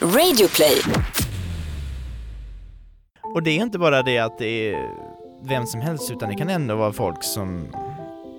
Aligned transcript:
Radioplay. 0.00 0.80
Och 3.34 3.42
det 3.42 3.50
är 3.50 3.62
inte 3.62 3.78
bara 3.78 4.02
det 4.02 4.18
att 4.18 4.38
det 4.38 4.74
är 4.74 4.90
vem 5.42 5.66
som 5.66 5.80
helst 5.80 6.10
utan 6.10 6.28
det 6.28 6.34
kan 6.34 6.48
ändå 6.48 6.76
vara 6.76 6.92
folk 6.92 7.24
som, 7.24 7.66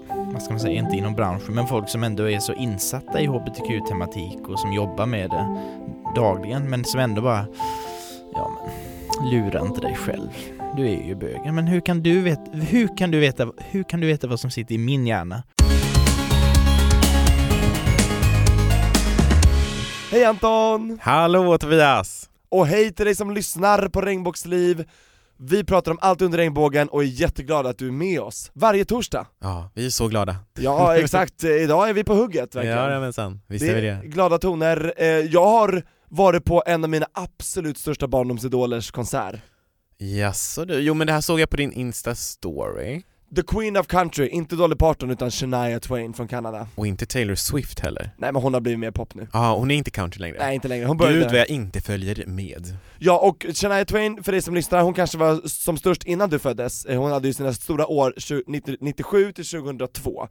vad 0.07 0.41
ska 0.41 0.53
man 0.53 0.59
säga, 0.59 0.79
inte 0.79 0.95
inom 0.95 1.15
branschen, 1.15 1.55
men 1.55 1.67
folk 1.67 1.89
som 1.89 2.03
ändå 2.03 2.29
är 2.29 2.39
så 2.39 2.53
insatta 2.53 3.21
i 3.21 3.27
hbtq-tematik 3.27 4.47
och 4.47 4.59
som 4.59 4.73
jobbar 4.73 5.05
med 5.05 5.29
det 5.29 5.57
dagligen, 6.15 6.69
men 6.69 6.85
som 6.85 6.99
ändå 6.99 7.21
bara, 7.21 7.45
ja 8.33 8.49
men, 8.49 9.29
lura 9.31 9.61
inte 9.61 9.81
dig 9.81 9.95
själv. 9.95 10.29
Du 10.75 10.85
är 10.85 11.07
ju 11.07 11.15
bög. 11.15 11.53
Men 11.53 11.67
hur 11.67 11.81
kan 11.81 12.03
du 12.03 12.21
veta, 12.21 12.51
hur 12.51 12.97
kan 12.97 13.11
du 13.11 13.19
veta, 13.19 13.51
hur 13.57 13.83
kan 13.83 13.99
du 13.99 14.07
veta 14.07 14.27
vad 14.27 14.39
som 14.39 14.51
sitter 14.51 14.75
i 14.75 14.77
min 14.77 15.07
hjärna? 15.07 15.43
Hej 20.11 20.23
Anton! 20.25 20.99
Hallå 21.01 21.57
Tobias! 21.57 22.29
Och 22.49 22.67
hej 22.67 22.93
till 22.93 23.05
dig 23.05 23.15
som 23.15 23.31
lyssnar 23.31 23.87
på 23.87 24.01
Regnbågsliv! 24.01 24.85
Vi 25.39 25.63
pratar 25.63 25.91
om 25.91 25.97
allt 26.01 26.21
under 26.21 26.37
regnbågen 26.37 26.89
och 26.89 27.03
är 27.03 27.07
jätteglada 27.07 27.69
att 27.69 27.77
du 27.77 27.87
är 27.87 27.91
med 27.91 28.19
oss 28.21 28.51
varje 28.53 28.85
torsdag. 28.85 29.27
Ja, 29.41 29.71
vi 29.75 29.85
är 29.85 29.89
så 29.89 30.07
glada. 30.07 30.35
Ja 30.59 30.97
exakt, 31.03 31.43
idag 31.43 31.89
är 31.89 31.93
vi 31.93 32.03
på 32.03 32.13
hugget 32.13 32.55
verkligen. 32.55 32.77
Jajamensan, 32.77 33.41
visst 33.47 33.65
är 33.65 33.75
vi 33.75 33.81
det 33.81 34.01
glada 34.03 34.37
toner. 34.37 34.93
Eh, 34.97 35.05
Jag 35.07 35.45
har 35.47 35.83
varit 36.09 36.45
på 36.45 36.63
en 36.65 36.83
av 36.83 36.89
mina 36.89 37.05
absolut 37.13 37.77
största 37.77 38.07
barndomsidolers 38.07 38.91
konsert. 38.91 39.35
Jaså 39.97 40.65
du, 40.65 40.79
jo 40.79 40.93
men 40.93 41.07
det 41.07 41.13
här 41.13 41.21
såg 41.21 41.39
jag 41.39 41.49
på 41.49 41.57
din 41.57 41.71
Insta-story. 41.73 43.01
The 43.35 43.43
Queen 43.43 43.77
of 43.77 43.87
Country, 43.87 44.27
inte 44.27 44.55
Dolly 44.55 44.75
Parton 44.75 45.09
utan 45.11 45.31
Shania 45.31 45.79
Twain 45.79 46.13
från 46.13 46.27
Kanada. 46.27 46.67
Och 46.75 46.87
inte 46.87 47.05
Taylor 47.05 47.35
Swift 47.35 47.79
heller. 47.79 48.09
Nej 48.17 48.31
men 48.31 48.41
hon 48.41 48.53
har 48.53 48.61
blivit 48.61 48.79
mer 48.79 48.91
pop 48.91 49.15
nu. 49.15 49.27
Ja, 49.33 49.55
hon 49.55 49.71
är 49.71 49.75
inte 49.75 49.91
country 49.91 50.19
längre. 50.19 50.37
Nej 50.39 50.55
inte 50.55 50.67
längre, 50.67 50.85
hon 50.85 50.97
började 50.97 51.19
Gud 51.19 51.27
vad 51.27 51.39
jag 51.39 51.49
inte 51.49 51.81
följer 51.81 52.25
med. 52.25 52.77
Ja 52.99 53.17
och 53.19 53.45
Shania 53.53 53.85
Twain, 53.85 54.23
för 54.23 54.31
dig 54.31 54.41
som 54.41 54.55
lyssnar, 54.55 54.81
hon 54.81 54.93
kanske 54.93 55.17
var 55.17 55.47
som 55.47 55.77
störst 55.77 56.03
innan 56.03 56.29
du 56.29 56.39
föddes, 56.39 56.85
Eh, 56.85 57.01
hon 57.01 57.11
hade 57.11 57.27
ju 57.27 57.33
sina 57.33 57.53
stora 57.53 57.87
år 57.87 58.13
20 58.17 58.43
90 58.47 58.77
97 58.81 59.31
till 59.31 59.45
2002 59.45 60.27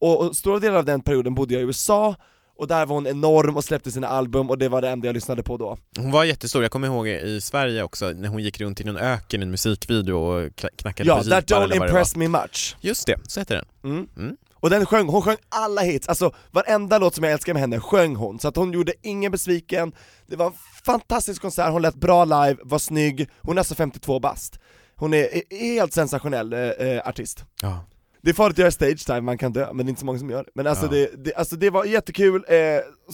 och, 0.00 0.26
och 0.26 0.36
stora 0.36 0.58
delar 0.58 0.78
av 0.78 0.84
den 0.84 1.00
perioden 1.00 1.34
bodde 1.34 1.54
jag 1.54 1.62
i 1.62 1.66
USA, 1.66 2.14
och 2.56 2.66
där 2.68 2.86
var 2.86 2.94
hon 2.94 3.06
enorm 3.06 3.56
och 3.56 3.64
släppte 3.64 3.90
sina 3.90 4.08
album 4.08 4.50
och 4.50 4.58
det 4.58 4.68
var 4.68 4.82
det 4.82 4.88
enda 4.88 5.06
jag 5.08 5.14
lyssnade 5.14 5.42
på 5.42 5.56
då 5.56 5.76
Hon 5.98 6.10
var 6.10 6.24
jättestor, 6.24 6.62
jag 6.62 6.70
kommer 6.72 6.88
ihåg 6.88 7.08
i 7.08 7.40
Sverige 7.40 7.82
också 7.82 8.10
när 8.10 8.28
hon 8.28 8.42
gick 8.42 8.60
runt 8.60 8.80
i 8.80 8.84
någon 8.84 8.96
öken 8.96 9.40
i 9.40 9.44
en 9.44 9.50
musikvideo 9.50 10.14
och 10.16 10.56
knackade 10.76 11.08
Ja, 11.08 11.16
på 11.18 11.24
That 11.24 11.50
jeepar 11.50 11.68
Don't 11.68 11.74
Impress. 11.74 12.16
Me 12.16 12.28
Much 12.28 12.76
Just 12.80 13.06
det, 13.06 13.16
så 13.28 13.40
heter 13.40 13.54
den. 13.54 13.92
mm. 13.92 14.08
Mm. 14.16 14.36
Och 14.54 14.70
den 14.70 14.86
sjöng, 14.86 15.08
hon 15.08 15.22
sjöng 15.22 15.36
alla 15.48 15.80
hits, 15.82 16.08
alltså 16.08 16.34
varenda 16.50 16.98
låt 16.98 17.14
som 17.14 17.24
jag 17.24 17.32
älskar 17.32 17.52
med 17.52 17.60
henne 17.60 17.80
sjöng 17.80 18.16
hon, 18.16 18.38
så 18.38 18.48
att 18.48 18.56
hon 18.56 18.72
gjorde 18.72 18.92
ingen 19.02 19.32
besviken, 19.32 19.92
det 20.26 20.36
var 20.36 20.46
en 20.46 20.52
fantastisk 20.84 21.42
konsert, 21.42 21.70
hon 21.70 21.82
lät 21.82 21.94
bra 21.94 22.24
live, 22.24 22.56
var 22.62 22.78
snygg, 22.78 23.28
hon 23.40 23.56
är 23.56 23.60
alltså 23.60 23.74
52 23.74 24.20
bast 24.20 24.58
Hon 24.96 25.14
är 25.14 25.28
är 25.52 25.56
helt 25.74 25.92
sensationell 25.92 26.52
eh, 26.52 26.60
eh, 26.60 27.08
artist 27.08 27.44
Ja. 27.62 27.84
Det 28.22 28.30
är 28.30 28.34
farligt 28.34 28.54
att 28.54 28.58
göra 28.58 28.70
stage 28.70 29.06
time, 29.06 29.20
man 29.20 29.38
kan 29.38 29.52
dö, 29.52 29.66
men 29.72 29.86
det 29.86 29.88
är 29.88 29.90
inte 29.90 30.00
så 30.00 30.06
många 30.06 30.18
som 30.18 30.30
gör 30.30 30.44
det. 30.44 30.50
Men 30.54 30.66
alltså, 30.66 30.84
Ja. 30.86 30.90
det, 30.92 31.24
det, 31.24 31.34
alltså 31.34 31.56
det 31.56 31.70
var 31.70 31.84
jättekul, 31.84 32.44
eh, 32.48 32.56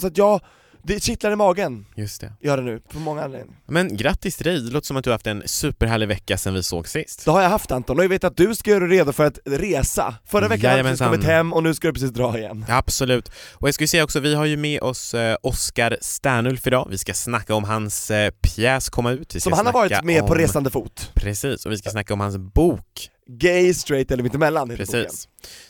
så 0.01 0.07
att 0.07 0.17
ja, 0.17 0.39
det 0.83 1.03
kittlar 1.03 1.31
i 1.31 1.35
magen, 1.35 1.85
Just 1.95 2.21
det. 2.21 2.33
gör 2.41 2.57
det 2.57 2.63
nu, 2.63 2.81
för 2.89 2.99
många 2.99 3.23
anledningar. 3.23 3.57
Men 3.67 3.97
grattis 3.97 4.35
till 4.37 4.45
dig, 4.45 4.61
det 4.61 4.71
låter 4.71 4.87
som 4.87 4.97
att 4.97 5.03
du 5.03 5.09
har 5.09 5.13
haft 5.13 5.27
en 5.27 5.43
superhärlig 5.45 6.07
vecka 6.07 6.37
sedan 6.37 6.53
vi 6.53 6.63
såg 6.63 6.87
sist. 6.87 7.25
Det 7.25 7.31
har 7.31 7.41
jag 7.41 7.49
haft 7.49 7.71
Anton, 7.71 7.97
och 7.97 8.03
jag 8.03 8.09
vet 8.09 8.23
att 8.23 8.37
du 8.37 8.55
ska 8.55 8.71
göra 8.71 8.87
dig 8.87 8.97
redo 8.97 9.11
för 9.11 9.25
att 9.25 9.39
resa. 9.45 10.15
Förra 10.25 10.47
veckan 10.47 10.71
har 10.71 10.77
du 10.77 10.83
precis 10.83 10.99
kommit 10.99 11.23
hem 11.23 11.53
och 11.53 11.63
nu 11.63 11.73
ska 11.73 11.87
du 11.87 11.93
precis 11.93 12.11
dra 12.11 12.37
igen. 12.37 12.65
Absolut. 12.69 13.31
Och 13.53 13.67
jag 13.67 13.75
ju 13.79 13.87
säga 13.87 14.03
också, 14.03 14.19
vi 14.19 14.35
har 14.35 14.45
ju 14.45 14.57
med 14.57 14.81
oss 14.81 15.13
eh, 15.13 15.37
Oskar 15.41 15.97
Sternulf 16.01 16.67
idag. 16.67 16.87
Vi 16.91 16.97
ska 16.97 17.13
snacka 17.13 17.55
om 17.55 17.63
hans 17.63 18.11
eh, 18.11 18.31
pjäs 18.41 18.89
komma 18.89 19.11
ut. 19.11 19.35
Vi 19.35 19.39
ska 19.39 19.49
Som 19.49 19.57
han 19.57 19.65
har 19.65 19.73
varit 19.73 20.03
med 20.03 20.21
på 20.21 20.33
om... 20.33 20.35
resande 20.39 20.69
fot. 20.69 21.11
Precis, 21.15 21.65
och 21.65 21.71
vi 21.71 21.77
ska 21.77 21.89
snacka 21.89 22.13
om 22.13 22.19
hans 22.19 22.37
bok. 22.37 23.09
Gay, 23.31 23.73
straight 23.73 24.11
eller 24.11 24.23
mittemellan 24.23 24.69
heter 24.69 24.85
boken. 24.85 25.09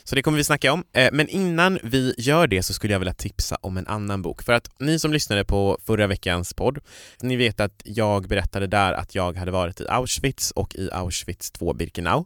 Så 0.04 0.14
det 0.14 0.22
kommer 0.22 0.38
vi 0.38 0.44
snacka 0.44 0.72
om. 0.72 0.84
Eh, 0.92 1.08
men 1.12 1.28
innan 1.28 1.78
vi 1.82 2.14
gör 2.18 2.46
det 2.46 2.62
så 2.62 2.72
skulle 2.72 2.92
jag 2.92 2.98
vilja 2.98 3.14
tipsa 3.14 3.56
om 3.60 3.76
en 3.76 3.86
annan 3.86 4.22
bok. 4.22 4.42
För 4.42 4.52
att 4.52 4.70
ni 4.78 4.98
som 4.98 5.12
lyssnade 5.12 5.44
på 5.44 5.78
förra 5.86 6.06
veckans 6.06 6.54
podd, 6.54 6.78
ni 7.22 7.36
vet 7.36 7.60
att 7.60 7.82
jag 7.84 8.28
berättade 8.28 8.66
där 8.66 8.92
att 8.92 9.14
jag 9.14 9.36
hade 9.36 9.50
varit 9.50 9.80
i 9.80 9.88
Auschwitz 9.88 10.50
och 10.50 10.74
i 10.74 10.90
Auschwitz 10.92 11.50
2 11.50 11.72
Birkenau. 11.72 12.24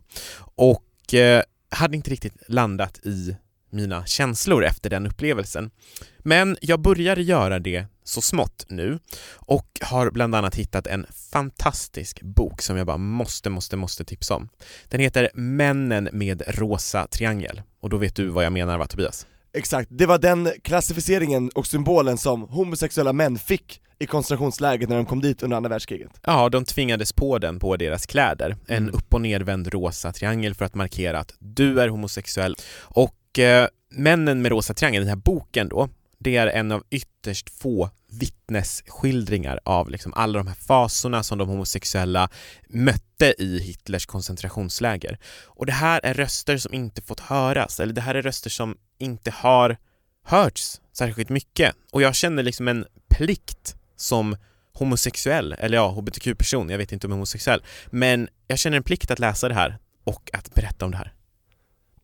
Och 0.54 1.14
eh, 1.14 1.42
hade 1.70 1.96
inte 1.96 2.10
riktigt 2.10 2.36
landat 2.48 2.98
i 3.06 3.36
mina 3.70 4.06
känslor 4.06 4.64
efter 4.64 4.90
den 4.90 5.06
upplevelsen. 5.06 5.70
Men 6.18 6.56
jag 6.60 6.80
började 6.80 7.22
göra 7.22 7.58
det 7.58 7.86
så 8.04 8.20
smått 8.20 8.66
nu 8.68 8.98
och 9.34 9.66
har 9.80 10.10
bland 10.10 10.34
annat 10.34 10.54
hittat 10.54 10.86
en 10.86 11.06
fantastisk 11.32 12.22
bok 12.22 12.62
som 12.62 12.76
jag 12.76 12.86
bara 12.86 12.96
måste, 12.98 13.50
måste, 13.50 13.76
måste 13.76 14.04
tipsa 14.04 14.34
om. 14.34 14.48
Den 14.88 15.00
heter 15.00 15.30
Männen 15.34 16.08
med 16.12 16.42
rosa 16.46 17.06
triangel 17.06 17.62
och 17.80 17.90
då 17.90 17.96
vet 17.96 18.16
du 18.16 18.28
vad 18.28 18.44
jag 18.44 18.52
menar 18.52 18.78
va 18.78 18.86
Tobias? 18.86 19.26
Exakt, 19.56 19.88
det 19.92 20.06
var 20.06 20.18
den 20.18 20.50
klassificeringen 20.62 21.50
och 21.54 21.66
symbolen 21.66 22.18
som 22.18 22.42
homosexuella 22.42 23.12
män 23.12 23.38
fick 23.38 23.80
i 23.98 24.06
koncentrationslägret 24.06 24.88
när 24.88 24.96
de 24.96 25.06
kom 25.06 25.20
dit 25.20 25.42
under 25.42 25.56
andra 25.56 25.70
världskriget. 25.70 26.10
Ja, 26.22 26.48
de 26.48 26.64
tvingades 26.64 27.12
på 27.12 27.38
den 27.38 27.58
på 27.58 27.76
deras 27.76 28.06
kläder. 28.06 28.56
En 28.66 28.82
Mm. 28.82 28.94
upp 28.94 29.14
och 29.14 29.20
nervänd 29.20 29.68
rosa 29.68 30.12
triangel 30.12 30.54
för 30.54 30.64
att 30.64 30.74
markera 30.74 31.18
att 31.18 31.34
du 31.38 31.80
är 31.80 31.88
homosexuell. 31.88 32.56
Och 32.80 33.38
eh, 33.38 33.68
Männen 33.90 34.42
med 34.42 34.50
rosa 34.50 34.74
triangel, 34.74 35.02
den 35.02 35.08
här 35.08 35.16
boken 35.16 35.68
då, 35.68 35.88
det 36.18 36.36
är 36.36 36.46
en 36.46 36.72
av 36.72 36.82
ytterst 36.90 37.50
få 37.50 37.90
vittnesskildringar 38.10 39.60
av 39.64 39.90
liksom 39.90 40.14
alla 40.14 40.38
de 40.38 40.46
här 40.46 40.54
fasorna 40.54 41.22
som 41.22 41.38
de 41.38 41.48
homosexuella 41.48 42.28
mötte 42.68 43.34
i 43.38 43.58
Hitlers 43.58 44.06
koncentrationsläger. 44.06 45.18
Och 45.44 45.66
det 45.66 45.72
här 45.72 46.00
är 46.02 46.14
röster 46.14 46.56
som 46.56 46.74
inte 46.74 47.02
fått 47.02 47.20
höras, 47.20 47.80
eller 47.80 47.92
det 47.92 48.00
här 48.00 48.14
är 48.14 48.22
röster 48.22 48.50
som 48.50 48.76
inte 48.98 49.30
har 49.30 49.76
hörts 50.24 50.80
särskilt 50.92 51.28
mycket. 51.28 51.74
Och 51.92 52.02
jag 52.02 52.14
känner 52.14 52.42
liksom 52.42 52.68
en 52.68 52.86
plikt 53.08 53.76
som 53.96 54.36
homosexuell, 54.72 55.52
eller 55.58 55.76
ja, 55.76 55.88
hbtq-person, 55.88 56.70
jag 56.70 56.78
vet 56.78 56.92
inte 56.92 57.06
om 57.06 57.10
jag 57.10 57.16
är 57.16 57.18
homosexuell, 57.18 57.62
men 57.86 58.28
jag 58.46 58.58
känner 58.58 58.76
en 58.76 58.82
plikt 58.82 59.10
att 59.10 59.18
läsa 59.18 59.48
det 59.48 59.54
här 59.54 59.78
och 60.04 60.30
att 60.32 60.54
berätta 60.54 60.84
om 60.84 60.90
det 60.90 60.96
här. 60.96 61.14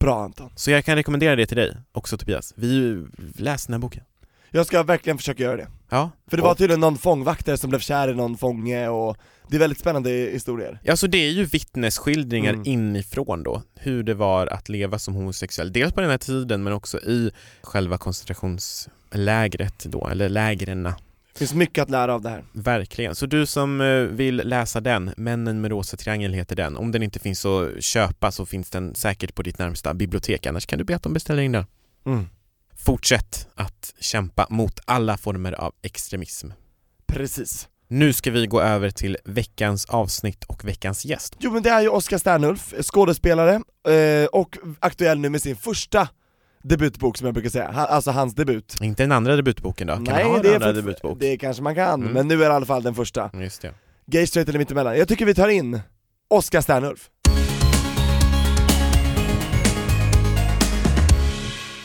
Bra 0.01 0.25
Anton. 0.25 0.51
Så 0.57 0.71
jag 0.71 0.85
kan 0.85 0.97
rekommendera 0.97 1.37
det 1.37 1.47
till 1.47 1.57
dig 1.57 1.77
också 1.93 2.19
Tobias. 2.19 2.53
Vi 2.57 3.05
läs 3.37 3.67
den 3.67 3.75
här 3.75 3.79
boken. 3.81 4.03
Jag 4.51 4.67
ska 4.67 4.83
verkligen 4.83 5.19
försöka 5.19 5.43
göra 5.43 5.57
det. 5.57 5.69
Ja. 5.91 6.11
För 6.31 6.37
det 6.37 6.43
var 6.43 6.55
tydligen 6.55 6.81
någon 6.81 6.99
fångvaktare 6.99 7.57
som 7.57 7.71
blev 7.71 7.81
kär 7.81 8.09
i 8.11 8.15
någon 8.15 8.37
fånge 8.37 8.89
och 8.89 9.17
det 9.49 9.57
är 9.57 9.61
väldigt 9.61 9.79
spännande 9.79 10.11
historier. 10.11 10.81
Ja, 10.85 10.97
så 10.97 11.07
det 11.07 11.19
är 11.19 11.31
ju 11.31 11.45
vittnesskildringar 11.45 12.53
Mm. 12.53 12.67
inifrån 12.67 13.43
då, 13.43 13.63
hur 13.75 14.03
det 14.03 14.15
var 14.15 14.47
att 14.47 14.69
leva 14.69 14.99
som 14.99 15.15
homosexuell. 15.15 15.73
Dels 15.73 15.93
på 15.93 16.01
den 16.01 16.11
här 16.11 16.19
tiden 16.19 16.63
men 16.63 16.73
också 16.73 16.99
i 17.01 17.31
själva 17.63 17.99
koncentrationslägret 17.99 19.85
då, 19.85 20.09
eller 20.09 20.29
lägren. 20.29 20.93
Det 21.33 21.39
finns 21.39 21.55
mycket 21.55 21.83
att 21.83 21.91
lära 21.91 22.15
av 22.15 22.23
det 22.23 22.29
här. 22.29 22.45
Verkligen. 22.53 23.15
Så 23.15 23.27
du 23.27 23.47
som 23.47 23.81
eh, 23.81 23.87
vill 23.97 24.37
läsa 24.37 24.81
den, 24.81 25.15
Männen 25.17 25.61
med 25.61 25.71
rosa 25.71 25.97
triangel 25.97 26.33
heter 26.33 26.57
den. 26.57 26.77
Om 26.77 26.93
den 26.93 27.03
inte 27.03 27.19
finns 27.19 27.47
att 27.47 27.85
köpa 27.85 28.33
så 28.33 28.47
finns 28.47 28.71
den 28.71 28.95
säkert 28.95 29.35
på 29.35 29.43
ditt 29.43 29.59
närmsta 29.59 29.95
bibliotek, 29.95 30.47
annars 30.47 30.67
kan 30.67 30.79
du 30.79 30.85
be 30.85 30.97
att 30.97 31.03
de 31.03 31.13
beställer 31.13 31.43
in 31.43 31.53
den. 31.53 31.67
Mm. 32.07 32.27
Fortsätt 32.77 33.49
att 33.55 33.95
kämpa 34.01 34.47
mot 34.51 34.81
alla 34.85 35.17
former 35.17 35.53
av 35.53 35.75
extremism. 35.83 36.49
Precis. 37.07 37.69
Nu 37.89 38.13
ska 38.13 38.31
vi 38.31 38.47
gå 38.47 38.61
över 38.61 38.91
till 38.91 39.17
veckans 39.25 39.85
avsnitt 39.85 40.45
och 40.45 40.65
veckans 40.65 41.05
gäst. 41.05 41.37
Jo 41.39 41.53
men 41.53 41.63
det 41.63 41.71
är 41.71 41.81
ju 41.81 41.89
Oskar 41.89 42.19
Sternulf, 42.19 42.75
skådespelare, 42.83 43.55
eh, 43.89 44.27
och 44.33 44.59
aktuell 44.81 45.19
nu 45.19 45.29
med 45.29 45.43
sin 45.43 45.57
första 45.57 46.09
debutbok 46.63 47.17
som 47.19 47.25
jag 47.25 47.35
brukar 47.35 47.51
säga, 47.51 47.71
ha, 47.73 47.87
alltså 47.87 48.11
hans 48.11 48.35
debut. 48.35 48.77
Inte 48.81 49.03
den 49.03 49.13
andra 49.13 49.37
debutboken 49.37 49.87
då? 49.87 49.95
Kan 49.95 50.05
Nej, 50.05 50.25
man 50.25 50.33
ha 50.33 50.43
det 50.43 50.49
en 50.49 50.53
är 50.55 50.55
andra 50.67 50.73
debutbok? 50.73 51.21
Det 51.21 51.37
kanske 51.37 51.63
man 51.63 51.75
kan, 51.75 52.01
Mm. 52.03 52.13
men 52.13 52.29
nu 52.29 52.35
är 52.35 52.39
det 52.39 52.45
i 52.45 52.57
alla 52.57 52.67
fall 52.67 52.83
den 52.83 52.95
första. 52.95 53.31
Just 53.35 53.63
det. 53.63 53.75
Gay, 54.07 54.27
straight 54.27 54.49
eller 54.49 54.59
mittemellan. 54.59 54.99
Jag 54.99 55.09
tycker 55.09 55.27
vi 55.27 55.35
tar 55.35 55.49
in 55.49 55.81
Oskar 56.31 56.61
Sternulf. 56.61 57.11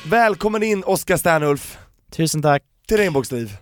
Välkommen 0.09 0.63
in 0.63 0.83
Oskar 0.83 1.17
Sternulf 1.17 1.77
Tusen 2.11 2.41
tack. 2.41 2.63
till 2.87 2.97
Regnbågsliv. 2.97 3.57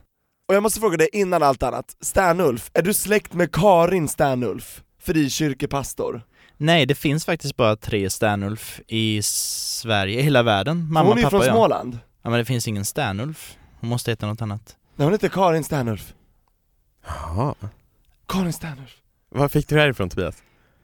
Och 0.48 0.56
jag 0.56 0.63
måste 0.63 0.80
fråga 0.80 0.98
dig 0.98 1.09
innan 1.13 1.44
allt 1.44 1.63
annat, 1.63 1.86
Sternulf, 2.01 2.71
är 2.74 2.81
du 2.81 2.94
släkt 2.94 3.33
med 3.33 3.51
Karin 3.51 4.07
Sternulf, 4.07 4.81
frikyrkepastor? 5.01 6.21
Nej, 6.58 6.86
det 6.86 6.96
finns 6.96 7.26
faktiskt 7.26 7.56
bara 7.58 7.76
tre 7.76 8.10
Sternulf 8.10 8.82
i 8.88 9.22
Sverige, 9.24 10.20
i 10.20 10.24
hela 10.24 10.44
världen. 10.44 10.92
Mamma, 10.92 11.10
hon 11.10 11.18
är 11.18 11.24
pappa 11.24 11.30
från 11.30 11.46
jag. 11.46 11.56
Småland. 11.56 12.00
Ja 12.22 12.30
men 12.30 12.40
det 12.40 12.46
finns 12.46 12.68
ingen 12.68 12.86
Sternulf. 12.86 13.58
Hon 13.80 13.90
måste 13.90 14.12
heta 14.12 14.26
något 14.26 14.42
annat. 14.42 14.76
Nej 14.96 15.06
hon 15.06 15.12
heter 15.14 15.30
Karin 15.30 15.64
Sternulf. 15.64 16.14
Jaha. 17.08 17.56
Karin 18.28 18.54
Sternulf. 18.54 18.92
Var 19.30 19.48
fick 19.48 19.68
du 19.68 19.76
det 19.76 19.82
här 19.82 19.90
ifrån 19.90 20.10
Tobias? 20.10 20.36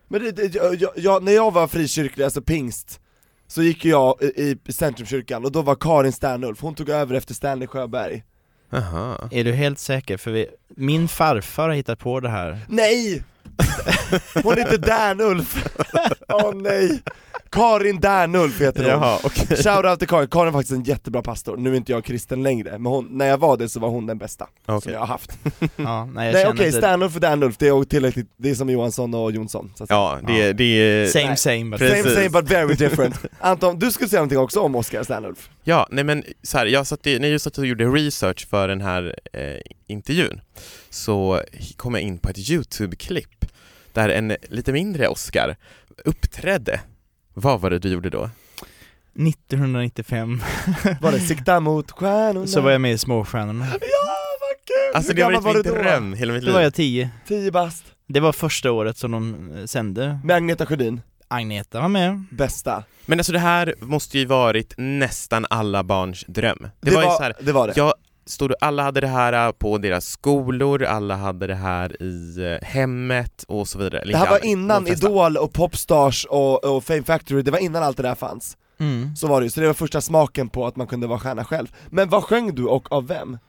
Men 0.08 0.24
det, 0.24 0.32
det, 0.32 0.56
jag, 0.56 0.76
jag, 0.76 0.92
jag, 0.96 1.24
när 1.24 1.32
jag 1.32 1.54
var 1.54 1.68
frikyrklig, 1.68 2.24
alltså 2.24 2.42
pingst, 2.42 3.00
så 3.48 3.64
gick 3.64 3.86
jag 3.86 4.22
i, 4.22 4.58
i 4.66 4.72
Centrumkyrkan 4.74 5.46
och 5.46 5.52
då 5.52 5.62
var 5.62 5.76
Karin 5.76 6.12
Sternulf, 6.14 6.62
hon 6.62 6.76
tog 6.76 6.90
över 6.90 7.16
efter 7.16 7.34
Stanley 7.34 7.68
Sjöberg. 7.68 8.24
Jaha. 8.70 9.30
Är 9.32 9.44
du 9.44 9.52
helt 9.52 9.80
säker? 9.80 10.18
För 10.18 10.32
vi, 10.32 10.48
Min 10.68 11.08
farfar 11.08 11.68
har 11.68 11.76
hittat 11.76 12.00
på 12.00 12.20
det 12.20 12.30
här. 12.30 12.60
Nej! 12.68 13.24
Hon 14.44 14.58
heter 14.58 14.78
Dernulf! 14.78 15.66
Åh 16.28 16.52
nej! 16.56 17.02
Karin 17.52 18.00
Dernulf 18.00 18.62
heter 18.62 18.84
hon. 18.84 18.92
Jaha, 18.92 19.20
okej. 19.24 19.58
Shoutout 19.58 20.00
till 20.00 20.08
Karin, 20.08 20.28
Karin 20.28 20.48
är 20.48 20.52
faktiskt 20.52 20.72
en 20.72 20.84
jättebra 20.84 21.22
pastor, 21.22 21.58
nu 21.58 21.72
är 21.72 21.76
inte 21.78 21.92
jag 21.92 22.04
kristen 22.04 22.44
längre, 22.44 22.72
men 22.72 22.86
hon, 22.86 23.08
när 23.12 23.26
jag 23.28 23.38
var 23.38 23.58
det 23.58 23.70
så 23.70 23.80
var 23.80 23.90
hon 23.90 24.06
den 24.06 24.18
bästa 24.18 24.48
som 24.66 24.76
Okej. 24.76 24.94
jag 24.94 25.00
har 25.00 25.08
haft. 25.08 25.32
Ja, 25.76 26.06
nej, 26.06 26.26
jag 26.26 26.34
Nej 26.34 26.48
okej, 26.48 26.66
inte... 26.66 26.78
Sternulf 26.78 27.16
och 27.16 27.22
Dernulf, 27.22 27.58
det 27.58 27.68
är 27.68 27.84
tillräckligt, 27.84 28.28
det 28.38 28.50
är 28.50 28.56
som 28.56 28.70
Johansson 28.70 29.14
och 29.14 29.32
Jonsson 29.32 29.72
så 29.76 29.84
att. 29.84 29.90
Ja, 29.90 30.20
det, 30.28 30.54
det 30.54 30.64
är... 30.64 31.08
Same 31.08 31.28
Nej. 31.28 31.38
same 31.38 31.66
but 31.66 31.80
Precis. 31.80 32.04
Same 32.04 32.16
same 32.16 32.30
but 32.30 32.52
very 32.52 32.76
different. 32.76 33.16
Anton, 33.40 33.80
du 33.80 33.92
skulle 33.92 34.10
säga 34.10 34.20
någonting 34.20 34.40
också 34.40 34.60
om 34.60 34.76
Oscar 34.76 35.04
Sternulf? 35.04 35.50
Ja, 35.64 35.88
nej 35.92 36.04
men 36.04 36.24
så 36.44 36.58
här, 36.58 36.66
jag 36.66 36.88
satt 36.88 37.08
i, 37.08 37.20
när 37.20 37.28
jag 37.28 37.42
satt 37.42 37.58
och 37.58 37.66
gjorde 37.66 37.86
research 37.86 38.48
för 38.50 38.68
den 38.68 38.82
här 38.82 39.16
eh, 39.34 39.42
intervjun 39.88 40.42
så 40.90 41.42
kom 41.78 41.94
jag 41.94 42.04
in 42.04 42.18
på 42.18 42.30
ett 42.30 42.38
YouTube-klipp 42.50 43.46
där 43.94 44.10
en 44.10 44.36
lite 44.50 44.72
mindre 44.74 45.08
Oscar 45.08 45.56
uppträdde. 46.06 46.80
Vad 47.34 47.62
var 47.62 47.70
det 47.70 47.80
du 47.80 47.90
gjorde 47.90 48.10
då? 48.10 48.30
1995 49.16 50.42
Var 51.02 51.12
det 51.12 51.20
sikta 51.20 51.60
mot 51.60 51.92
stjärnorna? 51.92 52.48
så 52.48 52.62
var 52.62 52.72
jag 52.72 52.82
med 52.82 52.92
i 52.94 52.98
Småstjärnorna. 52.98 53.66
Ja, 53.66 53.78
vad 53.80 54.58
kul! 54.68 54.96
Alltså 54.96 55.12
Hur 55.12 55.18
det 55.18 55.24
varit 55.24 55.44
var 55.44 55.54
min 55.54 55.64
dröm 55.64 56.14
hela 56.14 56.34
mitt 56.34 56.46
Då 56.46 56.52
var 56.52 56.60
liv. 56.60 56.64
jag 56.64 56.74
10. 56.74 57.10
10 57.28 57.52
bast, 57.52 57.84
Det 58.08 58.20
var 58.20 58.32
första 58.34 58.72
året 58.72 58.98
som 58.98 59.12
de 59.12 59.52
eh, 59.58 59.66
sände. 59.66 60.20
med 60.24 60.36
Agneta 60.36 60.66
Sjödin, 60.66 61.02
Agneta 61.28 61.82
var 61.82 61.88
med. 61.90 62.24
bästa. 62.32 62.84
Men 63.06 63.20
alltså 63.20 63.34
det 63.34 63.40
här 63.40 63.76
måste 63.80 64.20
ju 64.20 64.26
varit 64.26 64.74
nästan 64.78 65.46
alla 65.50 65.84
barns 65.84 66.26
dröm. 66.28 66.58
Det, 66.62 66.70
Det, 66.80 66.92
var, 66.96 67.04
var, 67.04 67.12
ju 67.12 67.18
så 67.18 67.24
här, 67.24 67.34
det 67.42 67.52
var 67.52 67.68
det. 67.68 67.74
jag 67.76 67.94
stod, 68.30 68.54
alla 68.62 68.84
hade 68.84 69.02
det 69.02 69.08
här 69.08 69.52
på 69.52 69.78
deras 69.78 70.06
skolor, 70.06 70.84
alla 70.84 71.16
hade 71.16 71.48
det 71.48 71.56
här 71.56 72.04
i 72.04 72.36
eh, 72.40 72.68
hemmet 72.68 73.46
och 73.48 73.68
så 73.68 73.78
vidare. 73.78 74.04
Det 74.06 74.18
här 74.18 74.30
var 74.30 74.46
innan. 74.46 74.88
Idol 74.88 75.38
och 75.38 75.54
Popstars 75.54 76.26
och, 76.26 76.76
och 76.76 76.84
Fame 76.84 77.04
Factory, 77.04 77.42
det 77.42 77.52
var 77.52 77.60
innan 77.60 77.84
allt 77.84 77.98
det 77.98 78.04
där 78.04 78.16
fanns. 78.16 78.58
Mm. 78.80 79.16
Så 79.16 79.28
var 79.28 79.42
det 79.42 79.46
ju, 79.46 79.50
så 79.50 79.62
det 79.62 79.68
var 79.68 79.74
första 79.74 80.02
smaken 80.02 80.50
på 80.50 80.68
att 80.68 80.76
man 80.76 80.88
kunde 80.88 81.08
vara 81.08 81.20
stjärna 81.20 81.46
själv. 81.46 81.68
Men 81.90 82.10
vad 82.10 82.24
sjöng 82.24 82.56
du 82.56 82.66
och 82.66 82.92
av 82.92 83.08
vem? 83.08 83.38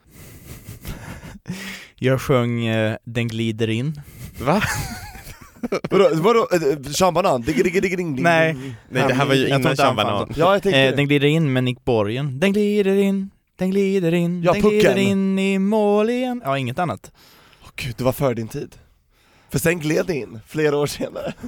Jag 1.96 2.20
sjöng 2.20 2.66
eh, 2.66 2.96
Den 3.04 3.28
glider 3.28 3.70
in. 3.70 4.00
Va? 4.40 4.62
Vadå, 5.90 6.08
vadå, 6.12 6.48
eh, 6.52 6.82
Sean 6.92 7.14
Banan? 7.14 7.42
Ding, 7.42 7.82
ding. 7.96 8.22
Nej. 8.22 8.56
Nej 8.88 9.08
det 9.08 9.14
här 9.14 9.26
var 9.26 9.34
ju 9.34 9.48
innan 9.48 9.76
Sean 9.76 9.96
Banan. 9.96 10.32
Ja 10.36 10.52
jag 10.52 10.62
tänkte 10.62 10.80
Eh, 10.80 10.96
den 10.96 11.06
glider 11.06 11.28
in 11.28 11.52
med 11.52 11.64
Nick 11.64 11.84
Borgen. 11.84 12.40
Den 12.40 12.52
glider 12.52 12.96
in, 12.96 13.30
den 13.60 13.70
glider 13.70 14.14
in, 14.14 14.42
Ja, 14.42 14.52
den 14.52 14.62
glider 14.62 14.88
pucken. 14.88 14.98
in 14.98 15.38
i 15.38 15.58
mål 15.58 16.10
igen. 16.10 16.42
Ja, 16.44 16.58
inget 16.58 16.78
annat. 16.78 17.12
Åh 17.62 17.68
gud, 17.76 17.94
du 17.98 18.04
var 18.04 18.12
för 18.12 18.34
din 18.34 18.48
tid. 18.48 18.76
För 19.50 19.58
sen 19.58 19.78
gled 19.78 20.06
det 20.06 20.14
in, 20.16 20.40
flera 20.46 20.76
år 20.76 20.86
senare. 20.86 21.32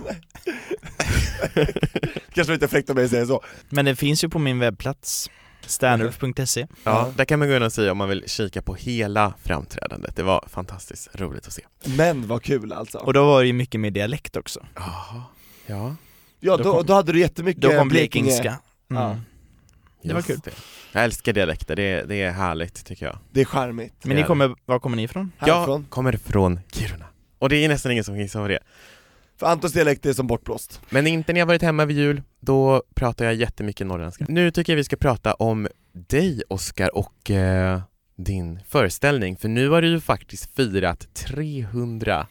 Kanske 2.35 2.51
var 2.51 2.55
lite 2.55 2.69
fräckt 2.69 2.95
mig 2.95 3.05
att 3.05 3.11
säga 3.11 3.27
så. 3.27 3.41
Men 3.69 3.85
det 3.85 3.97
finns 3.97 4.25
ju 4.25 4.29
på 4.29 4.39
min 4.39 4.59
webbplats. 4.59 5.31
Standulf.se. 5.67 6.67
Ja, 6.85 7.13
där 7.17 7.25
kan 7.25 7.39
man 7.39 7.49
gå 7.49 7.57
in 7.57 7.63
och 7.63 7.73
säga 7.73 7.93
om 7.93 7.99
man 7.99 8.09
vill 8.09 8.25
kika 8.27 8.63
på 8.63 8.75
hela 8.75 9.35
framträdandet. 9.43 10.17
Det 10.17 10.23
var 10.23 10.45
fantastiskt 10.51 11.09
roligt 11.15 11.47
att 11.47 11.53
se. 11.53 11.63
Men 11.85 12.27
vad 12.27 12.43
kul 12.43 12.73
alltså. 12.73 12.99
Och 12.99 13.13
då 13.13 13.25
var 13.25 13.41
det 13.41 13.47
ju 13.47 13.53
mycket 13.53 13.81
med 13.81 13.93
dialekt 13.93 14.37
också. 14.37 14.67
Jaha, 14.75 15.23
ja. 15.67 15.97
Ja, 16.41 16.57
då 16.57 16.63
då, 16.63 16.73
kom- 16.73 16.87
då 16.87 16.95
hade 16.95 17.13
du 17.13 17.21
jättemycket 17.21 17.63
Då 17.63 17.71
kom 17.71 17.89
blekingska. 17.89 18.59
Mm. 18.91 19.03
Ja. 19.03 19.17
Det 20.03 20.15
var 20.15 20.23
kul. 20.23 20.41
Det. 20.45 20.51
Jag 20.93 21.05
älskar 21.05 21.33
dialekter, 21.33 21.77
det, 21.77 22.03
det 22.03 22.23
är 22.23 22.31
härligt 22.31 22.85
tycker 22.85 23.07
jag. 23.07 23.19
Det 23.31 23.41
är 23.41 23.45
charmigt. 23.45 24.05
Men 24.05 24.17
ni 24.17 24.23
kommer, 24.23 24.55
var 24.67 24.79
kommer 24.79 24.97
ni 24.97 25.03
ifrån? 25.03 25.33
Härifrån. 25.39 25.81
Jag 25.83 25.91
kommer 25.91 26.13
från 26.13 26.61
Kiruna. 26.73 27.07
Och 27.39 27.49
det 27.49 27.57
är 27.57 27.69
nästan 27.69 27.93
ingen 27.93 28.05
som 28.05 28.15
kan 28.15 28.23
gissa 28.23 28.41
vad 28.41 28.51
det 28.51 28.55
är. 28.55 28.63
För 29.37 29.47
Antons 29.47 29.73
dialekt 29.73 30.07
är 30.07 30.13
som 30.13 30.27
bortblåst. 30.27 30.81
Men 30.91 31.07
inte 31.07 31.33
när 31.33 31.41
jag 31.41 31.47
varit 31.47 31.63
hemma 31.63 31.85
vid 31.85 31.97
jul, 31.97 32.23
då 32.41 32.83
pratar 32.95 33.25
jag 33.25 33.35
jättemycket 33.35 33.87
norrländska. 33.87 34.25
Nu 34.29 34.51
tycker 34.51 34.73
jag 34.73 34.77
vi 34.77 34.85
ska 34.85 34.97
prata 34.97 35.35
om 35.35 35.69
dig 35.93 36.43
Oskar 36.49 36.97
och 36.97 37.31
eh, 37.31 37.81
din 38.17 38.61
föreställning, 38.69 39.37
för 39.37 39.49
nu 39.49 39.69
har 39.69 39.83
du 39.83 39.89
ju 39.89 40.01
faktiskt 40.01 40.57
firat 40.57 41.15
300 41.15 42.27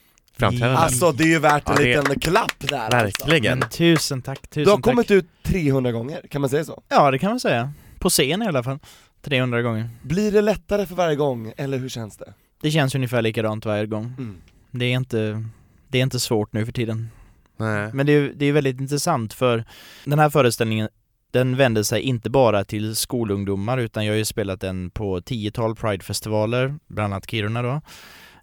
framträdanden. 0.49 0.77
Alltså 0.83 1.11
det 1.11 1.23
är 1.23 1.27
ju 1.27 1.39
värt 1.39 1.69
en 1.69 1.75
Ja, 1.75 1.81
det- 1.83 2.01
liten 2.01 2.19
klapp 2.19 2.53
där 2.59 2.95
alltså. 2.95 3.25
Verkligen. 3.27 3.59
Men 3.59 3.69
tusen 3.69 4.21
tack, 4.21 4.41
tusen 4.49 4.63
Du 4.63 4.69
har 4.69 4.77
tack. 4.77 4.83
kommit 4.83 5.11
ut 5.11 5.25
300 5.43 5.91
gånger, 5.91 6.21
kan 6.29 6.41
man 6.41 6.49
säga 6.49 6.63
så? 6.65 6.83
Ja, 6.89 7.11
det 7.11 7.19
kan 7.19 7.29
man 7.29 7.39
säga. 7.39 7.73
På 7.99 8.09
scen 8.09 8.41
i 8.43 8.47
alla 8.47 8.63
fall. 8.63 8.79
300 9.21 9.61
gånger. 9.61 9.89
Blir 10.01 10.31
det 10.31 10.41
lättare 10.41 10.85
för 10.85 10.95
varje 10.95 11.15
gång, 11.15 11.53
eller 11.57 11.77
hur 11.77 11.89
känns 11.89 12.17
det? 12.17 12.33
Det 12.61 12.71
känns 12.71 12.95
ungefär 12.95 13.21
likadant 13.21 13.65
varje 13.65 13.85
gång. 13.85 14.05
Mm. 14.17 14.37
Det 14.71 14.85
är 14.85 14.93
inte, 14.97 15.43
det 15.87 15.97
är 15.97 16.03
inte 16.03 16.19
svårt 16.19 16.53
nu 16.53 16.65
för 16.65 16.71
tiden. 16.71 17.09
Nej. 17.57 17.89
Men 17.93 18.05
det 18.05 18.11
är, 18.13 18.31
det 18.35 18.45
är 18.45 18.51
väldigt 18.53 18.79
intressant 18.79 19.33
för 19.33 19.65
den 20.05 20.19
här 20.19 20.29
föreställningen 20.29 20.89
den 21.31 21.57
vänder 21.57 21.83
sig 21.83 22.01
inte 22.01 22.29
bara 22.29 22.63
till 22.63 22.95
skolungdomar 22.95 23.77
utan 23.77 24.05
jag 24.05 24.13
har 24.13 24.17
ju 24.17 24.25
spelat 24.25 24.61
den 24.61 24.89
på 24.89 25.21
tiotal 25.21 25.75
Pride-festivaler, 25.75 26.75
bland 26.87 27.13
annat 27.13 27.29
Kiruna 27.31 27.61
då. 27.61 27.81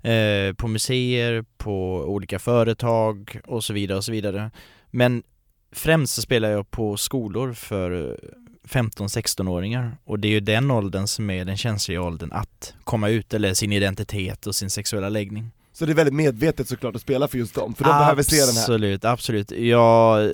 Eh, 0.03 0.55
på 0.55 0.69
museer, 0.69 1.45
på 1.57 2.05
olika 2.07 2.39
företag 2.39 3.41
och 3.47 3.65
så 3.65 3.73
vidare 3.73 3.99
och 3.99 4.05
så 4.05 4.13
vidare. 4.13 4.51
Men 4.91 5.23
främst 5.73 6.15
så 6.15 6.23
spelar 6.23 6.51
jag 6.51 6.71
på 6.71 6.97
skolor 6.97 7.53
för 7.53 8.19
15-16-åringar 8.69 9.97
och 10.05 10.19
det 10.19 10.29
är 10.29 10.33
ju 10.33 10.41
den 10.41 10.71
åldern 10.71 11.07
som 11.07 11.31
är 11.31 11.45
den 11.45 11.57
känsliga 11.57 12.03
åldern 12.03 12.33
att 12.33 12.75
komma 12.85 13.09
ut 13.09 13.35
eller 13.35 13.55
sin 13.55 13.73
identitet 13.73 14.47
och 14.47 14.55
sin 14.55 14.71
sexuella 14.71 15.09
läggning. 15.09 15.51
Så 15.73 15.87
det 15.87 15.93
är 15.93 15.95
väldigt 15.95 16.15
medvetet 16.15 16.69
såklart 16.69 16.97
att 16.97 17.03
spela 17.03 17.29
för 17.29 17.39
just 17.39 17.55
dem, 17.55 17.75
för 17.75 17.85
de 17.85 17.91
behöver 17.91 18.23
se 18.23 18.37
den 18.37 18.55
här. 18.55 18.63
Absolut, 18.63 19.05
absolut. 19.05 19.51
Jag 19.51 20.33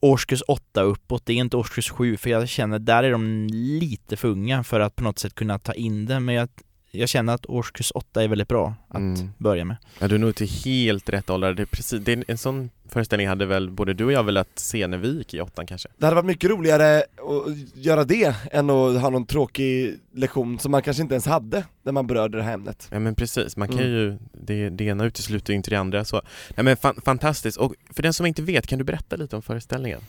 årskurs 0.00 0.42
8 0.48 0.82
uppåt, 0.82 1.26
det 1.26 1.32
är 1.32 1.36
inte 1.36 1.56
årskurs 1.56 1.90
7 1.90 2.16
för 2.16 2.30
jag 2.30 2.48
känner 2.48 2.78
där 2.78 3.02
är 3.02 3.10
de 3.10 3.46
lite 3.52 4.16
för 4.16 4.28
unga 4.28 4.64
för 4.64 4.80
att 4.80 4.96
på 4.96 5.04
något 5.04 5.18
sätt 5.18 5.34
kunna 5.34 5.58
ta 5.58 5.72
in 5.72 6.06
det 6.06 6.20
men 6.20 6.34
jag, 6.34 6.48
jag 6.98 7.08
känner 7.08 7.34
att 7.34 7.46
årskurs 7.46 7.92
8 7.94 8.22
är 8.22 8.28
väldigt 8.28 8.48
bra 8.48 8.74
att 8.88 8.96
Mm. 8.96 9.30
börja 9.38 9.64
med. 9.64 9.76
Ja, 9.98 10.08
du 10.08 10.14
är 10.14 10.18
nog 10.18 10.34
till 10.34 10.48
helt 10.64 11.08
rätt 11.08 11.30
ålder. 11.30 11.54
Det 11.54 11.62
är 11.62 11.66
precis, 11.66 12.00
det 12.04 12.12
är 12.12 12.24
en 12.28 12.38
sån 12.38 12.70
föreställning 12.88 13.28
hade 13.28 13.46
väl 13.46 13.70
både 13.70 13.94
du 13.94 14.04
och 14.04 14.12
jag 14.12 14.24
velat 14.24 14.48
se 14.58 14.86
när 14.86 14.98
vi 14.98 15.18
gick 15.18 15.34
i 15.34 15.40
åttan 15.40 15.66
kanske? 15.66 15.88
Det 15.98 16.06
hade 16.06 16.14
varit 16.14 16.26
mycket 16.26 16.50
roligare 16.50 16.98
att 16.98 17.76
göra 17.84 18.04
det 18.04 18.34
än 18.52 18.70
att 18.70 19.00
ha 19.00 19.10
någon 19.10 19.26
tråkig 19.26 19.98
lektion 20.14 20.58
som 20.58 20.70
man 20.72 20.82
kanske 20.82 21.02
inte 21.02 21.14
ens 21.14 21.26
hade 21.26 21.64
när 21.82 21.92
man 21.92 22.06
berörde 22.06 22.38
det 22.38 22.44
här 22.44 22.54
ämnet. 22.54 22.88
Ja 22.92 22.98
men 22.98 23.14
precis, 23.14 23.56
man 23.56 23.68
kan 23.68 23.78
Mm. 23.78 23.90
ju, 23.90 24.18
det, 24.32 24.70
det 24.70 24.84
ena 24.84 25.04
utesluter 25.04 25.52
ju 25.52 25.56
inte 25.56 25.70
det 25.70 25.76
andra 25.76 26.04
så. 26.04 26.22
Nej 26.56 26.64
men 26.64 26.76
fan, 26.76 27.00
fantastiskt, 27.04 27.56
och 27.58 27.74
för 27.90 28.02
den 28.02 28.12
som 28.12 28.26
inte 28.26 28.42
vet, 28.42 28.66
kan 28.66 28.78
du 28.78 28.84
berätta 28.84 29.16
lite 29.16 29.36
om 29.36 29.42
föreställningen? 29.42 30.00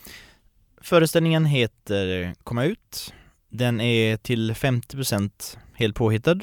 Föreställningen 0.81 1.45
heter 1.45 2.33
Komma 2.43 2.65
ut. 2.65 3.13
Den 3.49 3.81
är 3.81 4.17
till 4.17 4.53
50% 4.53 5.57
helt 5.73 5.95
påhittad. 5.95 6.39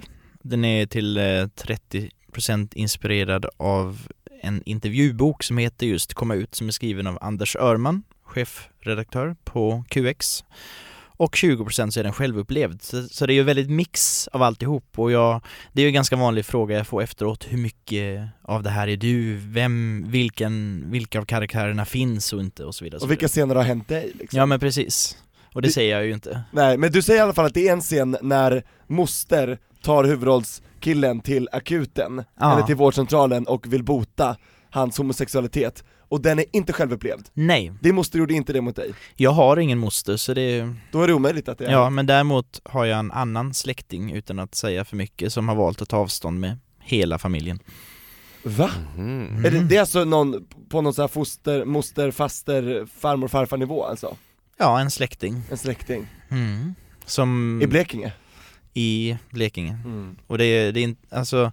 Den 0.49 0.65
är 0.65 0.87
till 0.87 1.17
eh, 1.17 1.23
30% 1.23 2.75
inspirerad 2.75 3.47
av 3.57 4.07
en 4.43 4.63
intervjubok 4.67 5.43
som 5.43 5.59
heter 5.59 5.87
just 5.87 6.15
Komma 6.15 6.35
ut 6.35 6.55
som 6.55 6.69
är 6.69 6.73
skriven 6.73 7.07
av 7.07 7.19
Anders 7.21 7.57
Örman, 7.57 8.03
chefredaktör 8.25 9.37
på 9.45 9.85
QX. 9.89 10.45
Och 11.19 11.35
20% 11.35 11.91
så 11.91 12.01
är 12.01 12.05
den 12.05 12.13
självupplevd. 12.13 12.83
Så, 12.83 13.03
så 13.03 13.27
det 13.27 13.33
är 13.33 13.35
ju 13.35 13.43
väldigt 13.43 13.71
mix 13.71 14.29
av 14.29 14.43
alltihop 14.43 14.99
och 14.99 15.13
jag, 15.13 15.41
det 15.73 15.81
är 15.81 15.83
ju 15.83 15.89
en 15.89 15.95
ganska 15.95 16.17
vanlig 16.17 16.47
fråga 16.47 16.77
jag 16.77 16.87
får 16.87 17.03
efteråt. 17.03 17.47
Hur 17.49 17.59
mycket 17.59 18.29
av 18.43 18.63
det 18.63 18.71
här 18.71 18.89
är 18.89 18.97
du? 18.97 19.37
Vem, 19.37 20.05
vilken, 20.09 20.85
vilka 20.91 21.21
av 21.21 21.25
karaktärerna 21.25 21.85
finns 21.85 22.33
och 22.33 22.41
inte 22.41 22.65
och 22.65 22.75
så 22.75 22.85
vidare. 22.85 23.01
Och 23.03 23.11
vilka 23.11 23.29
scener 23.29 23.55
har 23.55 23.63
hänt 23.63 23.89
dig 23.89 24.13
liksom? 24.15 24.39
Ja 24.39 24.47
men 24.47 24.61
precis. 24.61 25.17
Och 25.57 25.63
det 25.63 25.69
Det- 25.69 25.73
säger 25.73 25.97
jag 25.97 26.07
ju 26.07 26.13
inte. 26.13 26.43
Nej, 26.53 26.79
men 26.79 26.93
du 26.93 27.03
säger 27.03 27.21
i 27.21 27.23
alla 27.23 27.33
fall 27.35 27.47
att 27.47 27.55
det 27.55 27.69
är 27.69 27.73
en 27.73 27.81
scen 27.81 28.17
när 28.23 28.63
moster 28.87 29.59
tar 29.83 30.05
huvudrollskillen 30.05 31.21
till 31.21 31.49
akuten, 31.53 32.25
Ja. 32.41 32.53
eller 32.53 32.63
till 32.67 32.77
vårdcentralen 32.77 33.47
och 33.47 33.73
vill 33.73 33.83
bota 33.85 34.37
hans 34.71 34.99
homosexualitet, 34.99 35.85
och 36.09 36.21
den 36.21 36.39
är 36.39 36.45
inte 36.53 36.73
självupplevd. 36.73 37.29
Nej, 37.35 37.73
Din 37.81 37.95
moster 37.95 38.19
gjorde 38.19 38.35
inte 38.35 38.53
det 38.53 38.61
mot 38.61 38.77
dig. 38.77 38.95
jag 39.17 39.31
har 39.31 39.57
ingen 39.57 39.79
moster 39.79 40.17
så 40.17 40.35
det 40.35 40.75
Då 40.93 41.03
är 41.03 41.07
det 41.09 41.15
omöjligt 41.15 41.49
att 41.49 41.59
det 41.59 41.67
är 41.67 41.73
Ja 41.73 41.91
men 41.91 42.07
däremot 42.07 42.61
har 42.65 42.85
jag 42.85 42.99
en 42.99 43.13
annan 43.13 43.55
släkting 43.55 44.13
utan 44.13 44.39
att 44.39 44.55
säga 44.55 44.85
för 44.85 44.97
mycket 44.97 45.33
som 45.33 45.49
har 45.49 45.57
valt 45.57 45.83
att 45.83 45.89
ta 45.89 45.97
avstånd 45.97 46.41
med 46.41 46.59
hela 46.81 47.19
familjen. 47.19 47.59
Va? 48.43 48.71
Mhm. 48.97 49.45
Är 49.45 49.51
det, 49.51 49.61
det 49.61 49.77
är 49.77 49.81
alltså 49.81 50.05
någon, 50.05 50.47
på 50.69 50.81
någon 50.81 50.95
sån 50.95 51.03
här 51.03 51.09
foster, 51.09 51.65
moster, 51.65 52.11
faster, 52.11 52.87
farmor, 53.01 53.29
farfar 53.29 53.57
nivå 53.57 53.85
alltså? 53.85 54.17
Ja, 54.59 54.81
en 54.81 54.91
släkting. 54.91 55.43
En 55.51 55.59
släkting? 55.59 56.07
Mm. 56.31 56.75
Som 57.05 57.61
I 57.63 57.67
Blekinge? 57.67 58.13
i 58.75 59.17
Blekinge. 59.31 59.79
Mm. 59.85 60.17
Och 60.27 60.39
det 60.39 60.45
är, 60.45 60.73
det 60.73 60.81
är 60.81 60.83
inte, 60.83 61.17
alltså 61.17 61.53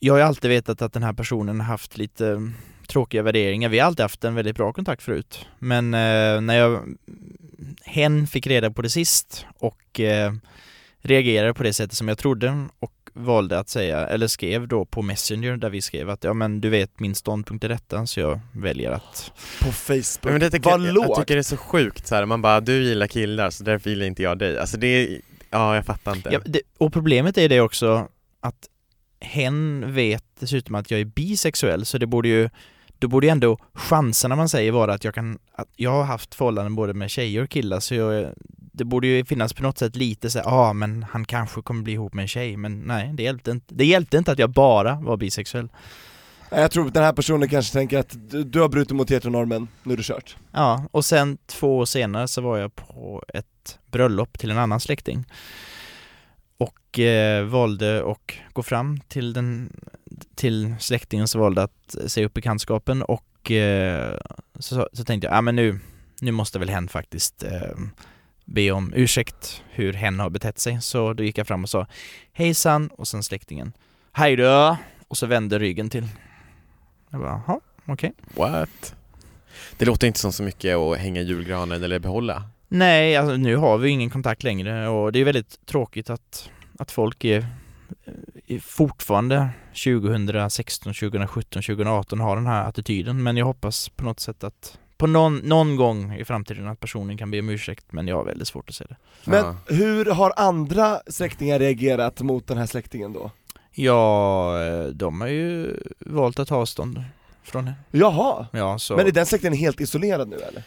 Jag 0.00 0.14
har 0.14 0.18
ju 0.18 0.24
alltid 0.24 0.50
vetat 0.50 0.82
att 0.82 0.92
den 0.92 1.02
här 1.02 1.12
personen 1.12 1.60
har 1.60 1.66
haft 1.66 1.98
lite 1.98 2.52
tråkiga 2.88 3.22
värderingar. 3.22 3.68
Vi 3.68 3.78
har 3.78 3.86
alltid 3.86 4.04
haft 4.04 4.24
en 4.24 4.34
väldigt 4.34 4.56
bra 4.56 4.72
kontakt 4.72 5.02
förut. 5.02 5.46
Men 5.58 5.94
eh, 5.94 6.40
när 6.40 6.54
jag 6.58 6.96
hen 7.84 8.26
fick 8.26 8.46
reda 8.46 8.70
på 8.70 8.82
det 8.82 8.90
sist 8.90 9.46
och 9.58 10.00
eh, 10.00 10.32
reagerade 11.02 11.54
på 11.54 11.62
det 11.62 11.72
sättet 11.72 11.96
som 11.96 12.08
jag 12.08 12.18
trodde 12.18 12.66
och 12.78 12.92
valde 13.16 13.58
att 13.58 13.68
säga, 13.68 14.06
eller 14.06 14.26
skrev 14.26 14.68
då 14.68 14.84
på 14.84 15.02
Messenger 15.02 15.56
där 15.56 15.70
vi 15.70 15.82
skrev 15.82 16.10
att 16.10 16.24
ja 16.24 16.34
men 16.34 16.60
du 16.60 16.68
vet 16.68 17.00
min 17.00 17.14
ståndpunkt 17.14 17.64
är 17.64 17.68
detta 17.68 18.06
så 18.06 18.20
jag 18.20 18.40
väljer 18.52 18.90
att 18.90 19.32
På 19.62 19.72
Facebook, 19.72 20.32
Men 20.32 20.40
det 20.40 20.50
tycker, 20.50 20.70
vad 20.70 20.80
jag, 20.80 20.86
jag 20.86 20.94
lågt! 20.94 21.18
tycker 21.18 21.34
det 21.34 21.40
är 21.40 21.42
så 21.42 21.56
sjukt 21.56 22.06
så 22.06 22.14
här. 22.14 22.26
man 22.26 22.42
bara 22.42 22.60
du 22.60 22.82
gillar 22.82 23.06
killar 23.06 23.50
så 23.50 23.64
därför 23.64 23.90
gillar 23.90 24.06
inte 24.06 24.22
jag 24.22 24.38
dig. 24.38 24.58
Alltså 24.58 24.76
det 24.76 24.86
är, 24.86 25.20
ja 25.50 25.74
jag 25.74 25.86
fattar 25.86 26.16
inte. 26.16 26.30
ja, 26.32 26.40
det, 26.44 26.60
Och 26.78 26.92
problemet 26.92 27.38
är 27.38 27.48
det 27.48 27.60
också 27.60 28.08
att 28.40 28.68
hen 29.20 29.94
vet 29.94 30.24
dessutom 30.40 30.74
att 30.74 30.90
jag 30.90 31.00
är 31.00 31.04
bisexuell 31.04 31.84
så 31.86 31.98
det 31.98 32.06
borde 32.06 32.28
ju 32.28 32.48
då 32.98 33.08
borde 33.08 33.26
ju 33.26 33.30
ändå 33.30 33.58
chanserna 33.74 34.36
man 34.36 34.48
säger 34.48 34.72
vara 34.72 34.94
att 34.94 35.04
jag 35.04 35.14
kan, 35.14 35.38
att 35.52 35.68
jag 35.76 35.90
har 35.90 36.04
haft 36.04 36.34
förhållanden 36.34 36.74
både 36.74 36.94
med 36.94 37.10
tjejer 37.10 37.42
och 37.42 37.50
killar 37.50 37.80
så 37.80 37.94
jag, 37.94 38.34
det 38.48 38.84
borde 38.84 39.06
ju 39.06 39.24
finnas 39.24 39.52
på 39.52 39.62
något 39.62 39.78
sätt 39.78 39.96
lite 39.96 40.30
så 40.30 40.38
ja 40.38 40.44
ah, 40.44 40.72
men 40.72 41.02
han 41.02 41.24
kanske 41.24 41.62
kommer 41.62 41.82
bli 41.82 41.92
ihop 41.92 42.14
med 42.14 42.22
en 42.22 42.28
tjej 42.28 42.56
men 42.56 42.78
nej 42.78 43.12
det 43.14 43.22
hjälpte 43.22 43.50
inte. 43.50 43.74
Det 43.74 43.84
hjälpte 43.84 44.16
inte 44.16 44.32
att 44.32 44.38
jag 44.38 44.50
bara 44.50 44.94
var 44.94 45.16
bisexuell. 45.16 45.68
Jag 46.50 46.70
tror 46.70 46.86
att 46.86 46.94
den 46.94 47.02
här 47.02 47.12
personen 47.12 47.48
kanske 47.48 47.72
tänker 47.72 47.98
att 47.98 48.30
du, 48.30 48.44
du 48.44 48.60
har 48.60 48.68
brutit 48.68 48.96
mot 48.96 49.10
heteronormen, 49.10 49.68
nu 49.82 49.92
är 49.92 49.96
det 49.96 50.02
kört 50.02 50.36
Ja, 50.52 50.84
och 50.90 51.04
sen 51.04 51.38
två 51.46 51.78
år 51.78 51.84
senare 51.84 52.28
så 52.28 52.40
var 52.40 52.58
jag 52.58 52.74
på 52.74 53.22
ett 53.34 53.78
bröllop 53.86 54.38
till 54.38 54.50
en 54.50 54.58
annan 54.58 54.80
släkting 54.80 55.24
och 56.58 56.98
eh, 56.98 57.44
valde 57.44 58.10
att 58.10 58.32
gå 58.52 58.62
fram 58.62 59.00
till 59.08 59.32
den 59.32 59.72
till 60.36 60.74
släktingen 60.80 61.28
som 61.28 61.40
valde 61.40 61.62
att 61.62 61.96
säga 62.06 62.26
upp 62.26 62.34
bekantskapen 62.34 63.02
och 63.02 63.50
eh, 63.50 64.18
så, 64.58 64.88
så 64.92 65.04
tänkte 65.04 65.26
jag, 65.26 65.36
ja 65.36 65.40
men 65.40 65.56
nu, 65.56 65.78
nu 66.20 66.32
måste 66.32 66.58
väl 66.58 66.68
hen 66.68 66.88
faktiskt 66.88 67.42
eh, 67.42 67.76
be 68.44 68.70
om 68.70 68.92
ursäkt 68.96 69.62
hur 69.70 69.92
hen 69.92 70.20
har 70.20 70.30
betett 70.30 70.58
sig. 70.58 70.80
Så 70.80 71.12
då 71.12 71.24
gick 71.24 71.38
jag 71.38 71.46
fram 71.46 71.62
och 71.62 71.70
sa 71.70 71.86
hejsan 72.32 72.88
och 72.88 73.08
sen 73.08 73.22
släktingen 73.22 73.72
hej 74.16 74.36
då 74.36 74.76
och 75.08 75.16
så 75.16 75.26
vände 75.26 75.58
ryggen 75.58 75.90
till. 75.90 76.08
Jag 77.10 77.20
bara, 77.20 77.42
jaha, 77.46 77.60
okej. 77.86 78.12
What? 78.34 78.94
Det 79.78 79.84
låter 79.84 80.06
inte 80.06 80.18
som 80.18 80.32
så 80.32 80.42
mycket 80.42 80.76
att 80.76 80.98
hänga 80.98 81.20
julgranen 81.20 81.82
eller 81.84 81.98
behålla. 81.98 82.42
Nej, 82.68 83.16
alltså 83.16 83.36
nu 83.36 83.56
har 83.56 83.78
vi 83.78 83.88
ingen 83.88 84.10
kontakt 84.10 84.42
längre 84.42 84.88
och 84.88 85.12
det 85.12 85.18
är 85.18 85.24
väldigt 85.24 85.66
tråkigt 85.66 86.10
att, 86.10 86.50
att 86.78 86.90
folk 86.90 87.24
är 87.24 87.46
fortfarande 88.62 89.48
2016, 89.84 90.94
2017, 90.94 91.62
2018 91.62 92.20
har 92.20 92.36
den 92.36 92.46
här 92.46 92.68
attityden 92.68 93.22
men 93.22 93.36
jag 93.36 93.46
hoppas 93.46 93.88
på 93.88 94.04
något 94.04 94.20
sätt 94.20 94.44
att 94.44 94.78
på 94.98 95.06
någon, 95.06 95.36
någon 95.36 95.76
gång 95.76 96.14
i 96.14 96.24
framtiden 96.24 96.68
att 96.68 96.80
personen 96.80 97.18
kan 97.18 97.30
be 97.30 97.38
om 97.40 97.48
ursäkt 97.48 97.84
men 97.92 98.08
jag 98.08 98.16
har 98.16 98.24
väldigt 98.24 98.48
svårt 98.48 98.68
att 98.68 98.74
se 98.74 98.84
det. 98.88 98.96
Men 99.24 99.44
Ja. 99.44 99.56
hur 99.74 100.04
har 100.04 100.32
andra 100.36 101.00
släktingar 101.06 101.58
reagerat 101.58 102.20
mot 102.20 102.46
den 102.46 102.58
här 102.58 102.66
släktingen 102.66 103.12
då? 103.12 103.30
Ja, 103.72 104.62
eh, 104.66 104.84
de 104.84 105.20
har 105.20 105.28
ju 105.28 105.76
valt 106.00 106.38
att 106.38 106.48
ta 106.48 106.56
avstånd 106.56 107.04
från 107.42 107.64
det. 107.64 107.74
Jaha, 107.90 108.46
Ja, 108.52 108.78
så... 108.78 108.96
men 108.96 109.06
är 109.06 109.10
den 109.12 109.26
släktingen 109.26 109.58
helt 109.58 109.80
isolerad 109.80 110.28
nu 110.28 110.36
eller? 110.36 110.62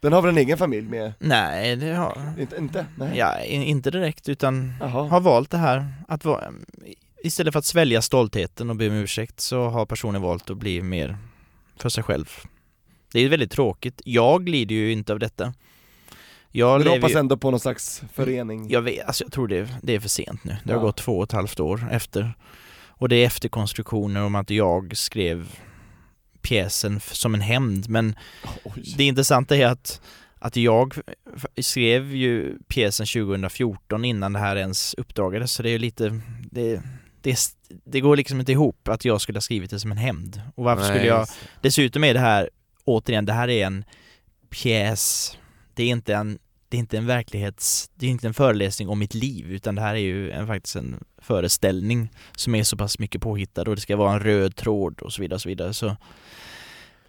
Den 0.00 0.12
har 0.12 0.22
väl 0.22 0.30
en 0.30 0.38
egen 0.38 0.58
familj 0.58 0.88
med, 0.88 1.12
Nej, 1.18 1.76
det 1.76 1.94
har... 1.94 2.34
inte? 2.38 2.56
inte? 2.56 2.86
Nej. 2.96 3.18
Ja, 3.18 3.40
inte 3.42 3.90
direkt 3.90 4.28
utan 4.28 4.72
Jaha. 4.80 5.08
har 5.08 5.20
valt 5.20 5.50
det 5.50 5.58
här 5.58 5.86
att 6.08 6.24
vara, 6.24 6.52
istället 7.24 7.52
för 7.52 7.58
att 7.58 7.64
svälja 7.64 8.02
stoltheten 8.02 8.70
och 8.70 8.76
be 8.76 8.88
om 8.88 8.94
ursäkt 8.94 9.40
så 9.40 9.68
har 9.68 9.86
personen 9.86 10.22
valt 10.22 10.50
att 10.50 10.56
bli 10.56 10.82
mer 10.82 11.18
för 11.76 11.88
sig 11.88 12.04
själv. 12.04 12.28
Det 13.12 13.20
är 13.20 13.28
väldigt 13.28 13.50
tråkigt. 13.50 14.02
Jag 14.04 14.48
lider 14.48 14.74
ju 14.74 14.92
inte 14.92 15.12
av 15.12 15.18
detta. 15.18 15.52
Jag 16.52 16.78
Men 16.78 16.86
du 16.86 16.90
hoppas 16.90 17.10
ju, 17.10 17.16
ändå 17.18 17.36
på 17.36 17.50
någon 17.50 17.60
slags 17.60 18.02
förening? 18.12 18.70
jag 18.70 18.82
vet, 18.82 19.06
alltså 19.06 19.24
jag 19.24 19.32
tror 19.32 19.48
det, 19.48 19.68
det 19.82 19.94
är 19.94 20.00
för 20.00 20.08
sent 20.08 20.44
nu. 20.44 20.56
Det 20.64 20.72
har 20.72 20.80
Ja. 20.80 20.82
gått 20.86 20.96
två 20.96 21.18
och 21.18 21.24
ett 21.24 21.32
halvt 21.32 21.60
år 21.60 21.88
efter. 21.90 22.32
Och 22.88 23.08
det 23.08 23.16
är 23.16 23.26
efterkonstruktioner 23.26 24.22
om 24.22 24.34
att 24.34 24.50
jag 24.50 24.96
skrev 24.96 25.48
pjäsen 26.42 27.00
som 27.00 27.34
en 27.34 27.40
hämnd 27.40 27.88
men 27.88 28.14
Oj. 28.64 28.94
det 28.96 29.04
intressanta 29.04 29.56
är 29.56 29.66
att, 29.66 30.00
att 30.38 30.56
jag 30.56 30.94
skrev 31.60 32.14
ju 32.14 32.58
pjäsen 32.68 33.06
2014 33.06 34.04
innan 34.04 34.32
det 34.32 34.38
här 34.38 34.56
ens 34.56 34.94
uppdagades 34.94 35.52
så 35.52 35.62
det 35.62 35.68
är 35.68 35.72
ju 35.72 35.78
lite, 35.78 36.20
det, 36.50 36.82
det, 37.22 37.38
det 37.84 38.00
går 38.00 38.16
liksom 38.16 38.40
inte 38.40 38.52
ihop 38.52 38.88
att 38.88 39.04
jag 39.04 39.20
skulle 39.20 39.36
ha 39.36 39.40
skrivit 39.40 39.70
det 39.70 39.80
som 39.80 39.92
en 39.92 39.98
hämnd. 39.98 40.42
Och 40.54 40.64
varför 40.64 40.82
skulle 40.82 40.98
Nej, 40.98 41.06
jag, 41.06 41.20
just 41.20 41.40
det. 41.40 41.46
dessutom 41.60 42.04
är 42.04 42.14
det 42.14 42.20
här, 42.20 42.50
återigen, 42.84 43.26
det 43.26 43.32
här 43.32 43.48
är 43.48 43.66
en 43.66 43.84
pjäs, 44.50 45.36
det 45.74 45.82
är 45.82 45.88
inte 45.88 46.14
en 46.14 46.38
det 46.70 46.76
är 46.76 46.78
inte 46.78 46.98
en 46.98 47.06
verklighets, 47.06 47.90
det 47.94 48.06
är 48.06 48.10
inte 48.10 48.26
en 48.26 48.34
föreläsning 48.34 48.88
om 48.88 48.98
mitt 48.98 49.14
liv 49.14 49.52
utan 49.52 49.74
det 49.74 49.80
här 49.82 49.94
är 49.94 49.98
ju 49.98 50.30
en, 50.30 50.46
faktiskt 50.46 50.76
en 50.76 51.04
föreställning 51.22 52.10
som 52.36 52.54
är 52.54 52.62
så 52.62 52.76
pass 52.76 52.98
mycket 52.98 53.20
påhittad 53.22 53.62
och 53.62 53.74
det 53.74 53.80
ska 53.80 53.96
vara 53.96 54.12
en 54.12 54.20
röd 54.20 54.56
tråd 54.56 55.00
och 55.00 55.12
så 55.12 55.22
vidare 55.22 55.34
och 55.34 55.40
så 55.42 55.48
vidare 55.48 55.74
så 55.74 55.96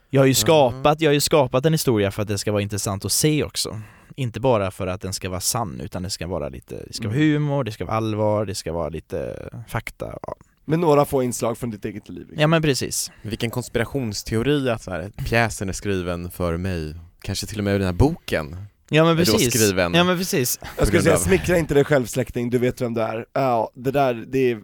Jag 0.10 0.22
har 0.22 0.26
ju 0.26 0.34
skapat, 0.34 1.02
jag 1.02 1.10
har 1.10 1.14
ju 1.14 1.20
skapat 1.22 1.66
en 1.66 1.74
historia 1.74 2.12
för 2.12 2.22
att 2.22 2.28
det 2.28 2.38
ska 2.38 2.52
vara 2.52 2.62
intressant 2.62 3.06
att 3.06 3.12
se 3.12 3.44
också 3.44 3.82
Inte 4.16 4.40
bara 4.40 4.72
för 4.72 4.88
att 4.88 5.02
den 5.02 5.14
ska 5.14 5.30
vara 5.30 5.40
sann 5.42 5.82
utan 5.82 6.04
det 6.04 6.10
ska 6.10 6.28
vara 6.28 6.50
lite, 6.50 6.84
det 6.88 6.94
ska 6.94 7.08
vara 7.08 7.18
Mm. 7.18 7.34
humor, 7.34 7.64
det 7.64 7.72
ska 7.72 7.86
vara 7.86 7.98
allvar, 7.98 8.46
det 8.46 8.56
ska 8.56 8.74
vara 8.74 8.90
lite 8.90 9.50
fakta 9.68 10.18
ja. 10.22 10.36
Med 10.66 10.80
några 10.80 11.06
få 11.06 11.24
inslag 11.24 11.58
från 11.58 11.72
ditt 11.72 11.86
eget 11.86 12.10
liv? 12.10 12.28
ja 12.38 12.48
men 12.48 12.62
precis 12.62 13.12
Vilken 13.22 13.50
konspirationsteori 13.50 14.70
att 14.70 14.82
så 14.82 14.92
här, 14.92 15.10
pjäsen 15.26 15.70
är 15.70 15.74
skriven 15.74 16.32
för 16.32 16.58
mig. 16.58 16.96
Kanske 17.22 17.48
till 17.48 17.58
och 17.58 17.64
med 17.64 17.74
den 17.74 17.86
här 17.86 17.94
boken. 17.94 18.58
Ja 18.94 19.06
men 19.06 19.18
precis, 19.18 19.74
ja 19.76 20.04
men 20.04 20.18
precis 20.18 20.60
Jag 20.78 20.88
skulle 20.88 21.02
säga, 21.04 21.18
smickra 21.18 21.58
inte 21.58 21.74
dig 21.74 21.84
själv 21.84 22.06
släkting, 22.06 22.50
du 22.50 22.58
vet 22.58 22.82
vem 22.82 22.94
du 22.94 23.02
är. 23.02 23.26
Ja, 23.34 23.72
det 23.76 23.92
där, 23.92 24.14
det 24.14 24.52
är... 24.52 24.62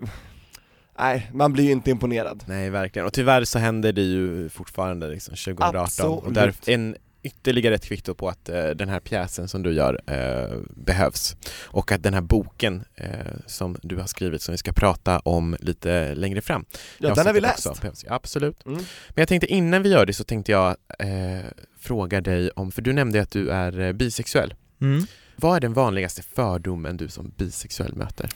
Nej, 1.00 1.32
man 1.34 1.54
blir 1.54 1.64
ju 1.64 1.72
inte 1.72 1.92
imponerad. 1.92 2.44
Nej, 2.48 2.70
verkligen. 2.70 3.06
Och 3.06 3.14
tyvärr 3.14 3.44
så 3.44 3.60
händer 3.60 3.94
det 3.94 4.02
ju 4.02 4.50
fortfarande 4.50 5.08
liksom 5.08 5.36
2018. 5.36 5.76
Absolut. 5.76 6.24
Och 6.24 6.34
där 6.34 6.54
en 6.66 6.96
ytterligare 7.28 7.76
ett 7.76 7.86
kvitto 7.86 8.14
på 8.14 8.30
att 8.30 8.50
eh, 8.50 8.66
den 8.70 8.90
här 8.90 9.00
pjäsen 9.00 9.48
som 9.48 9.64
du 9.64 9.74
gör 9.74 10.02
eh, 10.08 10.58
behövs. 10.70 11.36
Och 11.64 11.92
att 11.92 12.04
den 12.04 12.14
här 12.14 12.22
boken 12.22 12.84
eh, 12.96 13.10
som 13.46 13.78
du 13.82 13.96
har 13.98 14.08
skrivit 14.08 14.42
som 14.42 14.52
vi 14.52 14.58
ska 14.58 14.72
prata 14.72 15.20
om 15.20 15.56
lite 15.60 16.16
längre 16.16 16.42
fram. 16.42 16.66
Ja, 16.98 17.14
den 17.16 17.26
har 17.26 17.34
vi 17.34 17.42
läst. 17.42 17.68
också 17.68 17.82
behövs. 17.82 18.04
Ja, 18.08 18.14
absolut. 18.14 18.66
Mm. 18.66 18.78
Men 18.78 19.16
jag 19.22 19.28
tänkte 19.28 19.48
innan 19.48 19.84
vi 19.84 19.90
gör 19.90 20.06
det 20.06 20.14
så 20.14 20.24
tänkte 20.24 20.52
jag 20.52 20.76
eh, 21.00 21.46
fråga 21.80 22.22
dig 22.22 22.50
om, 22.52 22.72
för 22.72 22.82
du 22.82 22.94
nämnde 22.94 23.22
att 23.22 23.32
du 23.32 23.50
är 23.50 23.80
eh, 23.80 23.94
bisexuell. 23.94 24.54
mm. 24.82 25.06
Vad 25.36 25.56
är 25.56 25.60
den 25.60 25.74
vanligaste 25.74 26.24
fördomen 26.24 26.98
du 26.98 27.08
som 27.08 27.34
bisexuell 27.38 27.96
möter? 27.96 28.30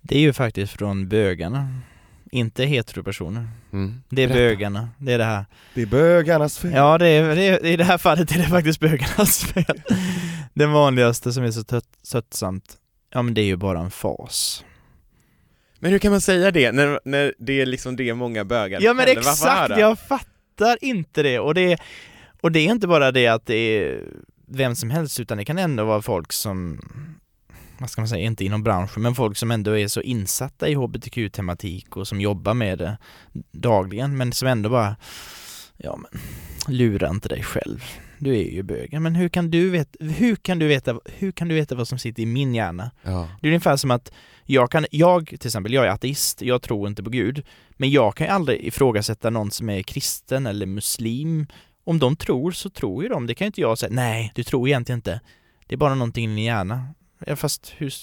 Det 0.00 0.16
är 0.16 0.20
ju 0.20 0.32
faktiskt 0.32 0.72
från 0.72 1.08
bögarna 1.08 1.68
Inte 2.36 2.64
heteropersoner 2.64 3.48
Mm. 3.72 4.02
Det 4.08 4.22
är 4.22 4.28
Berätta. 4.28 4.40
bögarna, 4.40 4.88
det 4.98 5.12
är 5.12 5.18
det 5.18 5.24
här 5.24 5.44
Det 5.74 5.82
är 5.82 5.86
bögarnas 5.86 6.58
fel. 6.58 6.72
Ja, 6.72 6.98
det 6.98 7.08
är, 7.08 7.36
det 7.36 7.42
är, 7.42 7.66
i 7.66 7.76
det 7.76 7.84
här 7.84 7.98
fallet 7.98 8.32
är 8.32 8.38
det 8.38 8.44
faktiskt 8.48 8.80
bögarnas 8.80 9.44
fel. 9.44 9.82
Den 10.54 10.72
vanligaste 10.72 11.32
som 11.32 11.44
är 11.44 11.50
så 11.50 11.64
trött, 11.64 11.88
tröttsamt, 12.12 12.76
ja 13.12 13.22
men 13.22 13.34
det 13.34 13.40
är 13.40 13.44
ju 13.46 13.56
bara 13.56 13.80
en 13.80 13.90
fas. 13.90 14.64
Men 15.78 15.92
hur 15.92 15.98
kan 15.98 16.10
man 16.10 16.20
säga 16.20 16.50
det 16.50 16.72
när, 16.72 17.00
när 17.04 17.34
det 17.38 17.60
är 17.60 17.66
liksom 17.66 17.96
det 17.96 18.14
många 18.14 18.44
bögar 18.44 18.80
Ja 18.80 18.94
men? 18.94 19.06
Varför 19.06 19.20
exakt, 19.20 19.78
jag 19.78 19.98
fattar 19.98 20.78
inte 20.80 21.22
det. 21.22 21.38
Och 21.38 21.54
det, 21.54 21.78
och 22.40 22.52
det 22.52 22.60
är 22.60 22.70
inte 22.70 22.86
bara 22.86 23.12
det 23.12 23.26
att 23.26 23.46
det 23.46 23.54
är 23.54 24.02
vem 24.48 24.74
som 24.76 24.90
helst, 24.90 25.20
utan 25.20 25.38
det 25.38 25.44
kan 25.44 25.58
ändå 25.58 25.84
vara 25.84 26.02
folk 26.02 26.32
som, 26.32 26.80
vad 27.78 27.90
ska 27.90 28.00
man 28.00 28.08
säga, 28.08 28.24
inte 28.24 28.44
inom 28.44 28.62
branschen, 28.62 29.02
men 29.02 29.14
folk 29.14 29.36
som 29.36 29.50
ändå 29.50 29.78
är 29.78 29.88
så 29.88 30.00
insatta 30.00 30.68
i 30.68 30.74
hbtq-tematik 30.74 31.96
och 31.96 32.08
som 32.08 32.20
jobbar 32.20 32.54
med 32.54 32.78
det 32.78 32.98
dagligen, 33.52 34.16
men 34.16 34.32
som 34.32 34.48
ändå 34.48 34.68
bara, 34.68 34.96
ja 35.76 35.96
men, 35.96 36.20
lura 36.68 37.08
inte 37.08 37.28
dig 37.28 37.42
själv. 37.42 37.84
Du 38.18 38.36
är 38.36 38.50
ju 38.50 38.62
bög. 38.62 39.00
Men 39.00 39.14
hur 39.14 39.28
kan 39.28 39.50
du 39.50 39.70
veta, 39.70 39.98
hur 40.00 40.36
kan 40.36 40.58
du 40.58 40.66
veta, 40.66 41.00
hur 41.04 41.32
kan 41.32 41.48
du 41.48 41.54
veta 41.54 41.74
vad 41.74 41.88
som 41.88 41.98
sitter 41.98 42.22
i 42.22 42.26
min 42.26 42.54
hjärna? 42.54 42.90
Ja. 43.02 43.28
Det 43.40 43.46
är 43.46 43.50
ungefär 43.50 43.76
som 43.76 43.90
att 43.90 44.12
jag 44.44 44.70
kan, 44.70 44.86
jag 44.90 45.26
till 45.26 45.46
exempel, 45.46 45.72
jag 45.72 45.86
är 45.86 45.90
ateist, 45.90 46.42
jag 46.42 46.62
tror 46.62 46.88
inte 46.88 47.02
på 47.02 47.10
Gud, 47.10 47.46
men 47.70 47.90
jag 47.90 48.14
kan 48.14 48.26
ju 48.26 48.32
aldrig 48.32 48.64
ifrågasätta 48.64 49.30
någon 49.30 49.50
som 49.50 49.70
är 49.70 49.82
kristen 49.82 50.46
eller 50.46 50.66
muslim. 50.66 51.46
Om 51.84 51.98
de 51.98 52.16
tror 52.16 52.50
så 52.50 52.70
tror 52.70 53.02
ju 53.02 53.08
de, 53.08 53.26
det 53.26 53.34
kan 53.34 53.44
ju 53.44 53.46
inte 53.46 53.60
jag 53.60 53.78
säga, 53.78 53.92
nej, 53.92 54.32
du 54.34 54.44
tror 54.44 54.68
egentligen 54.68 54.98
inte. 54.98 55.20
Det 55.66 55.74
är 55.74 55.76
bara 55.76 55.94
någonting 55.94 56.24
i 56.24 56.34
din 56.34 56.44
hjärna. 56.44 56.94
Ja, 57.26 57.36
fast 57.36 57.72
hur, 57.76 57.94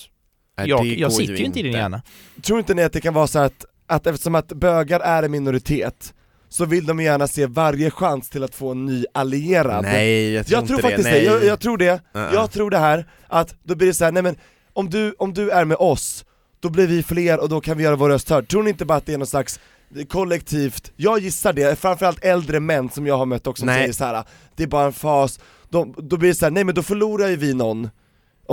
Nej, 0.58 0.70
jag, 0.70 0.86
jag 0.86 1.14
sitter 1.14 1.34
ju 1.34 1.46
inte 1.46 1.60
i 1.60 1.64
din 1.64 1.74
hjärna. 1.74 2.02
Tror 2.42 2.60
inte 2.60 2.74
ni 2.74 2.84
att 2.84 2.94
det 2.94 3.02
kan 3.02 3.14
vara 3.14 3.28
så 3.28 3.40
att, 3.40 3.66
att 3.88 4.08
eftersom 4.08 4.36
att 4.36 4.48
bögar 4.48 5.00
är 5.00 5.24
en 5.24 5.32
minoritet, 5.32 6.14
så 6.50 6.66
vill 6.66 6.86
de 6.86 7.00
gärna 7.00 7.28
se 7.28 7.46
varje 7.46 7.92
chans 7.92 8.30
till 8.30 8.44
att 8.44 8.56
få 8.56 8.72
en 8.72 8.86
ny 8.86 9.06
allierad? 9.14 9.84
Nej, 9.84 10.34
jag 10.34 10.46
tror 10.46 10.54
jag 10.54 10.64
inte 10.64 10.74
tror 10.74 10.82
faktiskt 10.82 11.10
det. 11.10 11.20
det, 11.20 11.30
Nej. 11.30 11.40
jag, 11.40 11.46
jag 11.46 11.60
tror 11.60 11.78
det, 11.78 12.02
Uh-uh. 12.14 12.34
jag 12.34 12.52
tror 12.52 12.70
det 12.70 12.78
här, 12.78 13.06
att 13.28 13.56
då 13.64 13.76
blir 13.76 13.88
det 13.88 13.94
så 13.94 14.04
här, 14.04 14.12
nej 14.12 14.24
men 14.24 14.36
om 14.74 14.90
du, 14.90 15.16
om 15.18 15.34
du 15.34 15.50
är 15.50 15.66
med 15.66 15.78
oss, 15.78 16.26
då 16.60 16.70
blir 16.70 16.88
vi 16.88 17.04
fler 17.04 17.40
och 17.40 17.50
då 17.50 17.62
kan 17.62 17.78
vi 17.78 17.84
göra 17.84 17.96
vår 17.96 18.10
röst 18.10 18.30
hörd. 18.30 18.48
Tror 18.48 18.64
ni 18.64 18.70
inte 18.70 18.86
bara 18.86 18.98
att 18.98 19.06
det 19.06 19.14
är 19.14 19.18
någon 19.18 19.28
slags 19.28 19.60
kollektivt, 20.10 20.92
jag 20.96 21.20
gissar 21.20 21.54
det, 21.54 21.80
framförallt 21.80 22.24
äldre 22.26 22.60
män 22.60 22.90
som 22.90 23.08
jag 23.08 23.18
har 23.18 23.26
mött 23.26 23.48
också 23.48 23.60
som 23.60 23.68
Nej. 23.68 23.80
säger 23.80 23.94
så 23.94 24.06
här: 24.06 24.24
det 24.56 24.64
är 24.64 24.68
bara 24.68 24.86
en 24.86 24.94
fas, 24.94 25.40
då, 25.70 25.94
då 25.98 26.18
blir 26.18 26.30
det 26.30 26.36
så 26.36 26.46
här, 26.46 26.52
nej 26.52 26.64
men 26.64 26.76
då 26.76 26.84
förlorar 26.84 27.28
ju 27.28 27.36
vi 27.36 27.54
någon 27.54 27.90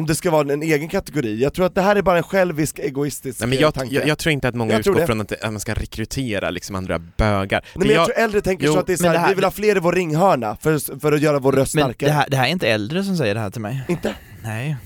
om 0.00 0.07
det 0.07 0.14
ska 0.14 0.30
vara 0.30 0.52
en 0.52 0.62
egen 0.62 0.88
kategori. 0.88 1.42
Jag 1.42 1.52
tror 1.54 1.66
att 1.66 1.75
det 1.75 1.80
här 1.83 1.97
är 1.97 2.02
bara 2.02 2.16
en 2.16 2.23
självisk, 2.23 2.78
egoistisk 2.78 3.40
Nej, 3.40 3.49
men 3.49 3.59
eh, 3.59 3.62
jag, 3.62 3.75
tanke. 3.75 3.95
jag, 3.95 4.09
jag 4.09 4.19
tror 4.19 4.33
inte 4.33 4.49
att 4.49 4.54
många 4.54 4.73
Jag 4.73 4.78
utgår 4.80 5.07
från 5.07 5.21
att, 5.21 5.33
att 5.33 5.52
man 5.52 5.61
ska 5.61 5.75
rekrytera 5.75 6.50
liksom 6.50 6.76
andra 6.76 6.99
bögar. 6.99 7.64
Nej, 7.75 7.87
men 7.88 7.97
jag, 7.97 8.07
tror 8.07 8.19
äldre 8.19 8.40
tänker 8.40 8.66
Jo, 8.66 8.73
så 8.73 8.78
att 8.78 8.87
det 8.87 8.92
är 8.92 8.97
så 8.97 9.07
här, 9.07 9.12
det 9.12 9.19
här- 9.19 9.28
vi 9.28 9.35
vill 9.35 9.45
ha 9.45 9.50
fler 9.50 9.76
i 9.76 9.80
vår 9.80 9.92
ringhörna 9.92 10.57
för, 10.61 10.99
för 11.00 11.12
att 11.12 11.21
göra 11.21 11.38
vår 11.38 11.52
röst 11.52 11.75
Men 11.75 11.85
starkare. 11.85 12.09
det 12.11 12.14
här, 12.14 12.26
det 12.30 12.37
här 12.37 12.45
är 12.47 12.50
inte 12.50 12.69
äldre 12.69 13.04
som 13.04 13.16
säger 13.16 13.35
det 13.35 13.40
här 13.40 13.50
till 13.50 13.61
mig. 13.61 13.80
Inte? 13.88 14.14
Nej, 14.42 14.76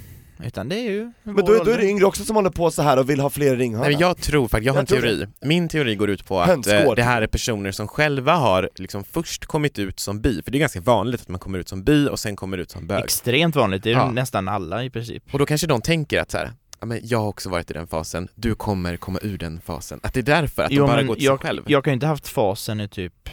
utan 0.43 0.69
det 0.69 0.77
är 0.77 0.91
ju 0.91 1.13
Men 1.23 1.35
då, 1.37 1.53
är- 1.53 1.65
då 1.65 1.71
är 1.71 1.79
det 1.79 1.87
yngre 1.89 2.05
också 2.05 2.25
som 2.25 2.37
håller 2.37 2.51
på 2.51 2.71
så 2.71 2.83
här 2.83 2.97
och 2.99 3.11
vill 3.11 3.21
ha 3.21 3.31
fler 3.31 3.55
i 3.55 3.57
ringhörna. 3.57 3.85
Nej, 3.85 3.93
men 3.93 4.01
jag 4.01 4.17
tror 4.17 4.49
faktiskt, 4.49 4.67
jag 4.67 4.73
har 4.73 4.79
Jag 4.79 4.81
en 4.81 5.03
teori. 5.03 5.27
Min 5.41 5.69
teori 5.69 5.95
går 5.95 6.11
ut 6.11 6.27
på 6.27 6.41
att 6.41 6.49
Hönsgård. 6.49 6.75
eh, 6.77 6.95
det 6.95 7.03
här 7.03 7.23
är 7.23 7.27
personer 7.27 7.73
som 7.73 7.89
själva 7.89 8.35
har 8.35 8.71
liksom 8.75 9.05
först 9.05 9.47
kommit 9.47 9.79
ut 9.79 10.01
som 10.01 10.21
bi, 10.21 10.43
för 10.45 10.51
det 10.51 10.59
är 10.59 10.61
ganska 10.61 10.81
vanligt 10.81 11.21
att 11.21 11.29
man 11.29 11.39
kommer 11.41 11.59
ut 11.59 11.69
som 11.69 11.85
bi 11.85 12.09
och 12.09 12.19
sen 12.19 12.37
kommer 12.37 12.59
ut 12.59 12.71
som 12.71 12.87
bög. 12.87 13.05
Extremt 13.05 13.57
vanligt, 13.57 13.83
det 13.83 13.91
är 13.91 13.95
Ja. 13.95 14.11
nästan 14.11 14.49
alla 14.49 14.85
i 14.85 14.91
princip. 14.91 15.23
Och 15.33 15.39
då 15.39 15.47
kanske 15.47 15.67
de 15.67 15.81
tänker 15.83 16.21
att 16.21 16.31
så 16.31 16.39
här, 16.39 16.53
ja, 16.81 16.87
men 16.87 17.01
jag 17.03 17.19
har 17.19 17.29
också 17.29 17.49
varit 17.51 17.71
i 17.71 17.75
den 17.75 17.87
fasen, 17.87 18.29
du 18.35 18.55
kommer 18.55 18.97
komma 18.97 19.19
ur 19.23 19.39
den 19.39 19.61
fasen. 19.61 20.01
Att 20.03 20.15
det 20.15 20.21
är 20.21 20.23
därför, 20.23 20.63
att 20.63 20.71
Jo, 20.71 20.87
de 20.87 21.07
bara 21.07 21.15
till 21.15 21.25
jag, 21.25 21.39
sig 21.41 21.47
själv. 21.47 21.63
Jag 21.67 21.85
kan 21.85 21.91
ju 21.91 21.95
inte 21.95 22.07
haft 22.07 22.29
fasen 22.29 22.81
i 22.81 22.89
typ 22.89 23.29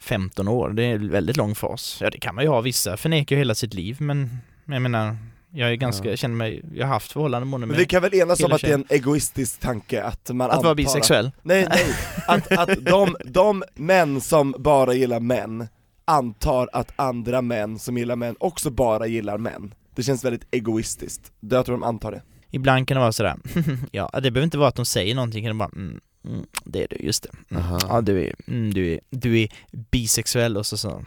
15 0.00 0.48
år, 0.48 0.70
det 0.70 0.82
är 0.84 0.94
en 0.94 1.10
väldigt 1.10 1.36
lång 1.36 1.54
fas. 1.54 1.98
Ja 2.00 2.10
det 2.10 2.18
kan 2.18 2.34
man 2.34 2.44
ju 2.44 2.50
ha, 2.50 2.60
vissa 2.60 2.96
förnekar 2.96 3.36
ju 3.36 3.40
hela 3.40 3.54
sitt 3.54 3.74
liv 3.74 3.96
men 4.00 4.38
jag 4.64 4.82
menar, 4.82 5.16
jag 5.56 5.70
är 5.70 5.74
ganska, 5.74 6.04
Ja. 6.04 6.10
jag 6.10 6.18
känner 6.18 6.34
mig, 6.34 6.62
jag 6.74 6.86
har 6.86 6.94
haft 6.94 7.12
förhållanden 7.12 7.50
både 7.50 7.60
Men 7.60 7.68
med 7.68 7.78
vi 7.78 7.84
kan 7.86 8.02
väl 8.02 8.14
enas 8.14 8.40
om 8.40 8.52
att 8.52 8.60
det 8.60 8.70
är 8.70 8.74
en 8.74 8.84
egoistisk 8.88 9.60
tanke 9.60 10.02
att 10.02 10.30
man 10.30 10.50
att 10.50 10.62
vara 10.62 10.74
bisexuell. 10.74 11.30
Nej, 11.42 11.66
nej, 11.70 11.94
att, 12.26 12.52
att 12.52 12.84
de, 12.84 13.16
de 13.24 13.64
män 13.74 14.20
som 14.20 14.54
bara 14.58 14.94
gillar 14.94 15.20
män 15.20 15.68
antar 16.04 16.68
att 16.72 16.92
andra 16.96 17.42
män 17.42 17.78
som 17.78 17.98
gillar 17.98 18.16
män 18.16 18.36
också 18.40 18.70
bara 18.70 19.06
gillar 19.06 19.38
män. 19.38 19.74
Det 19.94 20.02
känns 20.02 20.24
väldigt 20.24 20.46
egoistiskt, 20.50 21.32
jag 21.40 21.66
tror 21.66 21.76
de 21.76 21.82
antar 21.82 22.12
det. 22.12 22.22
Ibland 22.50 22.88
kan 22.88 22.94
det 22.94 23.00
vara 23.00 23.12
sådär, 23.12 23.36
ja 23.92 24.10
det 24.12 24.30
behöver 24.30 24.44
inte 24.44 24.58
vara 24.58 24.68
att 24.68 24.76
de 24.76 24.84
säger 24.84 25.14
någonting, 25.14 25.44
kan 25.44 25.56
det 25.56 25.58
bara 25.58 25.70
mm, 25.76 26.00
mm, 26.28 26.46
det 26.64 26.82
är 26.82 26.86
du, 26.90 26.96
just 26.96 27.22
det. 27.22 27.30
Mm. 27.50 27.62
Aha. 27.62 27.78
Ja 27.88 28.00
du 28.00 28.24
är, 28.24 28.34
mm, 28.46 28.74
du 28.74 28.92
är, 28.92 29.00
du 29.10 29.40
är 29.42 29.48
bisexuell 29.70 30.56
och 30.56 30.66
så 30.66 30.76
så. 30.76 31.04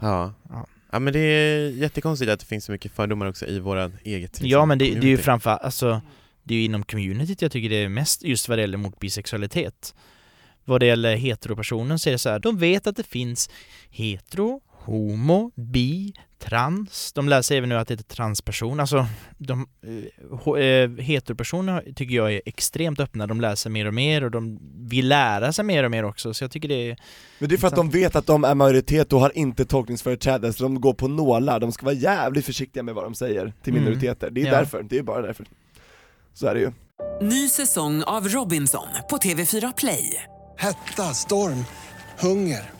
Ja. 0.00 0.32
Ja. 0.48 0.66
Ja 0.92 0.98
men 0.98 1.12
det 1.12 1.18
är 1.18 1.70
jättekonstigt 1.70 2.30
att 2.30 2.40
det 2.40 2.46
finns 2.46 2.64
så 2.64 2.72
mycket 2.72 2.92
fördomar 2.92 3.26
också 3.26 3.46
i 3.46 3.58
våra 3.58 3.90
eget 4.04 4.30
liksom, 4.32 4.48
Ja 4.48 4.66
men 4.66 4.78
det, 4.78 4.84
det 4.84 4.88
är 4.90 4.94
ju 4.94 5.00
community. 5.00 5.22
framför 5.22 5.50
alltså 5.50 6.00
Det 6.42 6.54
är 6.54 6.58
ju 6.58 6.64
inom 6.64 6.82
communityt 6.82 7.42
jag 7.42 7.52
tycker 7.52 7.68
det 7.70 7.76
är 7.76 7.88
mest 7.88 8.22
just 8.22 8.48
vad 8.48 8.58
det 8.58 8.60
gäller 8.62 8.78
mot 8.78 9.00
bisexualitet 9.00 9.94
Vad 10.64 10.80
det 10.80 10.86
gäller 10.86 11.16
heteropersoner 11.16 11.96
så 11.96 12.08
är 12.08 12.12
det 12.12 12.18
så 12.18 12.28
här, 12.28 12.38
de 12.38 12.58
vet 12.58 12.86
att 12.86 12.96
det 12.96 13.06
finns 13.06 13.50
hetero, 13.90 14.60
homo, 14.90 15.50
bi, 15.54 16.12
trans 16.38 17.12
De 17.12 17.28
lär 17.28 17.42
sig 17.42 17.58
även 17.58 17.68
nu 17.68 17.76
att 17.78 17.88
det 17.88 17.94
heter 17.94 18.14
transperson, 18.14 18.80
alltså 18.80 19.06
de, 19.38 19.68
eh, 19.82 20.62
eh, 20.64 20.90
Heteropersoner 20.98 21.92
tycker 21.96 22.14
jag 22.16 22.32
är 22.34 22.42
extremt 22.46 23.00
öppna, 23.00 23.26
de 23.26 23.40
lär 23.40 23.54
sig 23.54 23.72
mer 23.72 23.86
och 23.86 23.94
mer 23.94 24.24
och 24.24 24.30
de 24.30 24.58
vill 24.88 25.08
lära 25.08 25.52
sig 25.52 25.64
mer 25.64 25.84
och 25.84 25.90
mer 25.90 26.04
också 26.04 26.34
så 26.34 26.44
jag 26.44 26.50
tycker 26.50 26.68
det 26.68 26.90
är 26.90 26.96
Men 27.38 27.48
det 27.48 27.54
är 27.54 27.56
för 27.58 27.68
att 27.68 27.76
de 27.76 27.90
vet 27.90 28.16
att 28.16 28.26
de 28.26 28.44
är 28.44 28.54
majoritet 28.54 29.12
och 29.12 29.20
har 29.20 29.38
inte 29.38 29.64
tolkningsföreträde, 29.64 30.52
så 30.52 30.62
de 30.62 30.80
går 30.80 30.94
på 30.94 31.08
nålar, 31.08 31.60
de 31.60 31.72
ska 31.72 31.84
vara 31.86 31.94
jävligt 31.94 32.44
försiktiga 32.46 32.82
med 32.82 32.94
vad 32.94 33.04
de 33.04 33.14
säger 33.14 33.52
till 33.62 33.72
Mm. 33.72 33.84
minoriteter, 33.84 34.30
det 34.30 34.42
är 34.42 34.46
Ja. 34.46 34.52
därför, 34.52 34.82
det 34.82 34.98
är 34.98 35.02
bara 35.02 35.22
därför. 35.22 35.46
Så 36.34 36.46
är 36.46 36.54
det 36.54 36.60
ju. 36.60 36.72
Ny 37.22 37.48
säsong 37.48 38.02
av 38.02 38.28
Robinson 38.28 38.86
på 39.10 39.16
TV4 39.16 39.72
Play. 39.76 40.24
Hetta, 40.58 41.02
storm, 41.14 41.64
hunger. 42.18 42.79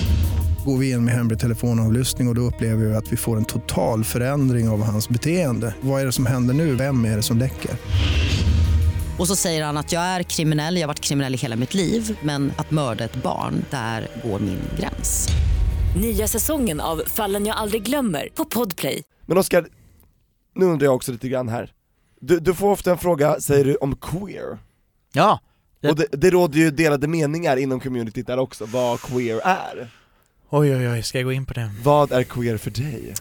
Går 0.65 0.77
vi 0.77 0.91
in 0.91 1.05
med 1.05 1.13
hemlig 1.13 1.39
telefonavlyssning 1.39 2.27
och, 2.27 2.31
och 2.31 2.35
då 2.35 2.41
upplever 2.41 2.85
vi 2.85 2.95
att 2.95 3.11
vi 3.13 3.17
får 3.17 3.37
en 3.37 3.45
total 3.45 4.03
förändring 4.03 4.69
av 4.69 4.83
hans 4.83 5.09
beteende. 5.09 5.75
Vad 5.81 6.01
är 6.01 6.05
det 6.05 6.11
som 6.11 6.25
händer 6.25 6.53
nu? 6.53 6.75
Vem 6.75 7.05
är 7.05 7.15
det 7.15 7.23
som 7.23 7.37
läcker? 7.37 7.71
Och 9.19 9.27
så 9.27 9.35
säger 9.35 9.63
han 9.65 9.77
att 9.77 9.91
jag 9.91 10.01
är 10.03 10.23
kriminell, 10.23 10.75
jag 10.75 10.81
har 10.81 10.87
varit 10.87 10.99
kriminell 10.99 11.33
i 11.33 11.37
hela 11.37 11.55
mitt 11.55 11.73
liv 11.73 12.17
men 12.23 12.51
att 12.57 12.71
mörda 12.71 13.03
ett 13.03 13.15
barn, 13.23 13.65
där 13.69 14.07
går 14.23 14.39
min 14.39 14.59
gräns. 14.79 15.27
Nya 16.01 16.27
säsongen 16.27 16.79
av 16.79 17.01
Fallen 17.07 17.45
jag 17.45 17.55
aldrig 17.57 17.83
glömmer 17.83 18.29
på 18.35 18.45
Podplay. 18.45 19.03
Men 19.25 19.37
Oskar, 19.37 19.67
nu 20.55 20.65
undrar 20.65 20.85
jag 20.85 20.95
också 20.95 21.11
lite 21.11 21.29
grann 21.29 21.49
här. 21.49 21.71
Du, 22.21 22.39
du 22.39 22.53
får 22.53 22.71
ofta 22.71 22.91
en 22.91 22.97
fråga, 22.97 23.39
säger 23.39 23.65
du, 23.65 23.75
om 23.75 23.95
queer. 23.95 24.57
Ja! 25.13 25.39
Det- 25.81 25.89
Och 25.89 25.95
det, 25.95 26.05
det 26.11 26.29
råder 26.29 26.59
ju 26.59 26.71
delade 26.71 27.07
meningar 27.07 27.57
inom 27.57 27.79
communityt 27.79 28.27
där 28.27 28.37
också, 28.39 28.65
vad 28.65 29.01
queer 29.01 29.41
är. 29.43 29.89
Oj 30.53 30.75
oj 30.75 30.89
oj, 30.89 31.01
ska 31.03 31.17
jag 31.17 31.25
gå 31.25 31.31
in 31.31 31.45
på 31.45 31.53
det? 31.53 31.71
Vad 31.83 32.11
är 32.11 32.23
queer 32.23 32.57
för 32.57 32.71
dig? 32.71 33.13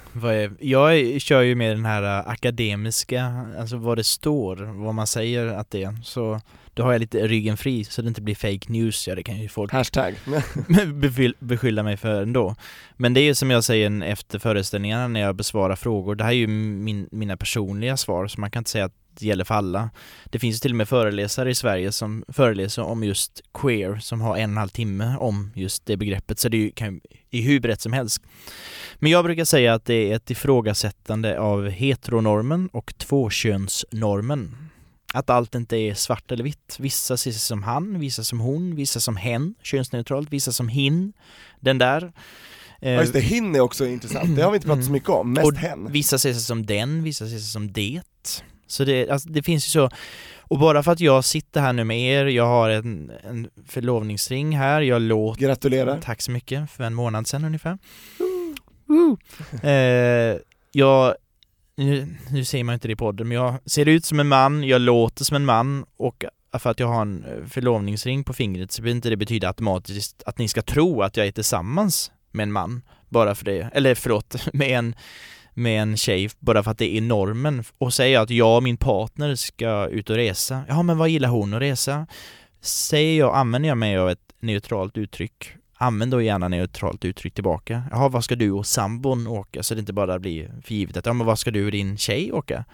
Jag 0.60 1.20
kör 1.20 1.40
ju 1.42 1.54
med 1.54 1.76
den 1.76 1.84
här 1.84 2.02
äh, 2.02 2.28
akademiska, 2.28 3.46
alltså 3.58 3.76
vad 3.76 3.98
det 3.98 4.04
står, 4.04 4.56
vad 4.56 4.94
man 4.94 5.06
säger 5.06 5.46
att 5.46 5.70
det 5.70 5.82
är. 5.82 5.98
Så 6.04 6.40
då 6.74 6.82
har 6.82 6.92
jag 6.92 7.00
lite 7.00 7.26
ryggen 7.28 7.56
fri 7.56 7.84
så 7.84 8.02
det 8.02 8.08
inte 8.08 8.22
blir 8.22 8.34
fake 8.34 8.72
news, 8.72 9.08
ja 9.08 9.14
det 9.14 9.22
kan 9.22 9.36
ju 9.40 9.48
folk 9.48 9.72
Hashtag. 9.72 10.14
beskyll- 10.94 11.34
beskylla 11.38 11.82
mig 11.82 11.96
för 11.96 12.22
ändå. 12.22 12.56
Men 12.96 13.14
det 13.14 13.20
är 13.20 13.24
ju 13.24 13.34
som 13.34 13.50
jag 13.50 13.64
säger 13.64 14.02
efter 14.02 14.38
föreställningarna 14.38 15.08
när 15.08 15.20
jag 15.20 15.34
besvarar 15.36 15.76
frågor, 15.76 16.14
det 16.14 16.24
här 16.24 16.30
är 16.30 16.34
ju 16.34 16.46
min, 16.46 17.08
mina 17.12 17.36
personliga 17.36 17.96
svar 17.96 18.26
så 18.26 18.40
man 18.40 18.50
kan 18.50 18.60
inte 18.60 18.70
säga 18.70 18.84
att 18.84 18.94
gäller 19.22 19.44
för 19.44 19.54
alla. 19.54 19.90
Det 20.24 20.38
finns 20.38 20.60
till 20.60 20.72
och 20.72 20.76
med 20.76 20.88
föreläsare 20.88 21.50
i 21.50 21.54
Sverige 21.54 21.92
som 21.92 22.24
föreläser 22.28 22.82
om 22.82 23.04
just 23.04 23.40
queer 23.54 23.98
som 23.98 24.20
har 24.20 24.36
en 24.36 24.50
och 24.50 24.52
en 24.52 24.56
halv 24.56 24.68
timme 24.68 25.16
om 25.20 25.52
just 25.54 25.86
det 25.86 25.96
begreppet 25.96 26.38
så 26.38 26.48
det 26.48 26.56
är 26.56 26.58
ju- 26.58 26.70
kan 26.72 27.00
hur 27.30 27.60
brett 27.60 27.80
som 27.80 27.92
helst. 27.92 28.22
Men 28.98 29.12
jag 29.12 29.24
brukar 29.24 29.44
säga 29.44 29.74
att 29.74 29.84
det 29.84 29.94
är 30.12 30.16
ett 30.16 30.30
ifrågasättande 30.30 31.40
av 31.40 31.68
heteronormen 31.68 32.68
och 32.72 32.98
tvåkönsnormen. 32.98 34.56
Att 35.14 35.30
allt 35.30 35.54
inte 35.54 35.76
är 35.76 35.94
svart 35.94 36.32
eller 36.32 36.44
vitt. 36.44 36.76
Vissa 36.78 37.16
ser 37.16 37.30
sig 37.30 37.40
som 37.40 37.62
han, 37.62 38.00
vissa 38.00 38.24
som 38.24 38.40
hon, 38.40 38.76
vissa 38.76 39.00
som 39.00 39.16
hen, 39.16 39.54
könsneutralt, 39.62 40.30
vissa 40.32 40.52
som 40.52 40.68
hin, 40.68 41.12
den 41.60 41.78
där. 41.78 42.12
Ja 42.82 42.90
just 42.90 43.12
det, 43.12 43.20
hin 43.20 43.54
är 43.56 43.60
också 43.60 43.86
intressant, 43.86 44.36
det 44.36 44.42
har 44.42 44.50
vi 44.50 44.56
inte 44.56 44.66
pratat 44.68 44.84
så 44.84 44.92
mycket 44.92 45.08
om, 45.08 45.32
mest 45.32 45.46
och 45.46 45.54
hen. 45.56 45.92
Vissa 45.92 46.18
ser 46.18 46.32
sig 46.32 46.42
som 46.42 46.66
den, 46.66 47.02
vissa 47.02 47.24
ser 47.24 47.30
sig 47.38 47.40
som 47.40 47.72
det. 47.72 48.00
Så 48.70 48.84
det, 48.84 49.10
alltså, 49.10 49.28
det 49.28 49.42
finns 49.42 49.66
ju 49.66 49.70
så, 49.70 49.90
och 50.38 50.58
bara 50.58 50.82
för 50.82 50.92
att 50.92 51.00
jag 51.00 51.24
sitter 51.24 51.60
här 51.60 51.72
nu 51.72 51.84
med 51.84 52.00
er, 52.00 52.26
jag 52.26 52.46
har 52.46 52.70
en, 52.70 53.12
en 53.24 53.50
förlovningsring 53.66 54.56
här, 54.56 54.80
jag 54.80 55.02
låter 55.02 55.40
Gratulerar. 55.40 56.00
Tack 56.00 56.22
så 56.22 56.30
mycket, 56.30 56.70
för 56.70 56.84
en 56.84 56.94
månad 56.94 57.26
sedan 57.26 57.44
ungefär. 57.44 57.78
Woo. 58.86 59.18
Eh, 59.62 60.36
jag, 60.72 61.14
nu, 61.76 62.16
nu 62.30 62.44
ser 62.44 62.64
man 62.64 62.74
inte 62.74 62.88
det 62.88 62.92
i 62.92 62.96
podden, 62.96 63.28
men 63.28 63.36
jag 63.36 63.54
ser 63.66 63.88
ut 63.88 64.04
som 64.04 64.20
en 64.20 64.28
man, 64.28 64.64
jag 64.64 64.80
låter 64.80 65.24
som 65.24 65.36
en 65.36 65.44
man 65.44 65.84
och 65.96 66.24
för 66.58 66.70
att 66.70 66.80
jag 66.80 66.86
har 66.86 67.02
en 67.02 67.24
eh, 67.24 67.46
förlovningsring 67.46 68.24
på 68.24 68.32
fingret 68.32 68.72
så 68.72 68.82
behöver 68.82 68.96
inte 68.96 69.10
det 69.10 69.16
betyda 69.16 69.48
automatiskt 69.48 70.22
att 70.26 70.38
ni 70.38 70.48
ska 70.48 70.62
tro 70.62 71.02
att 71.02 71.16
jag 71.16 71.26
är 71.26 71.32
tillsammans 71.32 72.12
med 72.30 72.42
en 72.42 72.52
man 72.52 72.82
bara 73.08 73.34
för 73.34 73.44
det, 73.44 73.70
eller 73.72 73.94
förlåt, 73.94 74.46
med 74.52 74.78
en 74.78 74.94
med 75.54 75.82
en 75.82 75.96
tjej 75.96 76.30
bara 76.38 76.62
för 76.62 76.70
att 76.70 76.78
det 76.78 76.96
är 76.96 77.00
normen 77.00 77.64
och 77.78 77.94
säger 77.94 78.14
jag 78.14 78.22
att 78.22 78.30
jag 78.30 78.56
och 78.56 78.62
min 78.62 78.76
partner 78.76 79.34
ska 79.34 79.86
ut 79.86 80.10
och 80.10 80.16
resa, 80.16 80.62
ja 80.68 80.82
men 80.82 80.98
vad 80.98 81.08
gillar 81.08 81.28
hon 81.28 81.54
att 81.54 81.60
resa? 81.60 82.06
Säger 82.60 83.18
jag, 83.18 83.36
använder 83.36 83.68
jag 83.68 83.78
mig 83.78 83.98
av 83.98 84.10
ett 84.10 84.32
neutralt 84.40 84.98
uttryck 84.98 85.54
Använd 85.82 86.12
då 86.12 86.22
gärna 86.22 86.48
neutralt 86.48 87.04
uttryck 87.04 87.34
tillbaka. 87.34 87.82
Jaha, 87.90 88.08
vad 88.08 88.24
ska 88.24 88.36
du 88.36 88.50
och 88.50 88.66
sambon 88.66 89.26
åka? 89.26 89.62
Så 89.62 89.74
det 89.74 89.80
inte 89.80 89.92
bara 89.92 90.18
blir 90.18 90.50
för 90.64 90.74
givet 90.74 90.96
att, 90.96 91.06
ja 91.06 91.12
men 91.12 91.26
vad 91.26 91.38
ska 91.38 91.50
du 91.50 91.64
och 91.64 91.70
din 91.72 91.96
tjej 91.96 92.32
åka? 92.32 92.64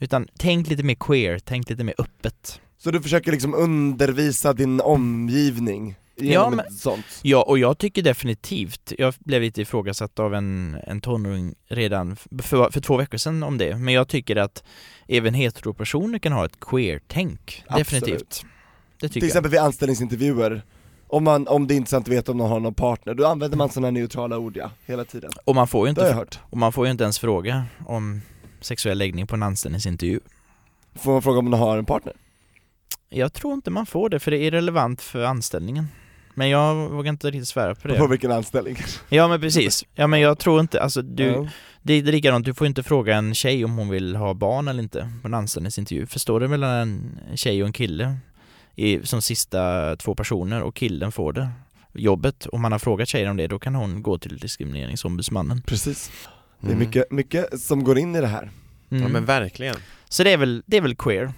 Utan 0.00 0.28
tänk 0.38 0.68
lite 0.68 0.82
mer 0.82 0.94
queer, 0.94 1.38
tänk 1.38 1.70
lite 1.70 1.84
mer 1.84 1.94
öppet. 1.98 2.60
Så 2.78 2.90
du 2.90 3.02
försöker 3.02 3.32
liksom 3.32 3.54
undervisa 3.54 4.52
din 4.52 4.80
omgivning 4.80 5.94
Ja, 6.16 6.50
men-? 6.50 7.02
Ja, 7.22 7.42
och 7.42 7.58
jag 7.58 7.78
tycker 7.78 8.02
definitivt, 8.02 8.92
jag 8.98 9.14
blev 9.18 9.42
lite 9.42 9.62
ifrågasatt 9.62 10.18
av 10.18 10.34
en, 10.34 10.76
en 10.86 11.00
tonåring 11.00 11.54
redan 11.68 12.16
för, 12.16 12.70
för 12.70 12.80
två 12.80 12.96
veckor 12.96 13.18
sedan 13.18 13.42
om 13.42 13.58
det, 13.58 13.76
men 13.76 13.94
jag 13.94 14.08
tycker 14.08 14.36
att 14.36 14.64
även 15.08 15.34
heteropersoner 15.34 16.18
kan 16.18 16.32
ha 16.32 16.44
ett 16.44 16.60
queer-tänk, 16.60 17.64
definitivt. 17.76 18.44
Det 19.00 19.08
tycker 19.08 19.20
Till 19.20 19.26
exempel 19.26 19.50
vid 19.50 19.60
anställningsintervjuer, 19.60 20.62
om, 21.06 21.24
man, 21.24 21.48
om 21.48 21.66
det 21.66 21.74
är 21.74 21.76
intressant 21.76 22.08
att 22.08 22.14
veta 22.14 22.32
om 22.32 22.38
de 22.38 22.50
har 22.50 22.60
någon 22.60 22.74
partner, 22.74 23.14
då 23.14 23.26
använder 23.26 23.58
man 23.58 23.68
sådana 23.68 23.90
neutrala 23.90 24.38
ord 24.38 24.56
ja, 24.56 24.70
hela 24.86 25.04
tiden. 25.04 25.30
Och 25.44 25.54
man 25.54 25.68
får 25.68 25.86
ju 25.86 25.90
inte, 25.90 26.12
hört. 26.12 26.38
och 26.50 26.58
man 26.58 26.72
får 26.72 26.86
ju 26.86 26.90
inte 26.92 27.04
ens 27.04 27.18
fråga 27.18 27.64
om 27.86 28.22
sexuell 28.60 28.98
läggning 28.98 29.26
på 29.26 29.34
en 29.34 29.42
anställningsintervju. 29.42 30.20
Får 30.94 31.12
man 31.12 31.22
fråga 31.22 31.38
om 31.38 31.50
de 31.50 31.60
har 31.60 31.78
en 31.78 31.84
partner? 31.84 32.14
Jag 33.08 33.32
tror 33.32 33.54
inte 33.54 33.70
man 33.70 33.86
får 33.86 34.08
det 34.08 34.20
för 34.20 34.30
det 34.30 34.38
är 34.38 34.50
relevant 34.50 35.02
för 35.02 35.24
anställningen. 35.24 35.88
Men 36.34 36.48
jag 36.48 36.74
vågar 36.90 37.08
inte 37.12 37.30
riktigt 37.30 37.48
svära 37.48 37.74
på 37.74 37.88
det. 37.88 37.98
På 37.98 38.06
vilken 38.06 38.32
anställning? 38.32 38.76
Ja 39.08 39.28
men 39.28 39.40
precis. 39.40 39.84
Ja 39.94 40.06
men 40.06 40.20
jag 40.20 40.38
tror 40.38 40.60
inte, 40.60 40.82
alltså 40.82 41.02
du, 41.02 41.24
Ja. 41.26 41.48
det 41.82 41.94
är 41.94 42.02
likadant, 42.02 42.44
du 42.46 42.54
får 42.54 42.66
inte 42.66 42.82
fråga 42.82 43.16
en 43.16 43.34
tjej 43.34 43.64
om 43.64 43.76
hon 43.78 43.88
vill 43.88 44.16
ha 44.16 44.34
barn 44.34 44.68
eller 44.68 44.82
inte 44.82 45.12
på 45.22 45.28
en 45.28 45.34
anställningsintervju. 45.34 46.06
Förstår 46.06 46.40
du 46.40 46.48
mellan 46.48 46.70
en 46.70 47.18
tjej 47.36 47.62
och 47.62 47.66
en 47.66 47.72
kille 47.72 48.16
i, 48.76 49.06
som 49.06 49.22
sista 49.22 49.96
två 49.96 50.14
personer 50.14 50.62
och 50.62 50.74
killen 50.76 51.12
får 51.12 51.32
det 51.32 51.48
jobbet, 51.94 52.46
om 52.52 52.62
man 52.62 52.72
har 52.72 52.78
frågat 52.78 53.08
tjejen 53.08 53.30
om 53.30 53.36
det, 53.36 53.46
då 53.46 53.58
kan 53.58 53.74
hon 53.74 54.02
gå 54.02 54.18
till 54.18 54.38
diskrimineringsombudsmannen. 54.38 55.62
Precis. 55.66 56.10
Det 56.60 56.66
är 56.66 56.70
Mm. 56.72 56.78
mycket, 56.78 57.10
mycket 57.12 57.60
som 57.60 57.84
går 57.84 57.98
in 57.98 58.16
i 58.16 58.20
det 58.20 58.26
här. 58.26 58.50
Mm. 58.90 59.02
Ja 59.02 59.08
men 59.08 59.24
verkligen. 59.24 59.74
Så 60.08 60.24
det 60.24 60.30
är 60.32 60.36
väl, 60.36 60.62
det 60.66 60.76
är 60.76 60.80
väl 60.80 60.94
queer. 60.96 61.32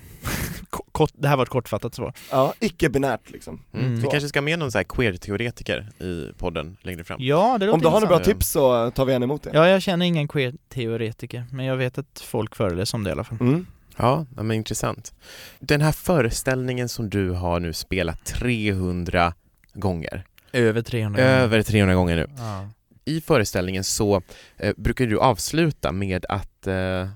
Kort, 0.95 1.11
det 1.15 1.29
här 1.29 1.37
var 1.37 1.43
ett 1.43 1.49
kortfattat 1.49 1.95
svar. 1.95 2.13
Ja, 2.31 2.55
icke-binärt 2.61 3.31
liksom. 3.31 3.63
Mm. 3.73 3.87
Mm. 3.87 4.01
Vi 4.01 4.09
kanske 4.09 4.29
ska 4.29 4.43
med 4.43 4.59
någon 4.59 4.73
så 4.73 4.79
här 4.79 4.85
queer-teoretiker 4.85 5.89
i 6.03 6.33
podden 6.39 6.77
längre 6.83 7.05
fram. 7.05 7.19
Ja, 7.21 7.59
det 7.59 7.67
låter 7.67 7.75
Om 7.75 7.81
du 7.81 7.87
har 7.87 8.01
några 8.01 8.07
bra 8.07 8.19
tips 8.19 8.51
så 8.51 8.91
tar 8.91 9.05
vi 9.05 9.13
gärna 9.13 9.25
emot 9.25 9.43
det. 9.43 9.51
Ja, 9.55 9.69
jag 9.69 9.83
känner 9.83 10.07
ingen 10.07 10.29
queer-teoretiker, 10.29 11.45
men 11.53 11.67
jag 11.67 11.77
vet 11.77 11.99
att 11.99 12.21
folk 12.25 12.57
föreläser 12.57 12.99
om 12.99 13.05
det 13.05 13.09
i 13.09 13.13
alla 13.13 13.25
fall. 13.25 13.39
Mm. 13.41 13.67
Ja, 13.97 14.27
men 14.31 14.53
intressant. 14.53 15.15
Den 15.59 15.81
här 15.81 15.93
föreställningen 15.93 16.89
som 16.89 17.11
du 17.11 17.31
har 17.31 17.61
nu 17.61 17.73
spelat 17.73 18.25
300 18.25 19.35
gånger, 19.75 20.25
Över 20.53 20.83
300 20.83 21.23
över 21.23 21.63
300 21.63 21.95
gånger 21.95 22.17
nu. 22.17 22.27
Ja. 22.37 22.69
I 23.05 23.21
föreställningen 23.21 23.85
så 23.85 24.23
eh, 24.57 24.75
brukar 24.77 25.07
du 25.07 25.21
avsluta 25.21 25.93
med 25.93 26.27
att 26.29 26.67
eh, 26.67 27.09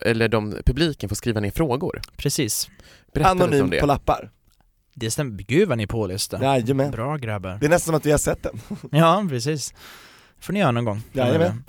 eller 0.00 0.28
de, 0.28 0.56
publiken 0.66 1.08
får 1.08 1.16
skriva 1.16 1.40
ner 1.40 1.50
frågor. 1.50 2.00
Precis. 2.16 2.70
Berätta 3.14 3.46
det. 3.46 3.80
på 3.80 3.86
lappar. 3.86 4.30
Det 4.94 5.10
stämmer. 5.10 5.42
Gud 5.42 5.68
vad 5.68 5.78
ni 5.78 5.82
är 5.82 5.86
pålästa. 5.86 6.42
Jajamän. 6.42 6.90
Bra 6.90 7.16
grabbar. 7.16 7.58
Det 7.60 7.66
är 7.66 7.70
nästan 7.70 7.86
som 7.86 7.94
att 7.94 8.06
vi 8.06 8.10
har 8.10 8.18
sett 8.18 8.42
den. 8.42 8.60
Ja, 9.00 9.26
precis. 9.28 9.74
får 10.40 10.52
ni 10.52 10.58
göra 10.60 10.70
någon 10.70 10.84
gång. 10.84 11.02
Jajamän. 11.12 11.64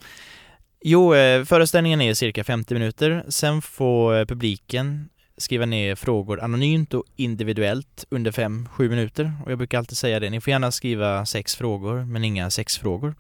Jo, 0.82 1.14
eh, 1.16 1.46
föreställningen 1.46 2.02
är 2.02 2.14
cirka 2.14 2.44
50 2.44 2.74
minuter. 2.74 3.26
Sen 3.30 3.62
får 3.62 4.18
eh, 4.20 4.26
publiken 4.26 5.10
skriva 5.38 5.66
ner 5.66 5.96
frågor 5.96 6.42
anonymt 6.42 6.94
och 6.94 7.04
individuellt 7.16 8.06
under 8.10 8.32
5-7 8.32 8.90
minuter. 8.90 9.34
Och 9.46 9.52
jag 9.52 9.58
brukar 9.58 9.78
alltid 9.78 9.98
säga 9.98 10.20
det, 10.20 10.30
ni 10.30 10.42
får 10.42 10.52
gärna 10.52 10.72
skriva 10.72 11.26
sex 11.26 11.56
frågor, 11.56 12.06
men 12.06 12.24
inga 12.24 12.50
sex 12.50 12.78
frågor. 12.78 13.16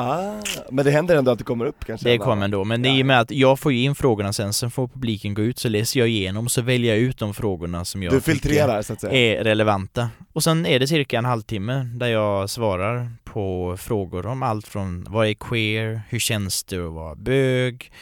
Ah, 0.00 0.42
men 0.70 0.84
det 0.84 0.90
händer 0.90 1.16
ändå 1.16 1.30
att 1.30 1.38
det 1.38 1.44
kommer 1.44 1.64
upp 1.64 1.84
kanske? 1.84 2.08
Det 2.08 2.18
kommer 2.18 2.44
ändå, 2.44 2.64
men 2.64 2.84
i 2.84 3.02
och 3.02 3.06
med 3.06 3.20
att 3.20 3.30
jag 3.30 3.58
får 3.58 3.72
ju 3.72 3.82
in 3.82 3.94
frågorna 3.94 4.32
sen, 4.32 4.52
sen 4.52 4.70
får 4.70 4.88
publiken 4.88 5.34
gå 5.34 5.42
ut, 5.42 5.58
så 5.58 5.68
läser 5.68 6.00
jag 6.00 6.08
igenom, 6.08 6.48
så 6.48 6.62
väljer 6.62 6.94
jag 6.94 7.02
ut 7.02 7.18
de 7.18 7.34
frågorna 7.34 7.84
som 7.84 8.02
jag 8.02 8.12
Du 8.12 8.20
filtrerar 8.20 8.82
så 8.82 8.92
att 8.92 9.00
säga? 9.00 9.12
är 9.12 9.44
relevanta. 9.44 10.10
Och 10.32 10.44
sen 10.44 10.66
är 10.66 10.78
det 10.78 10.86
cirka 10.86 11.18
en 11.18 11.24
halvtimme 11.24 11.90
där 11.94 12.06
jag 12.06 12.50
svarar 12.50 13.12
på 13.24 13.76
frågor 13.78 14.26
om 14.26 14.42
allt 14.42 14.68
från 14.68 15.06
vad 15.08 15.26
är 15.26 15.34
queer, 15.34 16.02
hur 16.08 16.18
känns 16.18 16.64
det 16.64 16.86
att 16.86 16.92
vara 16.92 17.14
bög, 17.14 17.92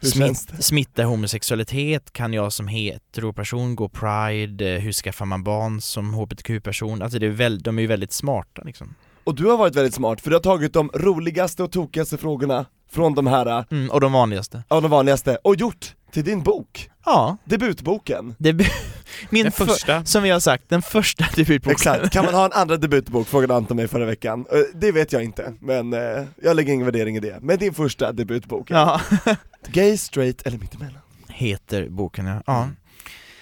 det? 0.00 0.62
smittar 0.62 1.04
homosexualitet, 1.04 2.12
kan 2.12 2.32
jag 2.32 2.52
som 2.52 2.68
heteroperson 2.68 3.76
gå 3.76 3.88
pride, 3.88 4.78
hur 4.78 4.92
skaffar 4.92 5.26
man 5.26 5.44
barn 5.44 5.80
som 5.80 6.14
hbtq-person? 6.14 7.02
Alltså 7.02 7.18
det 7.18 7.26
är 7.26 7.30
väl, 7.30 7.58
de 7.62 7.78
är 7.78 7.82
ju 7.82 7.88
väldigt 7.88 8.12
smarta 8.12 8.62
liksom. 8.62 8.94
Och 9.24 9.34
du 9.34 9.46
har 9.46 9.56
varit 9.56 9.76
väldigt 9.76 9.94
smart, 9.94 10.20
för 10.20 10.30
du 10.30 10.36
har 10.36 10.40
tagit 10.40 10.72
de 10.72 10.90
roligaste 10.94 11.62
och 11.62 11.72
tokigaste 11.72 12.18
frågorna 12.18 12.66
från 12.90 13.14
de 13.14 13.26
här, 13.26 13.64
Mm, 13.70 13.90
och 13.90 14.00
de 14.00 14.12
vanligaste. 14.12 14.62
av 14.68 14.82
de 14.82 14.90
vanligaste, 14.90 15.38
och 15.44 15.56
gjort 15.56 15.94
till 16.12 16.24
din 16.24 16.42
bok, 16.42 16.90
Ja, 17.04 17.36
debutboken. 17.44 18.34
det 18.38 18.52
be- 18.52 18.64
min 19.30 19.42
Den 19.42 19.52
för- 19.52 19.66
första. 19.66 20.04
som 20.04 20.22
vi 20.22 20.30
har 20.30 20.40
sagt, 20.40 20.68
den 20.68 20.82
första 20.82 21.24
debutboken. 21.36 21.72
Exakt, 21.72 22.12
kan 22.12 22.24
man 22.24 22.34
ha 22.34 22.44
en 22.44 22.52
andra 22.52 22.76
debutbok? 22.76 23.26
Frågade 23.26 23.54
Anton 23.54 23.76
mig 23.76 23.88
förra 23.88 24.04
veckan. 24.06 24.46
Det 24.74 24.92
vet 24.92 25.12
jag 25.12 25.24
inte, 25.24 25.54
men 25.60 25.92
eh, 25.92 26.24
jag 26.42 26.56
lägger 26.56 26.72
ingen 26.72 26.86
värdering 26.86 27.16
i 27.16 27.20
det. 27.20 27.38
Men 27.40 27.58
din 27.58 27.74
första 27.74 28.12
debutbok, 28.12 28.70
Ja. 28.70 29.00
Gay, 29.68 29.96
straight 29.96 30.42
eller 30.46 30.58
mittemellan? 30.58 30.98
heter 31.28 31.88
boken 31.88 32.26
ja. 32.26 32.42
ja. 32.46 32.68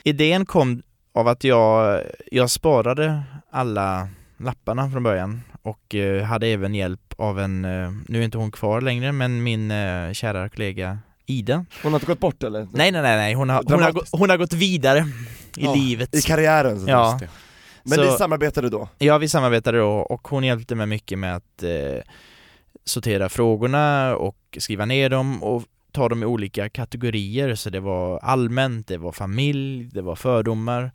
Idén 0.05 0.47
kom 0.47 0.83
av 1.15 1.29
att 1.29 1.45
jag, 1.45 2.01
jag 2.33 2.51
sparade 2.51 3.23
alla 3.53 4.09
lapparna 4.39 4.91
från 4.91 5.03
början 5.03 5.41
och 5.71 5.95
eh, 5.95 6.25
hade 6.25 6.47
även 6.47 6.75
hjälp 6.75 7.15
av 7.19 7.41
en, 7.41 7.65
eh, 7.65 7.91
nu 8.09 8.19
är 8.21 8.25
inte 8.25 8.39
hon 8.39 8.51
kvar 8.51 8.81
längre, 8.81 9.13
men 9.13 9.43
min 9.43 9.71
eh, 9.71 10.13
kära 10.13 10.49
kollega 10.49 10.99
Ida. 11.27 11.65
Hon 11.83 11.93
har 11.93 11.99
inte 12.01 12.07
gått 12.07 12.21
bort 12.21 12.43
eller? 12.43 12.69
Nej 12.73 12.93
nej 12.93 13.03
nej, 13.03 13.17
nej. 13.17 13.35
Hon, 13.35 13.49
har, 13.51 13.63
hon, 13.67 13.83
har, 13.83 13.93
gått- 13.93 14.09
hon 14.13 14.31
har 14.31 14.37
gått 14.37 14.53
vidare 14.53 14.99
i 15.57 15.65
Ja, 15.65 15.75
livet. 15.75 16.15
I 16.15 16.23
karriären? 16.23 16.81
Så 16.81 16.89
Ja. 16.91 17.21
Men 17.83 17.99
Så- 17.99 18.05
ni 18.05 18.11
samarbetade 18.11 18.69
då? 18.71 18.89
Ja, 18.99 19.19
vi 19.19 19.29
samarbetade 19.29 19.79
då 19.79 19.89
och 19.91 20.29
hon 20.29 20.45
hjälpte 20.45 20.75
mig 20.75 20.87
mycket 20.87 21.19
med 21.19 21.37
att 21.37 21.63
eh, 21.63 22.03
sortera 22.85 23.29
frågorna 23.29 24.17
och 24.17 24.37
skriva 24.59 24.85
ner 24.85 25.09
dem 25.11 25.43
och 25.43 25.63
ta 25.93 26.09
dem 26.09 26.23
i 26.23 26.27
olika 26.27 26.69
kategorier. 26.69 27.55
Så 27.55 27.71
det 27.71 27.81
var 27.81 28.19
allmänt, 28.19 28.87
det 28.87 28.97
var 28.99 29.13
familj, 29.13 29.85
det 29.93 30.03
var 30.03 30.17
fördomar. 30.17 30.91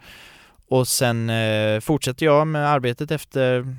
Och 0.70 0.88
sen 0.88 1.30
eh, 1.30 1.80
fortsätter 1.80 2.26
jag 2.26 2.48
med 2.48 2.70
arbetet 2.70 3.12
efter, 3.12 3.76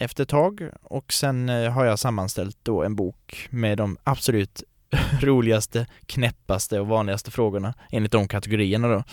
efter 0.00 0.22
ett 0.22 0.28
tag 0.28 0.68
och 0.82 1.12
sen 1.12 1.48
eh, 1.48 1.70
har 1.70 1.84
jag 1.84 1.98
sammanställt 1.98 2.58
då 2.62 2.82
en 2.82 2.96
bok 2.96 3.48
med 3.50 3.78
de 3.78 3.96
absolut 4.04 4.62
roligaste, 5.20 5.86
knäppaste 6.06 6.80
och 6.80 6.86
vanligaste 6.86 7.30
frågorna 7.30 7.74
enligt 7.90 8.12
de 8.12 8.28
kategorierna 8.28 8.88
då. 8.88 9.04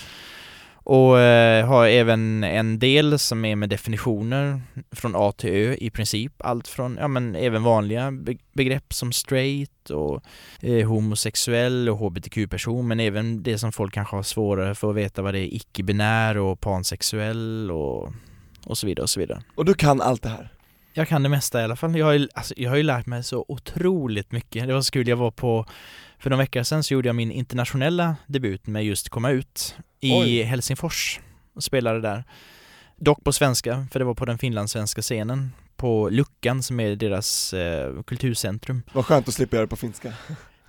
Och 0.90 1.20
eh, 1.20 1.68
har 1.68 1.88
även 1.88 2.44
en 2.44 2.80
del 2.80 3.20
som 3.20 3.46
är 3.46 3.56
med 3.56 3.70
definitioner 3.70 4.62
från 4.92 5.14
A 5.16 5.32
till 5.32 5.50
Ö 5.50 5.76
i 5.80 5.90
princip. 5.90 6.34
Allt 6.38 6.68
från, 6.68 6.98
ja 7.00 7.08
men 7.08 7.36
även 7.36 7.64
vanliga 7.64 8.12
begrepp 8.54 8.94
som 8.94 9.12
straight 9.12 9.90
och 9.90 10.24
eh, 10.62 10.88
homosexuell 10.88 11.90
och 11.90 11.98
hbtq-person 11.98 12.88
men 12.88 13.00
även 13.00 13.44
det 13.44 13.58
som 13.58 13.72
folk 13.72 13.94
kanske 13.94 14.16
har 14.16 14.24
svårare 14.24 14.76
för 14.76 14.90
att 14.90 14.96
veta 14.96 15.22
vad 15.22 15.34
det 15.34 15.40
är 15.40 15.56
icke-binär 15.56 16.38
och 16.38 16.60
pansexuell 16.60 17.72
och, 17.72 18.14
och 18.66 18.78
så 18.78 18.88
vidare 18.88 19.04
och 19.04 19.10
så 19.10 19.20
vidare. 19.20 19.42
Och 19.56 19.66
du 19.66 19.74
kan 19.74 20.02
allt 20.02 20.24
det 20.24 20.30
här? 20.30 20.52
Jag 20.98 21.08
kan 21.08 21.24
det 21.24 21.30
mesta 21.30 21.62
i 21.62 21.64
alla 21.64 21.76
fall. 21.76 21.98
Jag 21.98 22.06
har 22.06 22.14
ju, 22.14 22.28
alltså, 22.34 22.54
jag 22.58 22.70
har 22.70 22.78
ju 22.78 22.84
lärt 22.84 23.06
mig 23.06 23.24
så 23.24 23.46
otroligt 23.48 24.32
mycket. 24.32 24.68
Det 24.68 24.74
var 24.74 24.82
så 24.82 24.92
kul, 24.92 25.08
jag 25.08 25.18
var 25.18 25.32
på, 25.32 25.66
för 26.20 26.30
några 26.30 26.44
veckor 26.44 26.64
sedan 26.64 26.84
så 26.84 26.94
gjorde 26.94 27.10
jag 27.10 27.16
min 27.16 27.32
internationella 27.32 28.16
debut 28.28 28.68
med 28.68 28.86
just 28.86 29.10
komma 29.10 29.30
ut 29.30 29.76
i 30.00 30.14
Oj. 30.14 30.42
Helsingfors 30.44 31.20
och 31.54 31.64
spelade 31.64 32.02
där. 32.02 32.24
Dock 32.96 33.24
på 33.24 33.34
svenska, 33.34 33.88
för 33.92 34.00
det 34.00 34.06
var 34.06 34.14
på 34.14 34.26
den 34.26 34.38
finlandssvenska 34.38 35.02
scenen 35.02 35.52
på 35.76 36.10
Luckan 36.10 36.64
som 36.64 36.80
är 36.80 36.96
deras 36.96 37.54
eh, 37.54 38.04
kulturcentrum. 38.04 38.84
Vad 38.94 39.06
skönt 39.06 39.28
att 39.28 39.34
slippa 39.34 39.56
göra 39.56 39.66
det 39.66 39.70
på 39.70 39.76
finska. 39.76 40.14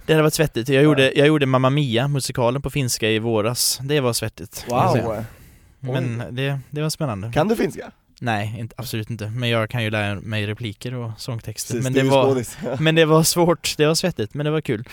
Det 0.07 0.13
hade 0.13 0.23
varit 0.23 0.35
svettigt. 0.35 0.69
Jag 0.69 0.83
gjorde, 0.83 1.13
jag 1.13 1.27
gjorde 1.27 1.47
Mamma 1.47 1.71
Mia, 1.71 2.09
musikalen 2.09 2.63
på 2.63 2.71
finska 2.71 3.11
i 3.11 3.19
våras. 3.19 3.79
Det 3.83 4.01
var 4.01 4.13
svettigt. 4.13 4.67
Wow! 4.69 5.25
Men 5.81 6.23
det, 6.31 6.61
det 6.71 6.83
var 6.83 6.91
spännande. 6.91 7.33
Kan 7.33 7.49
du 7.49 7.57
finska? 7.57 7.93
Nej, 8.21 8.57
inte, 8.59 8.75
absolut 8.79 9.11
inte. 9.11 9.27
Men 9.27 9.49
jag 9.49 9.71
kan 9.71 9.85
ju 9.85 9.91
lära 9.91 10.21
mig 10.21 10.47
repliker 10.47 10.95
och 10.95 11.11
sångtexter. 11.19 11.75
Precis, 11.75 11.85
men, 11.85 11.93
det 11.93 12.11
var, 12.11 12.81
men 12.83 12.95
det 12.95 13.05
var 13.05 13.23
svårt, 13.23 13.75
det 13.77 13.87
var 13.87 13.95
svettigt, 13.95 14.35
men 14.35 14.45
det 14.45 14.51
var 14.51 14.61
kul. 14.61 14.85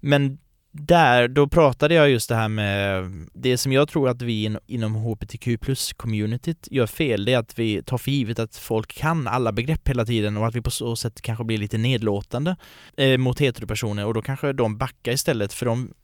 Men 0.00 0.38
där, 0.72 1.28
då 1.28 1.48
pratade 1.48 1.94
jag 1.94 2.10
just 2.10 2.28
det 2.28 2.34
här 2.34 2.48
med 2.48 3.04
det 3.34 3.58
som 3.58 3.72
jag 3.72 3.88
tror 3.88 4.08
att 4.08 4.22
vi 4.22 4.44
in, 4.44 4.58
inom 4.66 4.94
HBTQ 4.94 5.60
plus 5.60 5.92
communityt 5.92 6.68
gör 6.70 6.86
fel, 6.86 7.24
det 7.24 7.32
är 7.32 7.38
att 7.38 7.58
vi 7.58 7.82
tar 7.82 7.98
för 7.98 8.10
givet 8.10 8.38
att 8.38 8.56
folk 8.56 8.94
kan 8.94 9.26
alla 9.26 9.52
begrepp 9.52 9.88
hela 9.88 10.04
tiden 10.04 10.36
och 10.36 10.46
att 10.46 10.54
vi 10.54 10.62
på 10.62 10.70
så 10.70 10.96
sätt 10.96 11.22
kanske 11.22 11.44
blir 11.44 11.58
lite 11.58 11.78
nedlåtande 11.78 12.56
eh, 12.96 13.18
mot 13.18 13.40
heteropersoner 13.40 14.06
och 14.06 14.14
då 14.14 14.22
kanske 14.22 14.52
de 14.52 14.78
backar 14.78 15.12
istället 15.12 15.52
för 15.52 15.66
de 15.66 15.94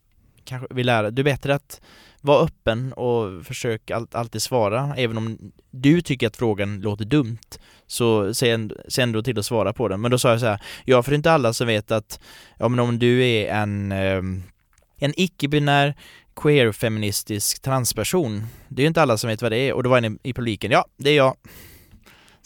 kanske 0.43 0.75
vill 0.75 0.85
lära, 0.85 1.11
det 1.11 1.21
är 1.21 1.23
bättre 1.23 1.55
att 1.55 1.81
var 2.25 2.43
öppen 2.43 2.93
och 2.93 3.45
försök 3.45 3.91
alltid 4.11 4.41
svara, 4.41 4.93
även 4.97 5.17
om 5.17 5.51
du 5.71 6.01
tycker 6.01 6.27
att 6.27 6.37
frågan 6.37 6.81
låter 6.81 7.05
dumt 7.05 7.37
så 7.87 8.33
se 8.33 8.49
ändå, 8.49 8.75
se 8.87 9.01
ändå 9.01 9.23
till 9.23 9.39
att 9.39 9.45
svara 9.45 9.73
på 9.73 9.87
den. 9.87 10.01
Men 10.01 10.11
då 10.11 10.17
sa 10.17 10.29
jag 10.29 10.39
så 10.39 10.45
här, 10.45 10.61
ja 10.85 11.03
för 11.03 11.11
det 11.11 11.13
är 11.13 11.17
inte 11.17 11.31
alla 11.31 11.53
som 11.53 11.67
vet 11.67 11.91
att, 11.91 12.19
ja 12.57 12.67
men 12.67 12.79
om 12.79 12.99
du 12.99 13.25
är 13.25 13.53
en, 13.53 13.91
ehm, 13.91 14.43
en 14.97 15.13
icke-binär 15.17 15.95
queer-feministisk 16.35 17.61
transperson, 17.61 18.43
det 18.67 18.81
är 18.81 18.83
ju 18.83 18.87
inte 18.87 19.01
alla 19.01 19.17
som 19.17 19.27
vet 19.29 19.41
vad 19.41 19.51
det 19.51 19.57
är 19.57 19.73
och 19.73 19.83
då 19.83 19.89
var 19.89 19.97
en 19.97 20.19
i 20.23 20.33
publiken, 20.33 20.71
ja 20.71 20.85
det 20.97 21.09
är 21.09 21.17
jag. 21.17 21.35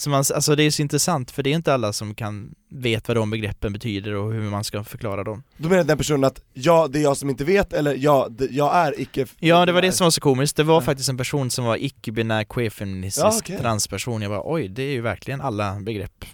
Så 0.01 0.09
man, 0.09 0.17
alltså 0.35 0.55
det 0.55 0.63
är 0.63 0.71
så 0.71 0.81
intressant 0.81 1.31
för 1.31 1.43
det 1.43 1.49
är 1.49 1.55
inte 1.55 1.73
alla 1.73 1.93
som 1.93 2.15
kan 2.15 2.55
vet 2.71 3.07
vad 3.07 3.17
de 3.17 3.29
begreppen 3.29 3.73
betyder 3.73 4.13
och 4.15 4.33
hur 4.33 4.41
man 4.49 4.63
ska 4.63 4.83
förklara 4.83 5.23
dem. 5.23 5.43
Då 5.57 5.69
menar 5.69 5.83
den 5.83 5.97
personen 5.97 6.23
att 6.23 6.41
ja, 6.53 6.87
det 6.87 6.99
är 6.99 7.03
jag 7.03 7.17
som 7.17 7.29
inte 7.29 7.43
vet, 7.43 7.73
eller 7.73 7.95
ja, 7.97 8.27
det, 8.29 8.45
jag 8.51 8.75
är 8.75 9.01
icke 9.01 9.25
Ja, 9.39 9.65
det 9.65 9.71
var 9.71 9.81
det 9.81 9.91
som 9.91 10.05
var 10.05 10.11
så 10.11 10.21
komiskt. 10.21 10.55
Det 10.57 10.63
var 10.63 10.75
Ja. 10.75 10.81
faktiskt 10.81 11.09
en 11.09 11.17
person 11.17 11.51
som 11.51 11.65
var 11.65 11.77
icke-binär 11.77 12.43
queer-feministisk 12.43 13.25
Ja, 13.25 13.37
okej. 13.39 13.57
transperson. 13.59 14.21
Jag 14.21 14.31
bara 14.31 14.41
oj, 14.53 14.67
det 14.67 14.83
är 14.83 14.91
ju 14.91 15.01
verkligen 15.01 15.41
alla 15.41 15.79
begrepp. 15.79 16.25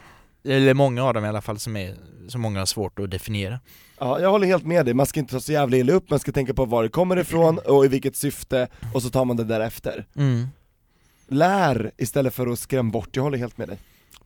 Eller 0.47 0.73
många 0.73 1.03
av 1.03 1.13
dem 1.13 1.25
i 1.25 1.27
alla 1.27 1.41
fall 1.41 1.59
som 1.59 1.75
är, 1.77 1.95
som 2.27 2.41
många 2.41 2.59
har 2.59 2.65
svårt 2.65 2.99
att 2.99 3.11
definiera. 3.11 3.59
Ja, 3.99 4.19
jag 4.19 4.31
håller 4.31 4.47
helt 4.47 4.65
med 4.65 4.85
dig, 4.85 4.93
man 4.93 5.05
ska 5.05 5.19
inte 5.19 5.33
ta 5.33 5.39
så 5.39 5.51
jävla 5.51 5.77
illa 5.77 5.93
upp, 5.93 6.09
man 6.09 6.19
ska 6.19 6.31
tänka 6.31 6.53
på 6.53 6.65
var 6.65 6.83
det 6.83 6.89
kommer 6.89 7.17
ifrån 7.17 7.59
och 7.65 7.85
i 7.85 7.87
vilket 7.87 8.15
syfte, 8.15 8.67
och 8.93 9.01
så 9.03 9.09
tar 9.09 9.25
man 9.25 9.37
det 9.37 9.43
därefter. 9.43 10.05
Mm 10.15 10.47
lär 11.27 11.91
istället 11.97 12.33
för 12.33 12.47
att 12.47 12.59
skrämma 12.59 12.91
bort, 12.91 13.09
jag 13.11 13.23
håller 13.23 13.37
helt 13.37 13.57
med 13.57 13.67
dig. 13.67 13.77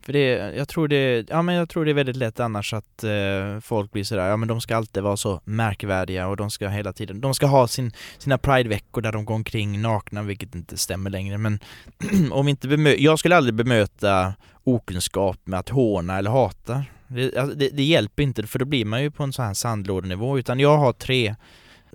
För 0.02 0.14
det, 0.14 0.56
jag 0.58 0.68
tror 0.68 0.88
det, 0.88 1.30
ja 1.30 1.42
men 1.42 1.56
jag 1.56 1.70
tror 1.70 1.86
det 1.86 1.92
är 1.92 1.94
väldigt 1.94 2.16
lätt 2.16 2.40
annars 2.40 2.74
att 2.74 3.04
eh, 3.04 3.60
folk 3.62 3.92
blir 3.92 4.04
sådär, 4.04 4.28
ja 4.28 4.38
men 4.38 4.48
de 4.48 4.62
ska 4.62 4.76
alltid 4.76 5.04
vara 5.04 5.18
så 5.18 5.42
märkvärdiga 5.44 6.28
och 6.28 6.38
de 6.38 6.52
ska 6.52 6.68
hela 6.68 6.94
tiden, 6.94 7.22
de 7.22 7.34
ska 7.34 7.46
ha 7.46 7.68
sin, 7.68 7.92
sina 8.18 8.38
prideveckor 8.38 9.02
där 9.02 9.12
de 9.12 9.26
går 9.26 9.36
omkring 9.36 9.82
nakna, 9.82 10.24
vilket 10.24 10.56
inte 10.56 10.78
stämmer 10.78 11.10
längre 11.10 11.38
men 11.38 11.60
om 12.32 12.48
inte 12.48 12.68
bemö- 12.68 12.96
jag 13.00 13.20
skulle 13.20 13.38
aldrig 13.38 13.54
bemöta 13.54 14.34
okunskap 14.64 15.38
med 15.44 15.60
att 15.60 15.70
håna 15.70 16.18
eller 16.18 16.32
hata. 16.32 16.84
Det, 17.08 17.38
alltså, 17.38 17.58
det, 17.58 17.70
det 17.70 17.84
hjälper 17.84 18.24
inte 18.24 18.48
för 18.48 18.60
då 18.60 18.66
blir 18.66 18.86
man 18.86 19.02
ju 19.04 19.12
på 19.12 19.24
en 19.24 19.34
sån 19.34 19.46
här 19.46 19.54
sandlådenivå 19.54 20.40
utan 20.40 20.60
jag 20.60 20.78
har 20.78 20.94
tre 20.94 21.36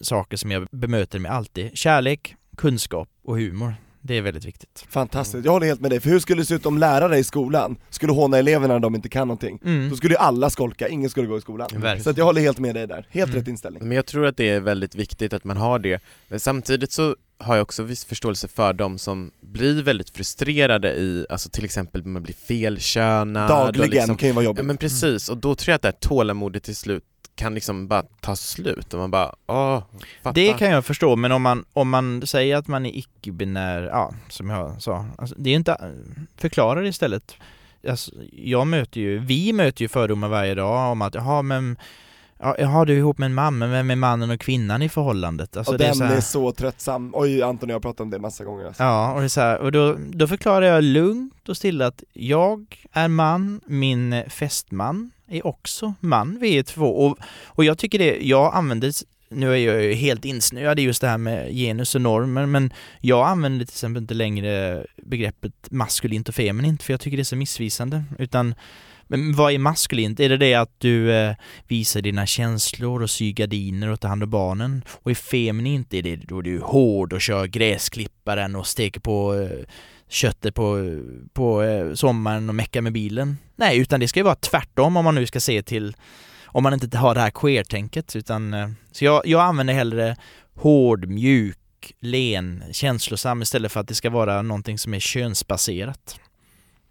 saker 0.00 0.36
som 0.36 0.50
jag 0.50 0.66
bemöter 0.70 1.18
med 1.18 1.32
alltid. 1.32 1.78
Kärlek, 1.78 2.36
kunskap 2.56 3.08
och 3.24 3.36
humor. 3.36 3.74
Det 4.06 4.14
är 4.18 4.22
väldigt 4.22 4.44
viktigt. 4.44 4.84
Fantastiskt, 4.88 5.44
jag 5.44 5.52
håller 5.52 5.66
helt 5.66 5.80
med 5.80 5.90
dig, 5.90 6.00
för 6.00 6.10
hur 6.10 6.18
skulle 6.18 6.42
det 6.42 6.46
se 6.46 6.54
ut 6.54 6.66
om 6.66 6.78
lärare 6.78 7.18
i 7.18 7.24
skolan 7.24 7.76
skulle 7.90 8.12
håna 8.12 8.38
eleverna 8.38 8.74
när 8.74 8.80
de 8.80 8.94
inte 8.94 9.08
kan 9.08 9.28
någonting? 9.28 9.58
Mm. 9.64 9.90
Då 9.90 9.96
skulle 9.96 10.14
ju 10.14 10.18
alla 10.18 10.50
skolka, 10.50 10.88
ingen 10.88 11.10
skulle 11.10 11.26
gå 11.26 11.38
i 11.38 11.40
skolan. 11.40 11.68
Verkligen. 11.72 12.02
Så 12.04 12.10
att 12.10 12.16
jag 12.16 12.24
håller 12.24 12.40
helt 12.40 12.58
med 12.58 12.74
dig 12.74 12.86
där, 12.86 13.06
helt 13.10 13.30
Mm. 13.30 13.40
rätt 13.40 13.48
inställning. 13.48 13.88
Men 13.88 13.96
jag 13.96 14.06
tror 14.06 14.26
att 14.26 14.36
det 14.36 14.48
är 14.50 14.60
väldigt 14.60 14.94
viktigt 14.94 15.32
att 15.32 15.44
man 15.44 15.56
har 15.56 15.78
det. 15.78 16.02
Men 16.28 16.40
samtidigt 16.40 16.92
så 16.92 17.16
har 17.38 17.56
jag 17.56 17.62
också 17.62 17.82
viss 17.82 18.04
förståelse 18.04 18.48
för 18.48 18.72
de 18.72 18.98
som 18.98 19.30
blir 19.40 19.82
väldigt 19.82 20.10
frustrerade 20.10 20.92
i, 20.92 21.26
alltså 21.30 21.48
till 21.50 21.64
exempel 21.64 22.04
man 22.04 22.22
blir 22.22 22.34
felkönad 22.34 23.48
Dagligen 23.48 23.90
liksom, 23.90 24.16
kan 24.16 24.28
ju 24.28 24.32
vara 24.32 24.44
Ja 24.44 24.48
jobbigt. 24.48 24.64
men 24.64 24.76
precis, 24.76 25.28
och 25.28 25.36
då 25.36 25.54
tror 25.54 25.72
jag 25.72 25.76
att 25.76 25.82
det 25.82 25.88
här 25.88 25.92
tålamodet 26.08 26.62
till 26.62 26.76
slut 26.76 27.04
kan 27.36 27.54
liksom 27.54 27.88
bara 27.88 28.02
ta 28.20 28.36
slut 28.36 28.94
och 28.94 29.00
man 29.00 29.10
bara, 29.10 29.34
åh, 29.46 29.82
fatta. 30.22 30.32
Det 30.32 30.52
kan 30.52 30.70
jag 30.70 30.84
förstå, 30.84 31.16
men 31.16 31.32
om 31.32 31.42
man, 31.42 31.64
om 31.72 31.88
man 31.90 32.26
säger 32.26 32.56
att 32.56 32.68
man 32.68 32.86
är 32.86 32.98
icke-binär, 32.98 33.82
ja, 33.82 34.14
som 34.28 34.50
jag 34.50 34.82
sa, 34.82 35.06
alltså, 35.18 35.34
det 35.38 35.50
är 35.50 35.54
inte, 35.54 35.92
förklara 36.36 36.80
det 36.80 36.88
istället. 36.88 37.34
Alltså, 37.88 38.10
jag 38.32 38.66
möter 38.66 39.00
ju, 39.00 39.18
vi 39.18 39.52
möter 39.52 39.82
ju 39.82 39.88
fördomar 39.88 40.28
varje 40.28 40.54
dag 40.54 40.92
om 40.92 41.02
att, 41.02 41.14
jaha 41.14 41.42
men, 41.42 41.76
ja, 42.44 42.56
jaha 42.58 42.84
du 42.84 42.92
är 42.92 42.96
ihop 42.96 43.18
med 43.18 43.26
en 43.26 43.34
man, 43.34 43.58
men 43.58 43.70
vem 43.70 43.90
är 43.90 43.96
mannen 43.96 44.30
och 44.30 44.40
kvinnan 44.40 44.82
i 44.82 44.88
förhållandet? 44.88 45.56
Alltså, 45.56 45.72
och 45.72 45.78
det 45.78 45.84
är 45.84 45.88
den 45.88 45.96
så 45.96 46.04
här, 46.04 46.16
är 46.16 46.20
så 46.20 46.52
tröttsam, 46.52 47.10
oj 47.14 47.42
Anton 47.42 47.68
och 47.68 47.72
jag 47.72 47.76
har 47.76 47.80
pratat 47.80 48.00
om 48.00 48.10
det 48.10 48.18
massa 48.18 48.44
gånger 48.44 48.66
alltså. 48.66 48.82
Ja, 48.82 49.12
och 49.12 49.20
det 49.20 49.26
är 49.26 49.28
så 49.28 49.40
här, 49.40 49.58
och 49.58 49.72
då, 49.72 49.96
då 50.12 50.26
förklarar 50.26 50.66
jag 50.66 50.84
lugnt 50.84 51.48
och 51.48 51.56
stilla 51.56 51.86
att 51.86 52.02
jag 52.12 52.86
är 52.92 53.08
man, 53.08 53.60
min 53.66 54.22
fästman 54.28 55.10
är 55.28 55.46
också 55.46 55.94
man, 56.00 56.38
vi 56.40 56.58
är 56.58 56.62
två. 56.62 56.86
Och, 56.86 57.18
och 57.44 57.64
jag 57.64 57.78
tycker 57.78 57.98
det, 57.98 58.18
jag 58.22 58.54
använder, 58.54 58.92
nu 59.28 59.52
är 59.52 59.56
jag 59.56 59.82
ju 59.82 59.92
helt 59.92 60.24
insnöad 60.24 60.78
i 60.78 60.82
just 60.82 61.00
det 61.00 61.08
här 61.08 61.18
med 61.18 61.52
genus 61.52 61.94
och 61.94 62.00
normer, 62.00 62.46
men 62.46 62.72
jag 63.00 63.28
använder 63.28 63.64
till 63.66 63.72
exempel 63.72 64.02
inte 64.02 64.14
längre 64.14 64.84
begreppet 64.96 65.52
maskulint 65.70 66.28
och 66.28 66.34
feminint, 66.34 66.82
för 66.82 66.92
jag 66.92 67.00
tycker 67.00 67.16
det 67.16 67.22
är 67.22 67.24
så 67.24 67.36
missvisande, 67.36 68.04
utan 68.18 68.54
men 69.16 69.32
vad 69.32 69.52
är 69.52 69.58
maskulint? 69.58 70.20
Är 70.20 70.28
det 70.28 70.36
det 70.36 70.54
att 70.54 70.80
du 70.80 71.12
eh, 71.12 71.34
visar 71.68 72.02
dina 72.02 72.26
känslor 72.26 73.02
och 73.02 73.10
syr 73.10 73.32
gardiner 73.32 73.88
och 73.88 74.00
tar 74.00 74.08
hand 74.08 74.22
om 74.22 74.30
barnen? 74.30 74.84
Och 75.02 75.10
är 75.10 75.14
feminint 75.14 75.94
är 75.94 76.02
det 76.02 76.16
då 76.16 76.42
du 76.42 76.56
är 76.56 76.60
hård 76.60 77.12
och 77.12 77.20
kör 77.20 77.46
gräsklipparen 77.46 78.56
och 78.56 78.66
steker 78.66 79.00
på 79.00 79.34
eh, 79.34 79.66
köttet 80.08 80.54
på, 80.54 80.98
på 81.32 81.62
eh, 81.62 81.94
sommaren 81.94 82.48
och 82.48 82.54
meckar 82.54 82.80
med 82.80 82.92
bilen? 82.92 83.36
Nej, 83.56 83.78
utan 83.78 84.00
det 84.00 84.08
ska 84.08 84.20
ju 84.20 84.24
vara 84.24 84.34
tvärtom 84.34 84.96
om 84.96 85.04
man 85.04 85.14
nu 85.14 85.26
ska 85.26 85.40
se 85.40 85.62
till 85.62 85.96
om 86.44 86.62
man 86.62 86.74
inte 86.74 86.98
har 86.98 87.14
det 87.14 87.20
här 87.20 87.30
queer-tänket 87.30 88.16
utan 88.16 88.54
eh, 88.54 88.68
så 88.92 89.04
jag, 89.04 89.26
jag 89.26 89.40
använder 89.40 89.74
hellre 89.74 90.16
hård, 90.54 91.06
mjuk, 91.06 91.58
len, 92.00 92.64
känslosam 92.72 93.42
istället 93.42 93.72
för 93.72 93.80
att 93.80 93.88
det 93.88 93.94
ska 93.94 94.10
vara 94.10 94.42
någonting 94.42 94.78
som 94.78 94.94
är 94.94 95.00
könsbaserat. 95.00 96.20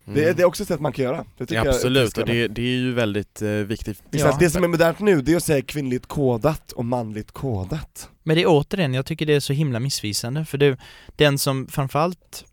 Mm. 0.05 0.15
Det, 0.19 0.29
är- 0.29 0.33
det 0.33 0.41
är 0.41 0.45
också 0.45 0.63
ett 0.63 0.67
sätt 0.69 0.79
man 0.79 0.93
kan 0.93 1.05
göra. 1.05 1.25
Det 1.37 1.51
Ja, 1.51 1.55
jag 1.65 1.67
absolut, 1.67 2.17
och 2.17 2.25
det, 2.25 2.47
det 2.47 2.61
är 2.61 2.65
ju 2.77 2.93
väldigt 2.93 3.41
eh, 3.41 3.49
viktigt. 3.49 4.03
Exakt, 4.11 4.33
Ja. 4.33 4.37
det 4.39 4.49
som 4.49 4.63
är 4.63 4.67
modernt 4.67 4.99
nu, 4.99 5.21
det 5.21 5.31
är 5.33 5.37
att 5.37 5.43
säga 5.43 5.61
kvinnligt 5.61 6.05
kodat 6.05 6.71
och 6.71 6.85
manligt 6.85 7.31
kodat. 7.31 8.09
Men 8.23 8.35
det 8.35 8.41
är 8.41 8.47
återigen, 8.47 8.93
jag 8.93 9.05
tycker 9.05 9.25
det 9.25 9.33
är 9.33 9.39
så 9.39 9.53
himla 9.53 9.79
missvisande 9.79 10.45
för 10.45 10.57
det, 10.57 10.77
den 11.15 11.37
som 11.37 11.67
framförallt 11.67 12.45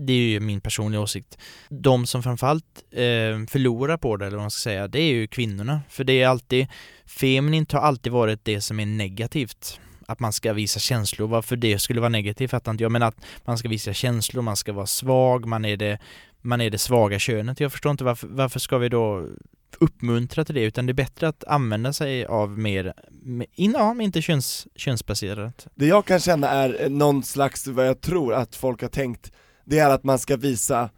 det 0.00 0.12
är 0.12 0.16
ju 0.16 0.40
min 0.40 0.60
personliga 0.60 1.00
åsikt. 1.00 1.38
De 1.68 2.06
som 2.06 2.22
framförallt 2.22 2.64
eh, 2.90 3.00
förlorar 3.48 3.96
på 3.96 4.16
det, 4.16 4.26
eller 4.26 4.36
vad 4.36 4.44
man 4.44 4.50
ska 4.50 4.60
säga, 4.70 4.88
det 4.88 5.00
är 5.00 5.12
ju 5.12 5.26
kvinnorna. 5.26 5.80
För 5.88 6.04
det 6.04 6.22
är 6.22 6.28
alltid, 6.28 6.66
feminint 7.06 7.72
har 7.72 7.80
alltid 7.80 8.12
varit 8.12 8.44
det 8.44 8.60
som 8.60 8.80
är 8.80 8.86
negativt. 8.86 9.80
Att 10.06 10.20
man 10.20 10.32
ska 10.32 10.52
visa 10.52 10.80
känslor, 10.80 11.28
varför 11.28 11.56
det 11.56 11.78
skulle 11.78 12.00
vara 12.00 12.08
negativt 12.08 12.50
fattar 12.50 12.72
inte 12.72 12.84
jag, 12.84 12.92
men 12.92 13.02
att 13.02 13.16
man 13.44 13.58
ska 13.58 13.68
visa 13.68 13.92
känslor, 13.92 14.42
man 14.42 14.56
ska 14.56 14.72
vara 14.72 14.86
svag, 14.86 15.46
man 15.46 15.64
är 15.64 15.76
det, 15.76 15.98
man 16.42 16.60
är 16.60 16.70
det 16.70 16.78
svaga 16.78 17.18
könet. 17.18 17.60
Jag 17.60 17.72
förstår 17.72 17.90
inte 17.90 18.04
varför, 18.04 18.28
varför 18.28 18.60
ska 18.60 18.78
vi 18.78 18.88
då 18.88 19.26
uppmuntra 19.80 20.44
till 20.44 20.54
det, 20.54 20.64
utan 20.64 20.86
det 20.86 20.92
är 20.92 20.94
bättre 20.94 21.28
att 21.28 21.44
använda 21.44 21.92
sig 21.92 22.26
av 22.26 22.58
mer, 22.58 22.94
in, 23.54 23.72
ja, 23.72 24.02
inte 24.02 24.22
köns, 24.22 24.66
könsbaserat. 24.74 25.66
Det 25.74 25.86
jag 25.86 26.04
kan 26.04 26.20
känna 26.20 26.48
är 26.48 26.88
någon 26.88 27.22
slags, 27.22 27.66
vad 27.66 27.86
jag 27.86 28.00
tror 28.00 28.34
att 28.34 28.56
folk 28.56 28.82
har 28.82 28.88
tänkt, 28.88 29.32
det 29.64 29.78
är 29.78 29.90
att 29.90 30.04
man 30.04 30.18
ska 30.18 30.36
visa 30.36 30.90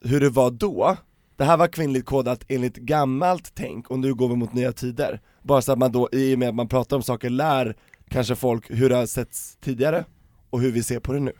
hur 0.00 0.20
det 0.20 0.30
var 0.30 0.50
då, 0.50 0.96
det 1.36 1.44
här 1.44 1.56
var 1.56 1.68
kvinnligt 1.68 2.06
kodat 2.06 2.44
enligt 2.48 2.76
gammalt 2.76 3.52
tänk 3.54 3.90
och 3.90 3.98
nu 3.98 4.14
går 4.14 4.28
vi 4.28 4.36
mot 4.36 4.52
nya 4.52 4.72
tider. 4.72 5.20
Bara 5.42 5.62
så 5.62 5.72
att 5.72 5.78
man 5.78 5.92
då, 5.92 6.08
i 6.12 6.34
och 6.34 6.38
med 6.38 6.48
att 6.48 6.54
man 6.54 6.68
pratar 6.68 6.96
om 6.96 7.02
saker, 7.02 7.30
lär 7.30 7.76
kanske 8.08 8.36
folk 8.36 8.70
hur 8.70 8.88
det 8.88 8.96
har 8.96 9.06
setts 9.06 9.56
tidigare 9.56 10.04
och 10.50 10.60
hur 10.60 10.72
vi 10.72 10.82
ser 10.82 11.00
på 11.00 11.12
det 11.12 11.20
nu. 11.20 11.32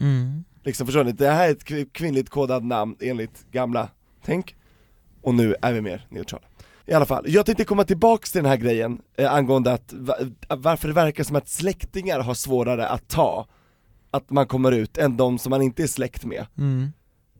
Mm. 0.00 0.44
Liksom 0.64 0.86
förstår 0.86 1.04
ni? 1.04 1.12
Det 1.12 1.30
här 1.30 1.48
är 1.48 1.52
ett 1.52 1.64
kvi- 1.64 1.88
kvinnligt 1.92 2.30
kodat 2.30 2.64
namn 2.64 2.96
enligt 3.00 3.50
gamla 3.52 3.88
tänk, 4.24 4.56
och 5.22 5.34
nu 5.34 5.54
är 5.62 5.72
vi 5.72 5.80
mer 5.80 6.06
neutrala. 6.10 6.44
I 6.86 6.92
alla 6.92 7.06
fall, 7.06 7.24
jag 7.28 7.46
tänkte 7.46 7.64
komma 7.64 7.84
tillbaks 7.84 8.32
till 8.32 8.42
den 8.42 8.50
här 8.50 8.56
grejen 8.56 9.00
eh, 9.16 9.32
angående 9.34 9.72
att 9.72 9.92
va- 9.92 10.16
varför 10.48 10.88
det 10.88 10.94
verkar 10.94 11.24
som 11.24 11.36
att 11.36 11.48
släktingar 11.48 12.20
har 12.20 12.34
svårare 12.34 12.88
att 12.88 13.08
ta 13.08 13.46
att 14.10 14.30
man 14.30 14.46
kommer 14.46 14.72
ut 14.72 14.98
än 14.98 15.16
de 15.16 15.38
som 15.38 15.50
man 15.50 15.62
inte 15.62 15.82
är 15.82 15.86
släkt 15.86 16.24
med. 16.24 16.46
Mm. 16.58 16.92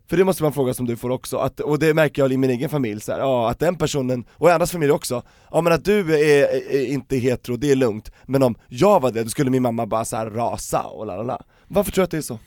För 0.06 0.16
det 0.16 0.24
måste 0.24 0.46
en 0.46 0.52
fråga 0.52 0.74
som 0.74 0.86
du 0.86 0.96
får 0.96 1.10
också, 1.10 1.36
att, 1.36 1.60
och 1.60 1.78
det 1.78 1.94
märker 1.94 2.22
jag 2.22 2.32
i 2.32 2.36
min 2.36 2.50
egen 2.50 2.68
familj 2.68 3.00
så 3.00 3.12
här, 3.12 3.18
ja 3.18 3.50
att 3.50 3.58
den 3.58 3.76
personen, 3.76 4.24
och 4.30 4.48
i 4.48 4.52
andras 4.52 4.72
familj 4.72 4.92
också, 4.92 5.22
ja 5.50 5.60
men 5.60 5.72
att 5.72 5.84
du 5.84 6.14
är, 6.14 6.48
är 6.74 6.86
inte 6.86 7.16
hetero, 7.16 7.56
det 7.56 7.70
är 7.70 7.76
lugnt, 7.76 8.12
men 8.26 8.42
om 8.42 8.54
jag 8.68 9.00
var 9.00 9.10
det, 9.12 9.22
då 9.22 9.28
skulle 9.28 9.50
min 9.50 9.62
mamma 9.62 9.86
bara 9.86 10.04
så 10.04 10.16
här 10.16 10.30
rasa 10.30 10.82
och 10.82 11.06
la 11.06 11.16
la 11.16 11.22
la. 11.22 11.42
Varför 11.68 11.92
tror 11.92 12.02
du 12.02 12.04
att 12.04 12.10
det 12.10 12.16
är 12.16 12.20
så? 12.22 12.38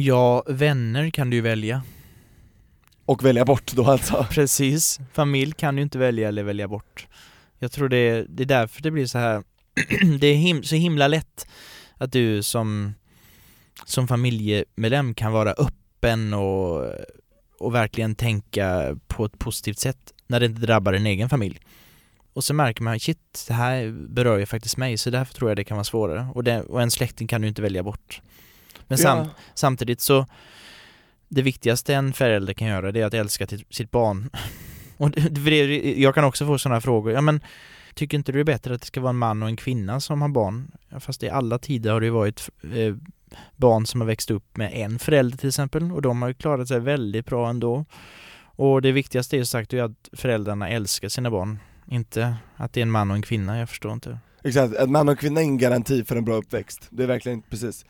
Ja, 0.00 0.44
vänner 0.48 1.10
kan 1.10 1.30
du 1.30 1.36
ju 1.36 1.42
välja. 1.42 1.82
Och 3.04 3.24
välja 3.24 3.44
bort 3.44 3.72
då 3.72 3.84
alltså? 3.84 4.26
Precis. 4.30 5.00
Familj 5.12 5.52
kan 5.52 5.76
du 5.76 5.82
inte 5.82 5.98
välja 5.98 6.28
eller 6.28 6.42
välja 6.42 6.68
bort. 6.68 7.06
Jag 7.58 7.72
tror 7.72 7.88
det 7.88 7.96
är, 7.96 8.26
det 8.28 8.42
är 8.42 8.46
därför 8.46 8.82
det 8.82 8.90
blir 8.90 9.06
så 9.06 9.18
här 9.18 9.42
det 10.20 10.26
är 10.26 10.34
him, 10.34 10.62
så 10.62 10.74
himla 10.74 11.08
lätt 11.08 11.46
att 11.96 12.12
du 12.12 12.42
som, 12.42 12.94
som 13.84 14.08
familjemedlem 14.08 15.14
kan 15.14 15.32
vara 15.32 15.52
öppen 15.52 16.34
och, 16.34 16.84
och 17.58 17.74
verkligen 17.74 18.14
tänka 18.14 18.96
på 19.06 19.24
ett 19.24 19.38
positivt 19.38 19.78
sätt 19.78 20.14
när 20.26 20.40
det 20.40 20.46
inte 20.46 20.60
drabbar 20.60 20.92
din 20.92 21.06
egen 21.06 21.28
familj. 21.28 21.60
Och 22.32 22.44
så 22.44 22.54
märker 22.54 22.82
man, 22.82 23.00
shit, 23.00 23.44
det 23.48 23.54
här 23.54 23.90
berör 24.08 24.38
ju 24.38 24.46
faktiskt 24.46 24.76
mig, 24.76 24.98
så 24.98 25.10
därför 25.10 25.34
tror 25.34 25.50
jag 25.50 25.56
det 25.56 25.64
kan 25.64 25.76
vara 25.76 25.84
svårare. 25.84 26.28
Och, 26.34 26.44
det, 26.44 26.62
och 26.62 26.82
en 26.82 26.90
släkting 26.90 27.28
kan 27.28 27.40
du 27.40 27.48
inte 27.48 27.62
välja 27.62 27.82
bort. 27.82 28.22
Men 28.90 28.98
sam, 28.98 29.18
Ja. 29.18 29.26
samtidigt 29.54 30.00
så, 30.00 30.26
det 31.28 31.42
viktigaste 31.42 31.94
en 31.94 32.12
förälder 32.12 32.52
kan 32.52 32.68
göra 32.68 32.92
det 32.92 33.00
är 33.00 33.04
att 33.06 33.14
älska 33.14 33.46
sitt 33.70 33.90
barn. 33.90 34.30
Och 34.96 35.10
det, 35.10 35.98
jag 36.00 36.14
kan 36.14 36.24
också 36.24 36.46
få 36.46 36.58
sådana 36.58 36.80
frågor, 36.80 37.12
ja 37.12 37.20
men 37.20 37.40
tycker 37.94 38.16
inte 38.16 38.32
du 38.32 38.38
det 38.38 38.42
är 38.42 38.54
bättre 38.54 38.74
att 38.74 38.80
det 38.80 38.86
ska 38.86 39.00
vara 39.00 39.10
en 39.10 39.16
man 39.18 39.42
och 39.42 39.48
en 39.48 39.56
kvinna 39.56 40.00
som 40.00 40.22
har 40.22 40.28
barn? 40.28 40.70
Fast 41.00 41.22
i 41.22 41.28
alla 41.30 41.58
tider 41.58 41.92
har 41.92 42.00
det 42.00 42.06
ju 42.06 42.10
varit 42.12 42.50
eh, 42.62 42.94
barn 43.56 43.86
som 43.86 44.00
har 44.00 44.08
växt 44.08 44.30
upp 44.30 44.56
med 44.56 44.72
en 44.74 44.98
förälder 44.98 45.38
till 45.38 45.48
exempel 45.48 45.92
och 45.92 46.02
de 46.02 46.22
har 46.22 46.28
ju 46.28 46.34
klarat 46.34 46.68
sig 46.68 46.80
väldigt 46.80 47.26
bra 47.26 47.50
ändå. 47.50 47.84
Och 48.42 48.82
det 48.82 48.92
viktigaste 48.92 49.36
är 49.38 49.44
sagt 49.44 49.72
är 49.72 49.82
att 49.82 50.08
föräldrarna 50.12 50.68
älskar 50.68 51.08
sina 51.08 51.30
barn, 51.30 51.58
inte 51.86 52.36
att 52.56 52.72
det 52.72 52.80
är 52.80 52.82
en 52.82 52.90
man 52.90 53.10
och 53.10 53.16
en 53.16 53.22
kvinna, 53.22 53.58
jag 53.58 53.68
förstår 53.68 53.92
inte. 53.92 54.18
Exakt, 54.44 54.76
att 54.76 54.90
man 54.90 55.08
och 55.08 55.18
kvinna 55.18 55.40
är 55.40 55.44
ingen 55.44 55.58
garanti 55.58 56.04
för 56.04 56.16
en 56.16 56.24
bra 56.24 56.34
uppväxt, 56.34 56.88
det 56.90 57.02
är 57.02 57.06
verkligen 57.06 57.42
precis 57.42 57.84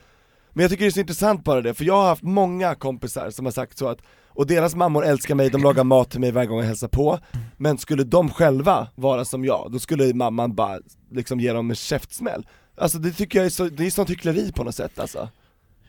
Men 0.53 0.63
jag 0.63 0.71
tycker 0.71 0.85
det 0.85 0.89
är 0.89 0.93
så 0.93 1.01
intressant 1.01 1.45
bara 1.45 1.61
det, 1.61 1.75
för 1.75 1.85
jag 1.85 1.95
har 1.95 2.09
haft 2.09 2.23
många 2.23 2.75
kompisar 2.75 3.31
som 3.31 3.45
har 3.45 3.53
sagt 3.53 3.79
så 3.79 3.89
att 3.89 3.99
Och 4.29 4.47
deras 4.47 4.75
mammor 4.75 5.05
älskar 5.05 5.35
mig, 5.35 5.51
de 5.51 5.63
lagar 5.63 5.85
mat 5.85 6.11
till 6.11 6.21
mig 6.21 6.33
varje 6.33 6.47
gång 6.47 6.59
jag 6.59 6.67
hälsar 6.67 6.89
på. 6.89 7.19
Men 7.57 7.79
skulle 7.79 8.05
de 8.05 8.31
själva 8.31 8.89
vara 8.95 9.25
som 9.25 9.45
jag, 9.45 9.69
då 9.73 9.79
skulle 9.79 10.15
mamman 10.15 10.55
bara 10.55 10.79
liksom 11.11 11.41
ge 11.41 11.53
dem 11.53 11.71
en 11.71 11.77
käftsmäll. 11.77 12.47
Alltså 12.77 12.99
det 12.99 13.13
tycker 13.13 13.39
jag 13.39 13.47
är 13.47 13.51
så, 13.51 13.65
det 13.69 13.87
är 13.87 13.91
sånt 13.91 14.11
hyckleri 14.11 14.53
på 14.53 14.65
något 14.65 14.75
sätt 14.75 14.99
alltså. 14.99 15.29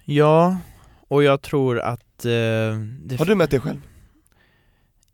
Ja, 0.06 0.58
och 1.08 1.24
jag 1.24 1.41
tror 1.41 1.80
att... 1.80 2.26
Eh, 2.26 2.32
Har 3.19 3.26
du 3.26 3.36
mött 3.36 3.52
det 3.52 3.60
själv? 3.60 3.82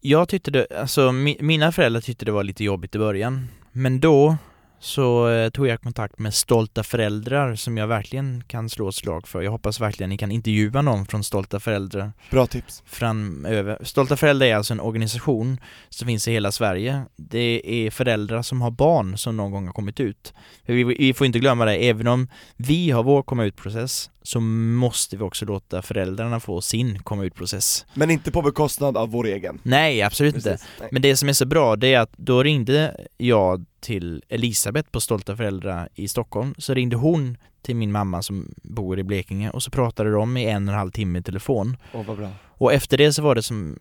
Jag 0.01 0.29
tyckte 0.29 0.51
det, 0.51 0.67
alltså 0.79 1.11
mi, 1.11 1.37
mina 1.41 1.71
föräldrar 1.71 2.01
tyckte 2.01 2.25
det 2.25 2.31
var 2.31 2.43
lite 2.43 2.63
jobbigt 2.63 2.95
i 2.95 2.99
början. 2.99 3.47
Men 3.71 3.99
då 3.99 4.37
så 4.79 5.29
eh, 5.29 5.49
tog 5.49 5.67
jag 5.67 5.81
kontakt 5.81 6.19
med 6.19 6.33
Stolta 6.33 6.83
föräldrar 6.83 7.55
som 7.55 7.77
jag 7.77 7.87
verkligen 7.87 8.43
kan 8.47 8.69
slå 8.69 8.89
ett 8.89 8.95
slag 8.95 9.27
för. 9.27 9.41
Jag 9.41 9.51
hoppas 9.51 9.81
verkligen 9.81 10.09
ni 10.09 10.17
kan 10.17 10.31
intervjua 10.31 10.81
någon 10.81 11.05
från 11.05 11.23
Stolta 11.23 11.59
föräldrar 11.59 12.11
Bra 12.31 12.47
tips. 12.47 12.83
framöver. 12.85 13.77
Stolta 13.81 14.17
föräldrar 14.17 14.47
är 14.47 14.55
alltså 14.55 14.73
en 14.73 14.79
organisation 14.79 15.57
som 15.89 16.07
finns 16.07 16.27
i 16.27 16.31
hela 16.31 16.51
Sverige. 16.51 17.01
Det 17.15 17.61
är 17.65 17.91
föräldrar 17.91 18.41
som 18.41 18.61
har 18.61 18.71
barn 18.71 19.17
som 19.17 19.37
någon 19.37 19.51
gång 19.51 19.65
har 19.65 19.73
kommit 19.73 19.99
ut. 19.99 20.33
Vi, 20.65 20.83
vi 20.83 21.13
får 21.13 21.27
inte 21.27 21.39
glömma 21.39 21.65
det, 21.65 21.75
även 21.75 22.07
om 22.07 22.27
vi 22.55 22.91
har 22.91 23.03
vår 23.03 23.23
komma 23.23 23.45
ut-process 23.45 24.09
så 24.27 24.39
måste 24.39 25.17
vi 25.17 25.23
också 25.23 25.45
låta 25.45 25.81
föräldrarna 25.81 26.39
få 26.39 26.61
sin 26.61 26.99
komma 26.99 27.25
ut-process. 27.25 27.85
Men 27.93 28.11
inte 28.11 28.31
på 28.31 28.41
bekostnad 28.41 28.97
av 28.97 29.09
vår 29.09 29.27
egen. 29.27 29.59
Nej, 29.63 30.01
absolut 30.01 30.35
inte. 30.35 30.49
Precis. 30.49 30.67
Nej. 30.79 30.89
Men 30.91 31.01
det 31.01 31.17
som 31.17 31.29
är 31.29 31.33
så 31.33 31.45
bra, 31.45 31.75
det 31.75 31.93
är 31.93 31.99
att 31.99 32.13
då 32.17 32.43
ringde 32.43 33.05
jag 33.17 33.65
till 33.79 34.23
Elisabeth 34.29 34.89
på 34.89 35.01
Stolta 35.01 35.35
föräldrar 35.35 35.89
i 35.95 36.07
Stockholm, 36.07 36.55
så 36.57 36.73
ringde 36.73 36.95
hon 36.95 37.37
till 37.61 37.75
min 37.75 37.91
mamma 37.91 38.21
som 38.21 38.53
bor 38.63 38.99
i 38.99 39.03
Blekinge 39.03 39.49
och 39.49 39.63
så 39.63 39.71
pratade 39.71 40.11
de 40.11 40.37
i 40.37 40.45
en 40.45 40.67
och 40.67 40.73
en 40.73 40.79
halv 40.79 40.91
timme 40.91 41.19
i 41.19 41.23
telefon. 41.23 41.77
Åh 41.93 42.05
vad 42.05 42.17
bra. 42.17 42.29
Och 42.47 42.73
efter 42.73 42.97
det 42.97 43.13
så 43.13 43.21
var 43.21 43.35
det 43.35 43.43
som 43.43 43.79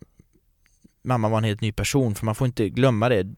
mamma 1.03 1.29
var 1.29 1.37
en 1.37 1.43
helt 1.43 1.61
ny 1.61 1.71
person, 1.71 2.15
för 2.15 2.25
man 2.25 2.35
får 2.35 2.47
inte 2.47 2.69
glömma 2.69 3.09
det. 3.09 3.35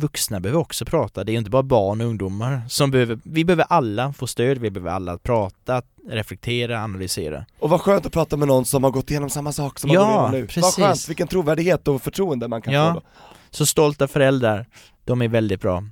Vuxna 0.00 0.40
behöver 0.40 0.60
också 0.60 0.84
prata, 0.84 1.24
det 1.24 1.32
är 1.32 1.36
inte 1.36 1.50
bara 1.50 1.62
barn 1.62 2.00
och 2.00 2.06
ungdomar 2.06 2.62
som 2.68 2.90
behöver, 2.90 3.18
vi 3.24 3.44
behöver 3.44 3.64
alla 3.68 4.12
få 4.12 4.26
stöd, 4.26 4.58
vi 4.58 4.70
behöver 4.70 4.90
alla 4.90 5.18
prata, 5.18 5.82
reflektera, 6.08 6.80
analysera. 6.84 7.44
Och 7.58 7.70
vad 7.70 7.80
skönt 7.80 8.06
att 8.06 8.12
prata 8.12 8.36
med 8.36 8.48
någon 8.48 8.64
som 8.64 8.84
har 8.84 8.90
gått 8.90 9.10
igenom 9.10 9.30
samma 9.30 9.52
sak 9.52 9.78
som 9.78 9.90
Ja, 9.90 10.00
man 10.00 10.08
går 10.08 10.14
igenom 10.20 10.30
nu. 10.40 10.46
precis. 10.46 10.62
Vad 10.62 10.74
skönt, 10.74 11.08
vilken 11.08 11.28
trovärdighet 11.28 11.88
och 11.88 12.02
förtroende 12.02 12.48
man 12.48 12.62
kan 12.62 12.72
Ja. 12.74 12.94
få 12.94 13.00
då. 13.00 13.06
Så 13.50 13.66
stolta 13.66 14.08
föräldrar, 14.08 14.66
de 15.04 15.22
är 15.22 15.28
väldigt 15.28 15.60
bra. 15.60 15.84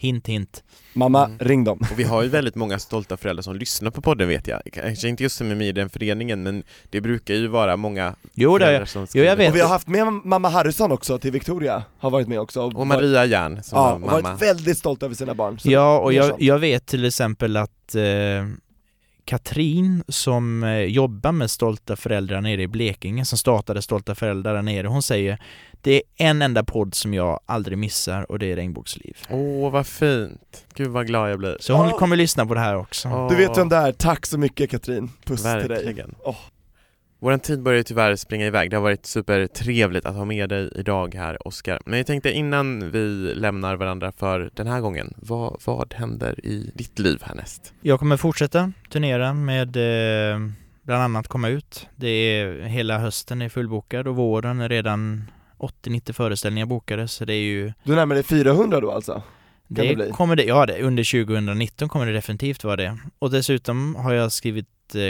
Hint 0.00 0.26
hint. 0.26 0.64
Mamma, 0.92 1.24
Mm. 1.24 1.38
ring 1.38 1.64
dem. 1.64 1.78
Och 1.92 1.98
vi 1.98 2.02
har 2.04 2.22
ju 2.22 2.28
väldigt 2.28 2.54
många 2.54 2.78
stolta 2.78 3.16
föräldrar 3.16 3.42
som 3.42 3.56
lyssnar 3.56 3.90
på 3.90 4.02
podden 4.02 4.28
vet 4.28 4.46
jag. 4.48 4.60
Kanske 4.72 5.08
inte 5.08 5.22
just 5.22 5.36
som 5.36 5.50
är 5.50 5.54
med 5.54 5.68
i 5.68 5.72
den 5.72 5.90
föreningen 5.90 6.42
men 6.42 6.62
det 6.90 7.00
brukar 7.00 7.34
ju 7.34 7.46
vara 7.46 7.76
många 7.76 8.14
Jo, 8.34 8.58
det, 8.58 8.64
föräldrar 8.64 8.86
som 8.86 9.06
jo 9.14 9.22
jag 9.24 9.36
vet. 9.36 9.50
Och 9.50 9.56
vi 9.56 9.60
har 9.60 9.68
haft 9.68 9.88
med 9.88 10.06
mamma 10.24 10.48
Harrison 10.48 10.92
också 10.92 11.18
till 11.18 11.32
Victoria, 11.32 11.82
har 11.98 12.10
varit 12.10 12.28
med 12.28 12.40
också. 12.40 12.62
Och 12.62 12.86
Maria 12.86 13.24
Järn 13.24 13.62
som 13.62 13.78
Ja, 13.78 13.92
och 13.94 14.00
mamma. 14.00 14.20
varit 14.22 14.42
väldigt 14.42 14.78
stolt 14.78 15.02
över 15.02 15.14
sina 15.14 15.34
barn. 15.34 15.58
Ja, 15.62 15.98
och 15.98 16.12
jag, 16.12 16.42
jag 16.42 16.58
vet 16.58 16.86
till 16.86 17.04
exempel 17.04 17.56
att 17.56 17.94
eh, 17.94 18.02
Katrin 19.30 20.04
som 20.08 20.64
eh, 20.64 20.78
jobbar 20.80 21.32
med 21.32 21.50
Stolta 21.50 21.96
föräldrar 21.96 22.40
nere 22.40 22.62
i 22.62 22.68
Blekinge, 22.68 23.24
som 23.24 23.38
startade 23.38 23.82
Stolta 23.82 24.14
föräldrar 24.14 24.54
där 24.54 24.62
nere, 24.62 24.86
hon 24.86 25.02
säger 25.02 25.38
det 25.82 25.94
är 25.94 26.02
en 26.16 26.42
enda 26.42 26.64
podd 26.64 26.94
som 26.94 27.14
jag 27.14 27.40
aldrig 27.46 27.78
missar 27.78 28.30
och 28.30 28.38
det 28.38 28.52
är 28.52 28.56
Regnbågsliv. 28.56 29.16
Åh 29.30 29.70
vad 29.70 29.86
fint! 29.86 30.66
Gud 30.74 30.88
vad 30.88 31.06
glad 31.06 31.30
jag 31.30 31.38
blir. 31.38 31.56
Så 31.60 31.72
hon 31.72 31.86
Åh. 31.86 31.98
kommer 31.98 32.16
lyssna 32.16 32.46
på 32.46 32.54
det 32.54 32.60
här 32.60 32.76
också. 32.76 33.08
Åh, 33.08 33.28
Du 33.28 33.36
vet 33.36 33.58
vem 33.58 33.68
det 33.68 33.76
är, 33.76 33.92
tack 33.92 34.26
så 34.26 34.38
mycket 34.38 34.70
Katrin. 34.70 35.10
Puss 35.24 35.42
till 35.42 35.50
dig. 35.50 35.68
Verkligen. 35.68 36.14
Vår 37.22 37.38
tid 37.38 37.62
börjar 37.62 37.76
ju 37.76 37.82
tyvärr 37.82 38.16
springa 38.16 38.46
iväg. 38.46 38.70
Det 38.70 38.76
har 38.76 38.82
varit 38.82 39.06
supertrevligt 39.06 40.06
att 40.06 40.14
ha 40.14 40.24
med 40.24 40.48
dig 40.48 40.72
idag 40.74 41.14
här 41.14 41.46
Oskar. 41.46 41.80
Men 41.86 41.98
jag 41.98 42.06
tänkte 42.06 42.32
innan 42.32 42.90
vi 42.90 43.34
lämnar 43.34 43.76
varandra 43.76 44.12
för 44.12 44.50
den 44.54 44.66
här 44.66 44.80
gången, 44.80 45.14
vad, 45.16 45.60
vad 45.64 45.94
händer 45.94 46.46
i 46.46 46.70
ditt 46.74 46.98
liv 46.98 47.22
härnäst? 47.22 47.74
Jag 47.80 47.98
kommer 47.98 48.16
fortsätta 48.16 48.72
turnera 48.90 49.34
med 49.34 49.76
eh, 49.76 50.38
bland 50.82 51.02
annat 51.02 51.28
komma 51.28 51.48
ut. 51.48 51.88
Det 51.96 52.08
är 52.08 52.62
hela 52.62 52.98
hösten 52.98 53.42
är 53.42 53.48
fullbokad 53.48 54.08
och 54.08 54.16
våren 54.16 54.60
är 54.60 54.68
redan 54.68 55.30
80-90 55.58 56.12
föreställningar 56.12 56.66
bokade 56.66 57.08
så 57.08 57.24
det 57.24 57.34
är 57.34 57.42
ju 57.42 57.72
Du 57.84 57.94
närmar 57.94 58.14
dig 58.14 58.24
400 58.24 58.80
då 58.80 58.90
alltså? 58.90 59.22
det 59.68 59.94
Det, 59.94 60.10
kommer 60.10 60.36
det, 60.36 60.44
ja 60.44 60.66
det, 60.66 60.82
under 60.82 61.24
2019 61.24 61.88
kommer 61.88 62.06
det 62.06 62.12
definitivt 62.12 62.64
vara 62.64 62.76
det. 62.76 62.98
Och 63.18 63.30
dessutom 63.30 63.94
har 63.94 64.12
jag 64.12 64.32
skrivit 64.32 64.66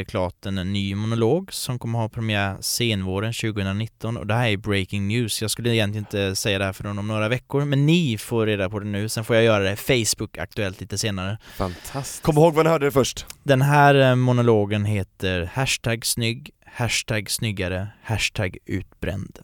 klart 0.08 0.46
en 0.46 0.72
ny 0.72 0.94
monolog 0.94 1.52
som 1.52 1.78
kommer 1.78 1.98
ha 1.98 2.08
premiär 2.08 2.56
senvåren 2.60 3.32
2019 3.32 4.16
och 4.16 4.26
det 4.26 4.34
här 4.34 4.48
är 4.48 4.56
breaking 4.56 5.08
news. 5.08 5.42
Jag 5.42 5.50
skulle 5.50 5.74
egentligen 5.74 6.04
inte 6.04 6.36
säga 6.36 6.58
det 6.58 6.64
här 6.64 6.72
förrän 6.72 6.98
om 6.98 7.06
några 7.06 7.28
veckor 7.28 7.64
men 7.64 7.86
ni 7.86 8.18
får 8.18 8.46
reda 8.46 8.70
på 8.70 8.78
det 8.78 8.86
nu, 8.86 9.08
sen 9.08 9.24
får 9.24 9.36
jag 9.36 9.44
göra 9.44 9.64
det 9.64 9.76
Facebook 9.76 10.38
aktuellt 10.38 10.80
lite 10.80 10.98
senare. 10.98 11.38
Fantastiskt. 11.56 12.22
Kom 12.22 12.36
ihåg 12.38 12.54
vad 12.54 12.66
ni 12.66 12.70
hörde 12.70 12.86
det 12.86 12.92
först. 12.92 13.26
Den 13.42 13.62
här 13.62 13.94
eh, 13.94 14.16
monologen 14.16 14.84
heter 14.84 15.50
hashtag 15.52 16.06
snygg, 16.06 16.50
hashtag 16.66 17.30
snyggare, 17.30 17.88
hashtag 18.02 18.56
utbränd 18.66 19.38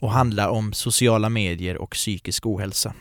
och 0.00 0.10
handlar 0.10 0.48
om 0.48 0.72
sociala 0.72 1.28
medier 1.28 1.76
och 1.76 1.90
psykisk 1.90 2.46
ohälsa. 2.46 2.94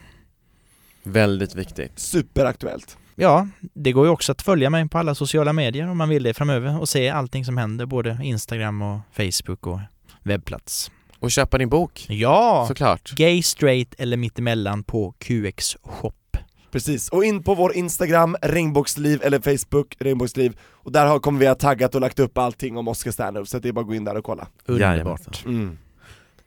Väldigt 1.04 1.56
viktigt. 1.56 2.00
Superaktuellt. 2.00 2.98
Ja, 3.22 3.48
det 3.60 3.92
går 3.92 4.06
ju 4.06 4.12
också 4.12 4.32
att 4.32 4.42
följa 4.42 4.70
mig 4.70 4.90
på 4.90 4.98
alla 4.98 5.16
sociala 5.16 5.54
medier 5.54 5.88
om 5.90 5.98
man 5.98 6.10
vill 6.10 6.24
det 6.24 6.34
framöver 6.34 6.80
och 6.80 6.90
se 6.90 7.10
allting 7.10 7.46
som 7.46 7.58
händer, 7.58 7.86
både 7.86 8.20
Instagram 8.24 8.82
och 8.82 9.00
Facebook 9.12 9.68
och 9.68 9.80
webbplats. 10.24 10.92
Och 11.20 11.32
köpa 11.32 11.58
din 11.58 11.70
bok, 11.70 12.06
Ja! 12.10 12.66
såklart. 12.68 13.12
Gay, 13.16 13.44
straight 13.44 13.94
eller 13.98 14.18
mittemellan 14.18 14.84
på 14.84 15.12
QX 15.20 15.78
shop. 15.84 16.12
Precis, 16.72 17.10
och 17.10 17.26
in 17.26 17.44
på 17.44 17.56
vår 17.56 17.74
Instagram, 17.76 18.38
regnbågsliv, 18.42 19.22
eller 19.24 19.40
Facebook, 19.40 19.96
regnbågsliv, 20.00 20.58
och 20.64 20.92
där 20.92 21.06
har, 21.06 21.20
kommer 21.20 21.40
vi 21.40 21.48
ha 21.48 21.56
taggat 21.56 21.96
och 21.96 22.02
lagt 22.02 22.20
upp 22.20 22.38
allting 22.38 22.78
om 22.78 22.88
Oscar 22.88 23.12
Stanhope, 23.12 23.50
så 23.50 23.60
det 23.60 23.70
är 23.70 23.74
bara 23.74 23.82
att 23.82 23.88
gå 23.88 23.96
in 23.96 24.04
där 24.04 24.18
och 24.18 24.26
kolla. 24.26 24.48
Underbart. 24.66 25.46
Mm. 25.46 25.78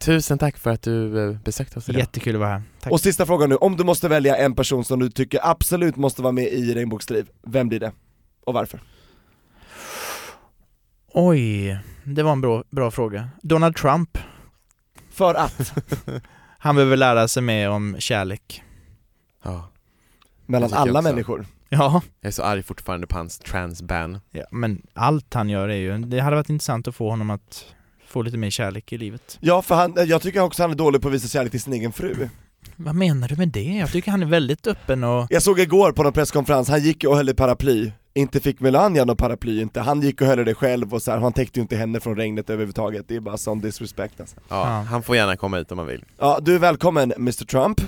Tusen 0.04 0.38
tack 0.38 0.58
för 0.58 0.70
att 0.70 0.82
du 0.82 1.28
eh, 1.28 1.38
besökte 1.38 1.78
oss 1.78 1.88
idag. 1.88 2.00
Jättekul 2.00 2.34
att 2.34 2.40
vara 2.40 2.50
här. 2.50 2.62
Tack. 2.80 2.92
Och 2.92 3.00
sista 3.00 3.26
frågan 3.26 3.48
nu, 3.48 3.56
om 3.56 3.76
du 3.76 3.84
måste 3.84 4.08
välja 4.08 4.36
en 4.36 4.54
person 4.54 4.84
som 4.84 5.00
du 5.00 5.10
tycker 5.10 5.40
absolut 5.42 5.96
måste 5.96 6.22
vara 6.22 6.32
med 6.32 6.44
i 6.44 6.74
Regnbågsliv, 6.74 7.28
vem 7.42 7.68
blir 7.68 7.80
det? 7.80 7.92
Och 8.44 8.54
varför? 8.54 8.80
Oj, 11.12 11.78
det 12.04 12.22
var 12.22 12.32
en 12.32 12.40
bra, 12.40 12.64
bra 12.70 12.90
fråga. 12.90 13.28
Donald 13.42 13.76
Trump. 13.76 14.18
För 15.10 15.34
att, 15.34 15.72
Han 16.58 16.74
behöver 16.76 16.96
lära 16.96 17.28
sig 17.28 17.42
mer 17.42 17.70
om 17.70 17.96
kärlek. 17.98 18.62
Ja. 19.44 19.70
mellan 20.46 20.72
alla 20.72 21.02
människor. 21.02 21.46
Ja. 21.68 22.02
Jag 22.20 22.28
är 22.28 22.32
så 22.32 22.42
arg 22.42 22.62
fortfarande 22.62 23.06
på 23.06 23.16
hans 23.16 23.38
transban. 23.38 24.20
ja, 24.30 24.44
men 24.50 24.82
allt 24.92 25.34
han 25.34 25.48
gör 25.48 25.68
är 25.68 25.76
ju, 25.76 25.98
det 25.98 26.20
hade 26.20 26.36
varit 26.36 26.50
intressant 26.50 26.88
att 26.88 26.94
få 26.94 27.10
honom 27.10 27.30
att 27.30 27.74
få 28.14 28.22
lite 28.22 28.36
mer 28.38 28.50
kärlek 28.50 28.92
i 28.92 28.98
livet. 28.98 29.38
Ja, 29.40 29.62
för 29.62 29.74
han, 29.74 29.94
jag 30.06 30.22
tycker 30.22 30.40
också 30.40 30.62
han 30.62 30.70
är 30.70 30.74
dålig 30.74 31.02
på 31.02 31.08
att 31.08 31.14
visa 31.14 31.28
kärlek 31.28 31.50
till 31.50 31.60
sin 31.60 31.72
egen 31.72 31.92
fru. 31.92 32.28
Vad 32.76 32.94
menar 32.94 33.28
du 33.28 33.36
med 33.36 33.48
det? 33.48 33.62
Jag 33.62 33.90
tycker 33.92 34.10
han 34.10 34.22
är 34.22 34.26
väldigt 34.26 34.66
öppen 34.66 35.04
och 35.04 35.26
Jag 35.30 35.42
såg 35.42 35.60
igår 35.60 35.92
på 35.92 36.02
någon 36.02 36.12
presskonferens, 36.12 36.68
han 36.68 36.80
gick 36.80 37.04
och 37.04 37.16
höll 37.16 37.28
i 37.28 37.34
paraply, 37.34 37.92
inte 38.14 38.40
fick 38.40 38.60
Melania 38.60 39.04
någon 39.04 39.16
paraply 39.16 39.60
inte, 39.60 39.80
han 39.80 40.00
gick 40.00 40.20
och 40.20 40.26
höll 40.26 40.44
det 40.44 40.54
själv 40.54 40.94
och 40.94 41.02
så 41.02 41.10
här, 41.10 41.18
han 41.18 41.32
täckte 41.32 41.58
ju 41.58 41.62
inte 41.62 41.76
henne 41.76 42.00
från 42.00 42.16
regnet 42.16 42.50
överhuvudtaget, 42.50 43.08
det 43.08 43.16
är 43.16 43.20
bara 43.20 43.36
sån 43.36 43.60
disrespect 43.60 44.20
alltså. 44.20 44.36
Ja, 44.48 44.56
Ja. 44.68 44.80
Han 44.90 45.02
får 45.02 45.16
gärna 45.16 45.36
komma 45.36 45.56
hit 45.58 45.72
om 45.72 45.78
han 45.78 45.86
vill. 45.86 46.04
Ja, 46.18 46.38
du 46.42 46.54
är 46.54 46.58
välkommen 46.58 47.12
Mr 47.12 47.44
Trump, 47.44 47.80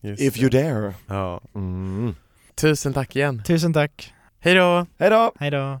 Just 0.00 0.22
if 0.22 0.34
det. 0.34 0.40
you 0.40 0.50
dare. 0.50 0.94
Ja. 1.06 1.40
Mm. 1.54 2.14
Tusen 2.54 2.92
tack 2.92 3.16
igen. 3.16 3.42
tusen 3.46 3.72
tack. 3.72 4.12
Hej 4.40 4.54
då! 4.54 4.86
Hejdå! 4.98 5.32
Hej 5.38 5.50
då. 5.50 5.80